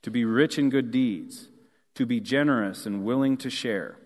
to 0.03 0.11
be 0.11 0.25
rich 0.27 0.59
in 0.59 0.68
good 0.68 0.90
deeds, 0.90 1.49
to 1.94 2.05
be 2.05 2.20
generous 2.20 2.85
and 2.85 3.03
willing 3.03 3.38
to 3.38 3.49
share. 3.49 3.96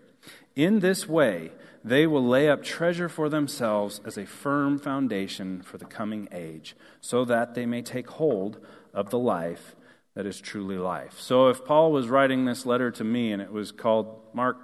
In 0.55 0.79
this 0.79 1.09
way, 1.09 1.51
they 1.83 2.05
will 2.05 2.25
lay 2.25 2.49
up 2.49 2.63
treasure 2.63 3.09
for 3.09 3.29
themselves 3.29 4.01
as 4.05 4.17
a 4.17 4.25
firm 4.25 4.77
foundation 4.77 5.61
for 5.61 5.77
the 5.77 5.85
coming 5.85 6.27
age, 6.31 6.75
so 6.99 7.25
that 7.25 7.55
they 7.55 7.65
may 7.65 7.81
take 7.81 8.09
hold 8.09 8.59
of 8.93 9.09
the 9.09 9.19
life 9.19 9.75
that 10.15 10.25
is 10.25 10.39
truly 10.39 10.77
life. 10.77 11.19
So 11.19 11.47
if 11.47 11.65
Paul 11.65 11.91
was 11.91 12.07
writing 12.07 12.45
this 12.45 12.65
letter 12.65 12.91
to 12.91 13.03
me 13.03 13.31
and 13.31 13.41
it 13.41 13.51
was 13.51 13.71
called 13.71 14.21
Mark 14.33 14.57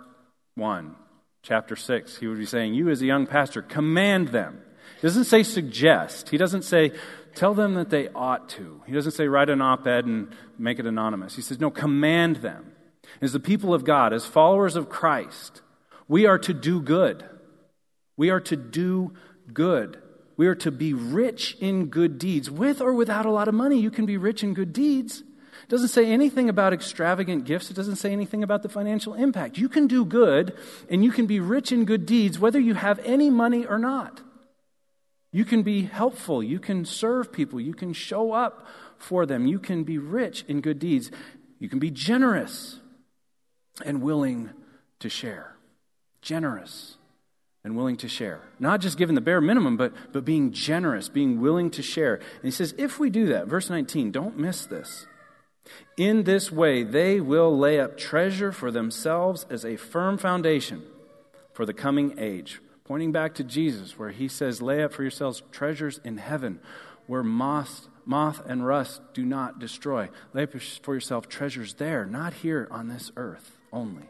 1, 0.56 0.96
chapter 1.42 1.76
6, 1.76 2.18
he 2.18 2.28
would 2.28 2.38
be 2.38 2.46
saying, 2.46 2.74
You 2.74 2.90
as 2.90 3.02
a 3.02 3.06
young 3.06 3.26
pastor, 3.26 3.62
command 3.62 4.30
them. 4.30 4.62
He 5.02 5.08
doesn't 5.08 5.26
say 5.26 5.44
suggest. 5.44 6.30
He 6.30 6.38
doesn't 6.38 6.64
say 6.64 6.92
tell 7.36 7.54
them 7.54 7.76
that 7.76 7.90
they 7.90 8.10
ought 8.10 8.50
to. 8.50 8.82
He 8.86 8.94
doesn't 8.94 9.12
say 9.12 9.28
write 9.28 9.50
an 9.50 9.62
op 9.62 9.88
ed 9.88 10.06
and 10.06 10.36
make 10.58 10.80
it 10.80 10.86
anonymous. 10.86 11.36
He 11.36 11.42
says, 11.42 11.60
No, 11.60 11.70
command 11.70 12.38
them. 12.38 12.74
As 13.22 13.32
the 13.32 13.40
people 13.40 13.74
of 13.74 13.86
God, 13.86 14.12
as 14.12 14.26
followers 14.26 14.76
of 14.76 14.90
Christ, 14.90 15.62
we 16.08 16.26
are 16.26 16.40
to 16.40 16.54
do 16.54 16.82
good. 16.82 17.24
We 18.16 18.30
are 18.30 18.40
to 18.42 18.56
do 18.56 19.14
good. 19.54 20.02
We 20.38 20.48
are 20.48 20.56
to 20.56 20.72
be 20.72 20.94
rich 20.94 21.58
in 21.60 21.88
good 21.88 22.20
deeds. 22.20 22.50
With 22.50 22.80
or 22.80 22.94
without 22.94 23.26
a 23.26 23.32
lot 23.32 23.48
of 23.48 23.54
money, 23.54 23.80
you 23.80 23.92
can 23.92 24.06
be 24.06 24.18
rich 24.18 24.44
in 24.44 24.54
good 24.54 24.72
deeds. 24.72 25.24
It 25.64 25.70
doesn't 25.70 25.90
say 25.90 26.06
anything 26.06 26.48
about 26.48 26.74
extravagant 26.74 27.46
gifts. 27.46 27.70
It 27.70 27.74
doesn't 27.74 27.98
say 27.98 28.12
anything 28.12 28.44
about 28.44 28.64
the 28.64 28.70
financial 28.70 29.16
impact. 29.16 29.58
You 29.58 29.68
can 29.68 29.88
do 29.88 30.06
good 30.06 30.56
and 30.90 31.04
you 31.04 31.12
can 31.12 31.26
be 31.26 31.40
rich 31.40 31.72
in 31.72 31.86
good 31.86 32.06
deeds 32.06 32.40
whether 32.40 32.60
you 32.60 32.76
have 32.76 33.00
any 33.00 33.30
money 33.30 33.66
or 33.66 33.78
not. 33.78 34.22
You 35.32 35.44
can 35.44 35.64
be 35.64 35.84
helpful. 35.84 36.42
You 36.42 36.60
can 36.60 36.86
serve 36.86 37.34
people. 37.34 37.60
You 37.60 37.74
can 37.74 37.92
show 37.94 38.32
up 38.32 38.66
for 38.98 39.26
them. 39.26 39.46
You 39.46 39.60
can 39.60 39.84
be 39.84 39.98
rich 39.98 40.46
in 40.48 40.62
good 40.62 40.80
deeds. 40.80 41.12
You 41.60 41.68
can 41.68 41.80
be 41.80 41.92
generous 41.92 42.80
and 43.84 44.02
willing 44.02 44.52
to 45.00 45.10
share. 45.10 45.57
Generous 46.28 46.98
and 47.64 47.78
willing 47.78 47.96
to 47.96 48.10
share. 48.10 48.42
Not 48.60 48.82
just 48.82 48.98
giving 48.98 49.16
the 49.16 49.22
bare 49.22 49.40
minimum, 49.40 49.78
but, 49.78 49.94
but 50.12 50.26
being 50.26 50.52
generous, 50.52 51.08
being 51.08 51.40
willing 51.40 51.72
to 51.72 51.82
share. 51.82 52.16
And 52.16 52.44
he 52.44 52.52
says, 52.52 52.76
if 52.78 53.00
we 53.00 53.10
do 53.10 53.28
that, 53.28 53.48
verse 53.48 53.70
19, 53.70 54.12
don't 54.12 54.38
miss 54.38 54.66
this. 54.66 55.08
In 55.96 56.24
this 56.24 56.52
way, 56.52 56.84
they 56.84 57.22
will 57.22 57.58
lay 57.58 57.80
up 57.80 57.98
treasure 57.98 58.52
for 58.52 58.72
themselves 58.72 59.46
as 59.50 59.64
a 59.64 59.78
firm 59.78 60.18
foundation 60.18 60.84
for 61.54 61.66
the 61.66 61.74
coming 61.74 62.16
age. 62.20 62.60
Pointing 62.84 63.14
back 63.14 63.34
to 63.36 63.44
Jesus, 63.46 63.98
where 63.98 64.12
he 64.12 64.28
says, 64.28 64.62
Lay 64.62 64.84
up 64.84 64.92
for 64.92 65.04
yourselves 65.04 65.44
treasures 65.54 66.02
in 66.04 66.18
heaven, 66.18 66.60
where 67.06 67.24
moth, 67.24 67.88
moth 68.06 68.42
and 68.46 68.68
rust 68.68 69.00
do 69.14 69.24
not 69.24 69.60
destroy. 69.60 70.10
Lay 70.34 70.44
up 70.44 70.54
for 70.84 70.94
yourself 70.94 71.30
treasures 71.30 71.76
there, 71.76 72.06
not 72.06 72.34
here 72.34 72.68
on 72.70 72.90
this 72.90 73.14
earth 73.16 73.58
only. 73.72 74.10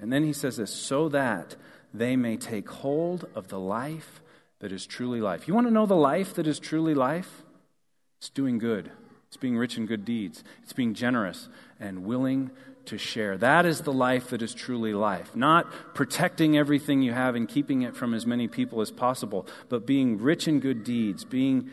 And 0.00 0.12
then 0.12 0.24
he 0.24 0.32
says 0.32 0.56
this, 0.56 0.72
so 0.72 1.08
that 1.10 1.56
they 1.92 2.16
may 2.16 2.36
take 2.36 2.68
hold 2.68 3.28
of 3.34 3.48
the 3.48 3.58
life 3.58 4.20
that 4.60 4.72
is 4.72 4.86
truly 4.86 5.20
life. 5.20 5.48
You 5.48 5.54
want 5.54 5.66
to 5.66 5.72
know 5.72 5.86
the 5.86 5.94
life 5.96 6.34
that 6.34 6.46
is 6.46 6.58
truly 6.58 6.94
life? 6.94 7.42
It's 8.18 8.30
doing 8.30 8.58
good. 8.58 8.90
It's 9.28 9.36
being 9.36 9.56
rich 9.56 9.76
in 9.76 9.86
good 9.86 10.04
deeds. 10.04 10.42
It's 10.62 10.72
being 10.72 10.94
generous 10.94 11.48
and 11.78 12.04
willing 12.04 12.50
to 12.86 12.98
share. 12.98 13.38
That 13.38 13.66
is 13.66 13.82
the 13.82 13.92
life 13.92 14.30
that 14.30 14.42
is 14.42 14.54
truly 14.54 14.92
life. 14.92 15.36
Not 15.36 15.70
protecting 15.94 16.56
everything 16.56 17.02
you 17.02 17.12
have 17.12 17.34
and 17.34 17.48
keeping 17.48 17.82
it 17.82 17.96
from 17.96 18.14
as 18.14 18.26
many 18.26 18.48
people 18.48 18.80
as 18.80 18.90
possible, 18.90 19.46
but 19.68 19.86
being 19.86 20.18
rich 20.18 20.48
in 20.48 20.60
good 20.60 20.82
deeds, 20.84 21.24
being 21.24 21.70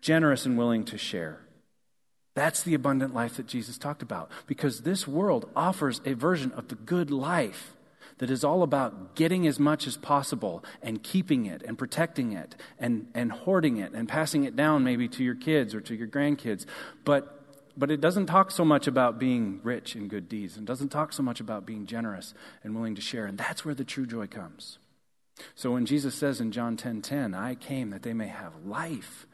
generous 0.00 0.46
and 0.46 0.58
willing 0.58 0.84
to 0.84 0.98
share. 0.98 1.40
That's 2.38 2.62
the 2.62 2.74
abundant 2.74 3.12
life 3.14 3.36
that 3.38 3.48
Jesus 3.48 3.78
talked 3.78 4.00
about. 4.00 4.30
Because 4.46 4.82
this 4.82 5.08
world 5.08 5.50
offers 5.56 6.00
a 6.04 6.12
version 6.12 6.52
of 6.52 6.68
the 6.68 6.76
good 6.76 7.10
life 7.10 7.74
that 8.18 8.30
is 8.30 8.44
all 8.44 8.62
about 8.62 9.16
getting 9.16 9.44
as 9.48 9.58
much 9.58 9.88
as 9.88 9.96
possible 9.96 10.64
and 10.80 11.02
keeping 11.02 11.46
it 11.46 11.64
and 11.64 11.76
protecting 11.76 12.34
it 12.34 12.54
and, 12.78 13.08
and 13.12 13.32
hoarding 13.32 13.78
it 13.78 13.90
and 13.90 14.08
passing 14.08 14.44
it 14.44 14.54
down 14.54 14.84
maybe 14.84 15.08
to 15.08 15.24
your 15.24 15.34
kids 15.34 15.74
or 15.74 15.80
to 15.80 15.96
your 15.96 16.06
grandkids. 16.06 16.64
But 17.04 17.34
but 17.76 17.90
it 17.90 18.00
doesn't 18.00 18.26
talk 18.26 18.52
so 18.52 18.64
much 18.64 18.86
about 18.86 19.18
being 19.18 19.58
rich 19.64 19.96
in 19.96 20.06
good 20.06 20.28
deeds 20.28 20.56
and 20.56 20.64
doesn't 20.64 20.90
talk 20.90 21.12
so 21.12 21.24
much 21.24 21.40
about 21.40 21.66
being 21.66 21.86
generous 21.86 22.34
and 22.62 22.74
willing 22.74 22.94
to 22.94 23.00
share. 23.00 23.26
And 23.26 23.36
that's 23.36 23.64
where 23.64 23.74
the 23.74 23.84
true 23.84 24.06
joy 24.06 24.28
comes. 24.28 24.78
So 25.56 25.72
when 25.72 25.86
Jesus 25.86 26.14
says 26.14 26.40
in 26.40 26.52
John 26.52 26.76
10:10, 26.76 27.02
10, 27.02 27.02
10, 27.02 27.34
I 27.34 27.56
came 27.56 27.90
that 27.90 28.02
they 28.02 28.14
may 28.14 28.28
have 28.28 28.64
life 28.64 29.27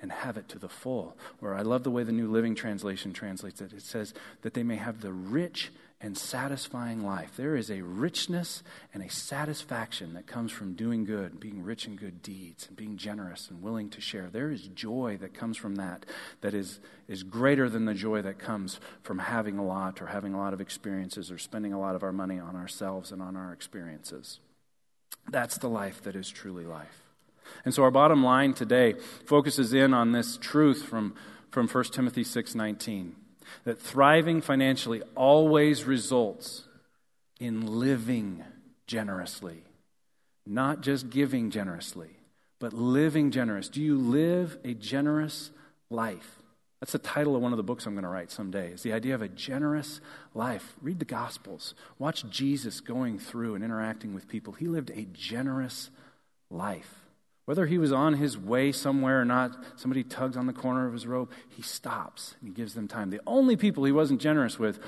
and 0.00 0.12
have 0.12 0.36
it 0.36 0.48
to 0.48 0.58
the 0.58 0.68
full. 0.68 1.16
Or 1.40 1.54
I 1.54 1.62
love 1.62 1.84
the 1.84 1.90
way 1.90 2.02
the 2.02 2.12
New 2.12 2.30
Living 2.30 2.54
Translation 2.54 3.12
translates 3.12 3.60
it. 3.60 3.72
It 3.72 3.82
says 3.82 4.14
that 4.42 4.54
they 4.54 4.62
may 4.62 4.76
have 4.76 5.00
the 5.00 5.12
rich 5.12 5.70
and 6.02 6.16
satisfying 6.16 7.04
life. 7.04 7.32
There 7.36 7.54
is 7.54 7.70
a 7.70 7.82
richness 7.82 8.62
and 8.94 9.02
a 9.02 9.10
satisfaction 9.10 10.14
that 10.14 10.26
comes 10.26 10.50
from 10.50 10.72
doing 10.72 11.04
good, 11.04 11.38
being 11.38 11.62
rich 11.62 11.86
in 11.86 11.96
good 11.96 12.22
deeds, 12.22 12.66
and 12.66 12.76
being 12.76 12.96
generous 12.96 13.50
and 13.50 13.62
willing 13.62 13.90
to 13.90 14.00
share. 14.00 14.30
There 14.32 14.50
is 14.50 14.62
joy 14.68 15.18
that 15.20 15.34
comes 15.34 15.58
from 15.58 15.74
that 15.74 16.06
that 16.40 16.54
is, 16.54 16.80
is 17.06 17.22
greater 17.22 17.68
than 17.68 17.84
the 17.84 17.92
joy 17.92 18.22
that 18.22 18.38
comes 18.38 18.80
from 19.02 19.18
having 19.18 19.58
a 19.58 19.64
lot 19.64 20.00
or 20.00 20.06
having 20.06 20.32
a 20.32 20.38
lot 20.38 20.54
of 20.54 20.60
experiences 20.60 21.30
or 21.30 21.36
spending 21.36 21.74
a 21.74 21.80
lot 21.80 21.94
of 21.94 22.02
our 22.02 22.12
money 22.12 22.38
on 22.38 22.56
ourselves 22.56 23.12
and 23.12 23.20
on 23.20 23.36
our 23.36 23.52
experiences. 23.52 24.40
That's 25.28 25.58
the 25.58 25.68
life 25.68 26.02
that 26.04 26.16
is 26.16 26.30
truly 26.30 26.64
life. 26.64 27.09
And 27.64 27.74
so 27.74 27.82
our 27.82 27.90
bottom 27.90 28.22
line 28.24 28.54
today 28.54 28.94
focuses 29.26 29.72
in 29.72 29.94
on 29.94 30.12
this 30.12 30.36
truth 30.36 30.84
from, 30.84 31.14
from 31.50 31.68
1 31.68 31.84
Timothy 31.92 32.24
6:19 32.24 33.12
that 33.64 33.80
thriving 33.80 34.40
financially 34.40 35.02
always 35.14 35.84
results 35.84 36.64
in 37.38 37.66
living 37.66 38.44
generously. 38.86 39.64
Not 40.46 40.80
just 40.80 41.10
giving 41.10 41.50
generously, 41.50 42.10
but 42.58 42.72
living 42.72 43.30
generous. 43.30 43.68
Do 43.68 43.80
you 43.80 43.96
live 43.96 44.58
a 44.64 44.74
generous 44.74 45.50
life? 45.90 46.40
That's 46.80 46.92
the 46.92 46.98
title 46.98 47.36
of 47.36 47.42
one 47.42 47.52
of 47.52 47.58
the 47.58 47.62
books 47.62 47.84
I'm 47.84 47.94
going 47.94 48.04
to 48.04 48.08
write 48.08 48.30
someday. 48.30 48.72
Is 48.72 48.82
the 48.82 48.94
idea 48.94 49.14
of 49.14 49.20
a 49.20 49.28
generous 49.28 50.00
life. 50.34 50.76
Read 50.80 50.98
the 50.98 51.04
Gospels. 51.04 51.74
Watch 51.98 52.28
Jesus 52.30 52.80
going 52.80 53.18
through 53.18 53.54
and 53.54 53.62
interacting 53.62 54.14
with 54.14 54.28
people. 54.28 54.54
He 54.54 54.66
lived 54.66 54.90
a 54.90 55.06
generous 55.12 55.90
life. 56.50 56.99
Whether 57.46 57.66
he 57.66 57.78
was 57.78 57.92
on 57.92 58.14
his 58.14 58.38
way 58.38 58.70
somewhere 58.70 59.20
or 59.20 59.24
not, 59.24 59.56
somebody 59.76 60.04
tugs 60.04 60.36
on 60.36 60.46
the 60.46 60.52
corner 60.52 60.86
of 60.86 60.92
his 60.92 61.06
robe, 61.06 61.30
he 61.48 61.62
stops 61.62 62.34
and 62.40 62.48
he 62.48 62.54
gives 62.54 62.74
them 62.74 62.86
time. 62.86 63.10
The 63.10 63.20
only 63.26 63.56
people 63.56 63.84
he 63.84 63.92
wasn't 63.92 64.20
generous 64.20 64.58
with 64.58 64.78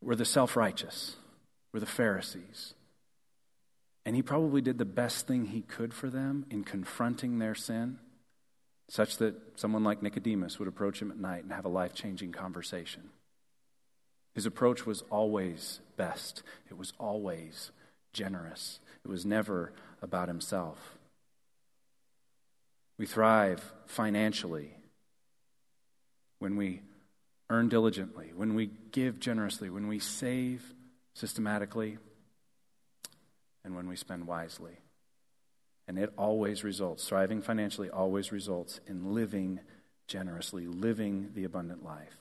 were 0.00 0.16
the 0.16 0.24
self 0.24 0.56
righteous, 0.56 1.16
were 1.72 1.80
the 1.80 1.86
Pharisees. 1.86 2.74
And 4.06 4.14
he 4.14 4.22
probably 4.22 4.60
did 4.60 4.78
the 4.78 4.84
best 4.84 5.26
thing 5.26 5.46
he 5.46 5.62
could 5.62 5.94
for 5.94 6.10
them 6.10 6.44
in 6.50 6.64
confronting 6.64 7.38
their 7.38 7.54
sin, 7.54 7.98
such 8.88 9.16
that 9.16 9.34
someone 9.58 9.82
like 9.82 10.02
Nicodemus 10.02 10.58
would 10.58 10.68
approach 10.68 11.00
him 11.00 11.10
at 11.10 11.16
night 11.16 11.44
and 11.44 11.52
have 11.52 11.64
a 11.64 11.70
life 11.70 11.94
changing 11.94 12.32
conversation. 12.32 13.10
His 14.34 14.46
approach 14.46 14.84
was 14.84 15.02
always 15.10 15.80
best, 15.96 16.42
it 16.68 16.76
was 16.76 16.92
always 16.98 17.70
generous, 18.12 18.80
it 19.04 19.08
was 19.08 19.24
never 19.24 19.72
about 20.02 20.28
himself. 20.28 20.93
We 22.98 23.06
thrive 23.06 23.72
financially 23.86 24.76
when 26.38 26.56
we 26.56 26.82
earn 27.50 27.68
diligently, 27.68 28.32
when 28.34 28.54
we 28.54 28.70
give 28.92 29.18
generously, 29.18 29.70
when 29.70 29.88
we 29.88 29.98
save 29.98 30.74
systematically, 31.14 31.98
and 33.64 33.74
when 33.74 33.88
we 33.88 33.96
spend 33.96 34.26
wisely. 34.26 34.78
And 35.86 35.98
it 35.98 36.12
always 36.16 36.64
results, 36.64 37.06
thriving 37.06 37.42
financially 37.42 37.90
always 37.90 38.32
results 38.32 38.80
in 38.86 39.14
living 39.14 39.60
generously, 40.06 40.66
living 40.66 41.30
the 41.34 41.44
abundant 41.44 41.84
life. 41.84 42.18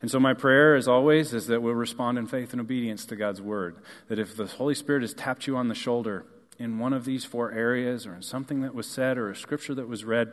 And 0.00 0.10
so, 0.10 0.20
my 0.20 0.34
prayer, 0.34 0.76
as 0.76 0.86
always, 0.86 1.34
is 1.34 1.48
that 1.48 1.60
we'll 1.60 1.74
respond 1.74 2.16
in 2.16 2.26
faith 2.26 2.52
and 2.52 2.60
obedience 2.60 3.04
to 3.06 3.16
God's 3.16 3.40
word. 3.40 3.76
That 4.08 4.20
if 4.20 4.36
the 4.36 4.46
Holy 4.46 4.74
Spirit 4.74 5.02
has 5.02 5.12
tapped 5.14 5.48
you 5.48 5.56
on 5.56 5.68
the 5.68 5.74
shoulder 5.74 6.24
in 6.58 6.78
one 6.78 6.92
of 6.92 7.04
these 7.04 7.24
four 7.24 7.52
areas 7.52 8.06
or 8.06 8.14
in 8.14 8.22
something 8.22 8.60
that 8.62 8.74
was 8.74 8.86
said 8.86 9.18
or 9.18 9.30
a 9.30 9.36
scripture 9.36 9.74
that 9.74 9.88
was 9.88 10.04
read, 10.04 10.32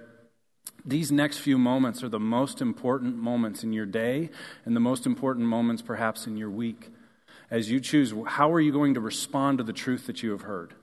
these 0.85 1.11
next 1.11 1.39
few 1.39 1.57
moments 1.57 2.03
are 2.03 2.09
the 2.09 2.19
most 2.19 2.61
important 2.61 3.17
moments 3.17 3.63
in 3.63 3.73
your 3.73 3.85
day 3.85 4.29
and 4.65 4.75
the 4.75 4.81
most 4.81 5.05
important 5.05 5.47
moments 5.47 5.81
perhaps 5.81 6.27
in 6.27 6.37
your 6.37 6.49
week. 6.49 6.89
As 7.51 7.71
you 7.71 7.79
choose 7.79 8.13
how 8.27 8.51
are 8.51 8.59
you 8.59 8.71
going 8.71 8.93
to 8.93 8.99
respond 8.99 9.57
to 9.57 9.63
the 9.63 9.73
truth 9.73 10.07
that 10.07 10.21
you 10.23 10.31
have 10.31 10.41
heard 10.41 10.75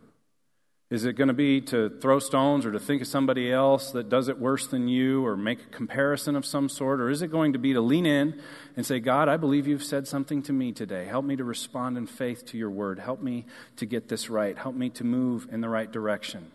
is 0.89 1.05
it 1.05 1.15
going 1.15 1.29
to 1.29 1.35
be 1.35 1.61
to 1.63 1.91
throw 2.01 2.21
stones 2.21 2.65
or 2.65 2.71
to 2.71 2.79
think 2.79 3.03
of 3.03 3.09
somebody 3.09 3.53
else 3.53 3.91
that 3.91 4.09
does 4.09 4.29
it 4.29 4.39
worse 4.39 4.69
than 4.69 4.87
you 4.87 5.27
or 5.27 5.37
make 5.37 5.61
a 5.61 5.67
comparison 5.67 6.37
of 6.37 6.47
some 6.47 6.69
sort? 6.69 7.01
Or 7.01 7.11
is 7.11 7.23
it 7.23 7.29
going 7.29 7.55
to 7.55 7.59
be 7.59 7.73
to 7.73 7.81
lean 7.81 8.07
in 8.07 8.41
and 8.77 8.87
say, 8.87 9.01
God, 9.01 9.29
I 9.29 9.37
believe 9.37 9.67
you've 9.67 9.83
said 9.83 10.07
something 10.07 10.43
to 10.45 10.53
me 10.53 10.71
today. 10.71 11.05
Help 11.05 11.25
me 11.25 11.35
to 11.35 11.43
respond 11.43 11.99
in 11.99 12.07
faith 12.07 12.47
to 12.47 12.59
your 12.59 12.71
word. 12.71 13.01
Help 13.01 13.21
me 13.21 13.47
to 13.77 13.87
get 13.87 14.09
this 14.09 14.31
right. 14.31 14.57
Help 14.57 14.77
me 14.77 14.89
to 14.91 15.03
move 15.03 15.49
in 15.51 15.61
the 15.61 15.69
right 15.69 15.91
direction. 15.91 16.53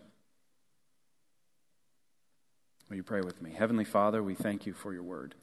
Will 2.89 2.96
you 2.96 3.04
pray 3.04 3.22
with 3.22 3.41
me? 3.41 3.52
Heavenly 3.52 3.86
Father, 3.86 4.24
we 4.24 4.36
thank 4.36 4.65
you 4.65 4.74
for 4.74 4.94
your 4.94 5.04
word. 5.04 5.36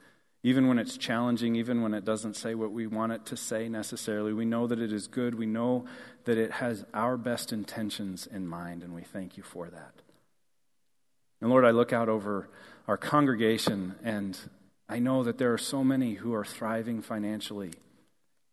Even 0.43 0.69
when 0.69 0.79
it's 0.79 0.97
challenging, 0.97 1.57
even 1.57 1.83
when 1.83 1.95
it 1.95 2.05
doesn't 2.05 2.37
say 2.37 2.55
what 2.55 2.71
we 2.71 2.87
want 2.87 3.13
it 3.13 3.27
to 3.27 3.37
say 3.37 3.69
necessarily, 3.69 4.33
we 4.33 4.45
know 4.45 4.67
that 4.69 4.79
it 4.79 4.93
is 4.93 5.09
good. 5.09 5.35
We 5.35 5.47
know 5.47 5.85
that 6.25 6.39
it 6.39 6.53
has 6.53 6.85
our 6.95 7.17
best 7.17 7.53
intentions 7.53 8.27
in 8.27 8.47
mind, 8.47 8.83
and 8.83 8.95
we 8.95 9.03
thank 9.03 9.37
you 9.37 9.43
for 9.43 9.69
that. 9.69 9.95
And 11.41 11.51
Lord, 11.51 11.65
I 11.65 11.71
look 11.71 11.93
out 11.93 12.09
over 12.09 12.49
our 12.87 12.97
congregation, 12.97 13.97
and 14.05 14.39
I 14.89 15.01
know 15.01 15.25
that 15.25 15.39
there 15.39 15.53
are 15.53 15.59
so 15.59 15.83
many 15.83 16.15
who 16.15 16.33
are 16.35 16.45
thriving 16.45 17.03
financially 17.03 17.73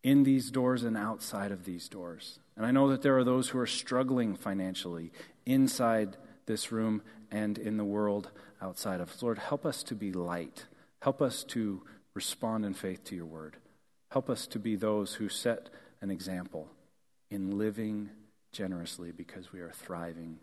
in 0.02 0.24
these 0.24 0.50
doors 0.50 0.82
and 0.82 0.96
outside 0.96 1.52
of 1.52 1.64
these 1.64 1.88
doors. 1.88 2.38
And 2.56 2.66
I 2.66 2.70
know 2.70 2.88
that 2.88 3.02
there 3.02 3.16
are 3.16 3.24
those 3.24 3.48
who 3.48 3.58
are 3.58 3.66
struggling 3.66 4.34
financially 4.34 5.12
inside 5.44 6.16
this 6.46 6.72
room 6.72 7.02
and 7.30 7.58
in 7.58 7.76
the 7.76 7.84
world 7.84 8.30
outside 8.60 9.00
of. 9.00 9.22
Lord, 9.22 9.38
help 9.38 9.66
us 9.66 9.82
to 9.84 9.94
be 9.94 10.12
light 10.12 10.66
Help 11.06 11.22
us 11.22 11.44
to 11.44 11.82
respond 12.14 12.64
in 12.64 12.74
faith 12.74 13.04
to 13.04 13.14
your 13.14 13.26
word. 13.26 13.58
Help 14.10 14.28
us 14.28 14.44
to 14.48 14.58
be 14.58 14.74
those 14.74 15.14
who 15.14 15.28
set 15.28 15.70
an 16.00 16.10
example 16.10 16.68
in 17.30 17.56
living 17.56 18.10
generously 18.50 19.12
because 19.12 19.52
we 19.52 19.60
are 19.60 19.70
thriving 19.70 20.40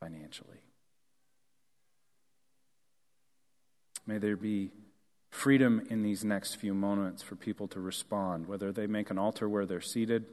financially. 0.00 0.60
May 4.06 4.18
there 4.18 4.36
be 4.36 4.72
freedom 5.30 5.86
in 5.88 6.02
these 6.02 6.22
next 6.22 6.56
few 6.56 6.74
moments 6.74 7.22
for 7.22 7.34
people 7.34 7.66
to 7.68 7.80
respond, 7.80 8.46
whether 8.46 8.72
they 8.72 8.86
make 8.86 9.08
an 9.08 9.16
altar 9.16 9.48
where 9.48 9.64
they're 9.64 9.80
seated, 9.80 10.26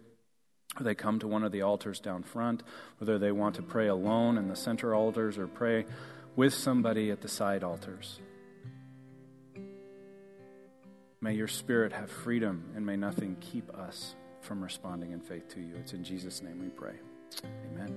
or 0.78 0.84
they 0.84 0.96
come 0.96 1.18
to 1.20 1.30
one 1.30 1.46
of 1.46 1.54
the 1.54 1.62
altars 1.62 2.02
down 2.02 2.24
front, 2.24 2.62
whether 2.98 3.18
they 3.18 3.32
want 3.32 3.56
to 3.56 3.62
pray 3.62 3.88
alone 3.88 4.38
in 4.38 4.50
the 4.50 4.56
center 4.58 4.94
altars 4.94 5.38
or 5.38 5.48
pray 5.48 5.86
with 6.36 6.54
somebody 6.54 7.10
at 7.10 7.22
the 7.22 7.30
side 7.30 7.64
altars. 7.64 8.20
May 11.24 11.36
your 11.36 11.48
spirit 11.48 11.94
have 11.94 12.10
freedom 12.10 12.72
and 12.76 12.84
may 12.84 12.96
nothing 12.96 13.38
keep 13.40 13.70
us 13.76 14.16
from 14.42 14.64
responding 14.64 15.12
in 15.12 15.22
faith 15.22 15.48
to 15.50 15.62
you. 15.62 15.76
It's 15.76 15.94
in 15.94 16.04
Jesus' 16.04 16.42
name 16.42 16.60
we 16.60 16.70
pray. 16.70 16.96
Amen. 17.72 17.96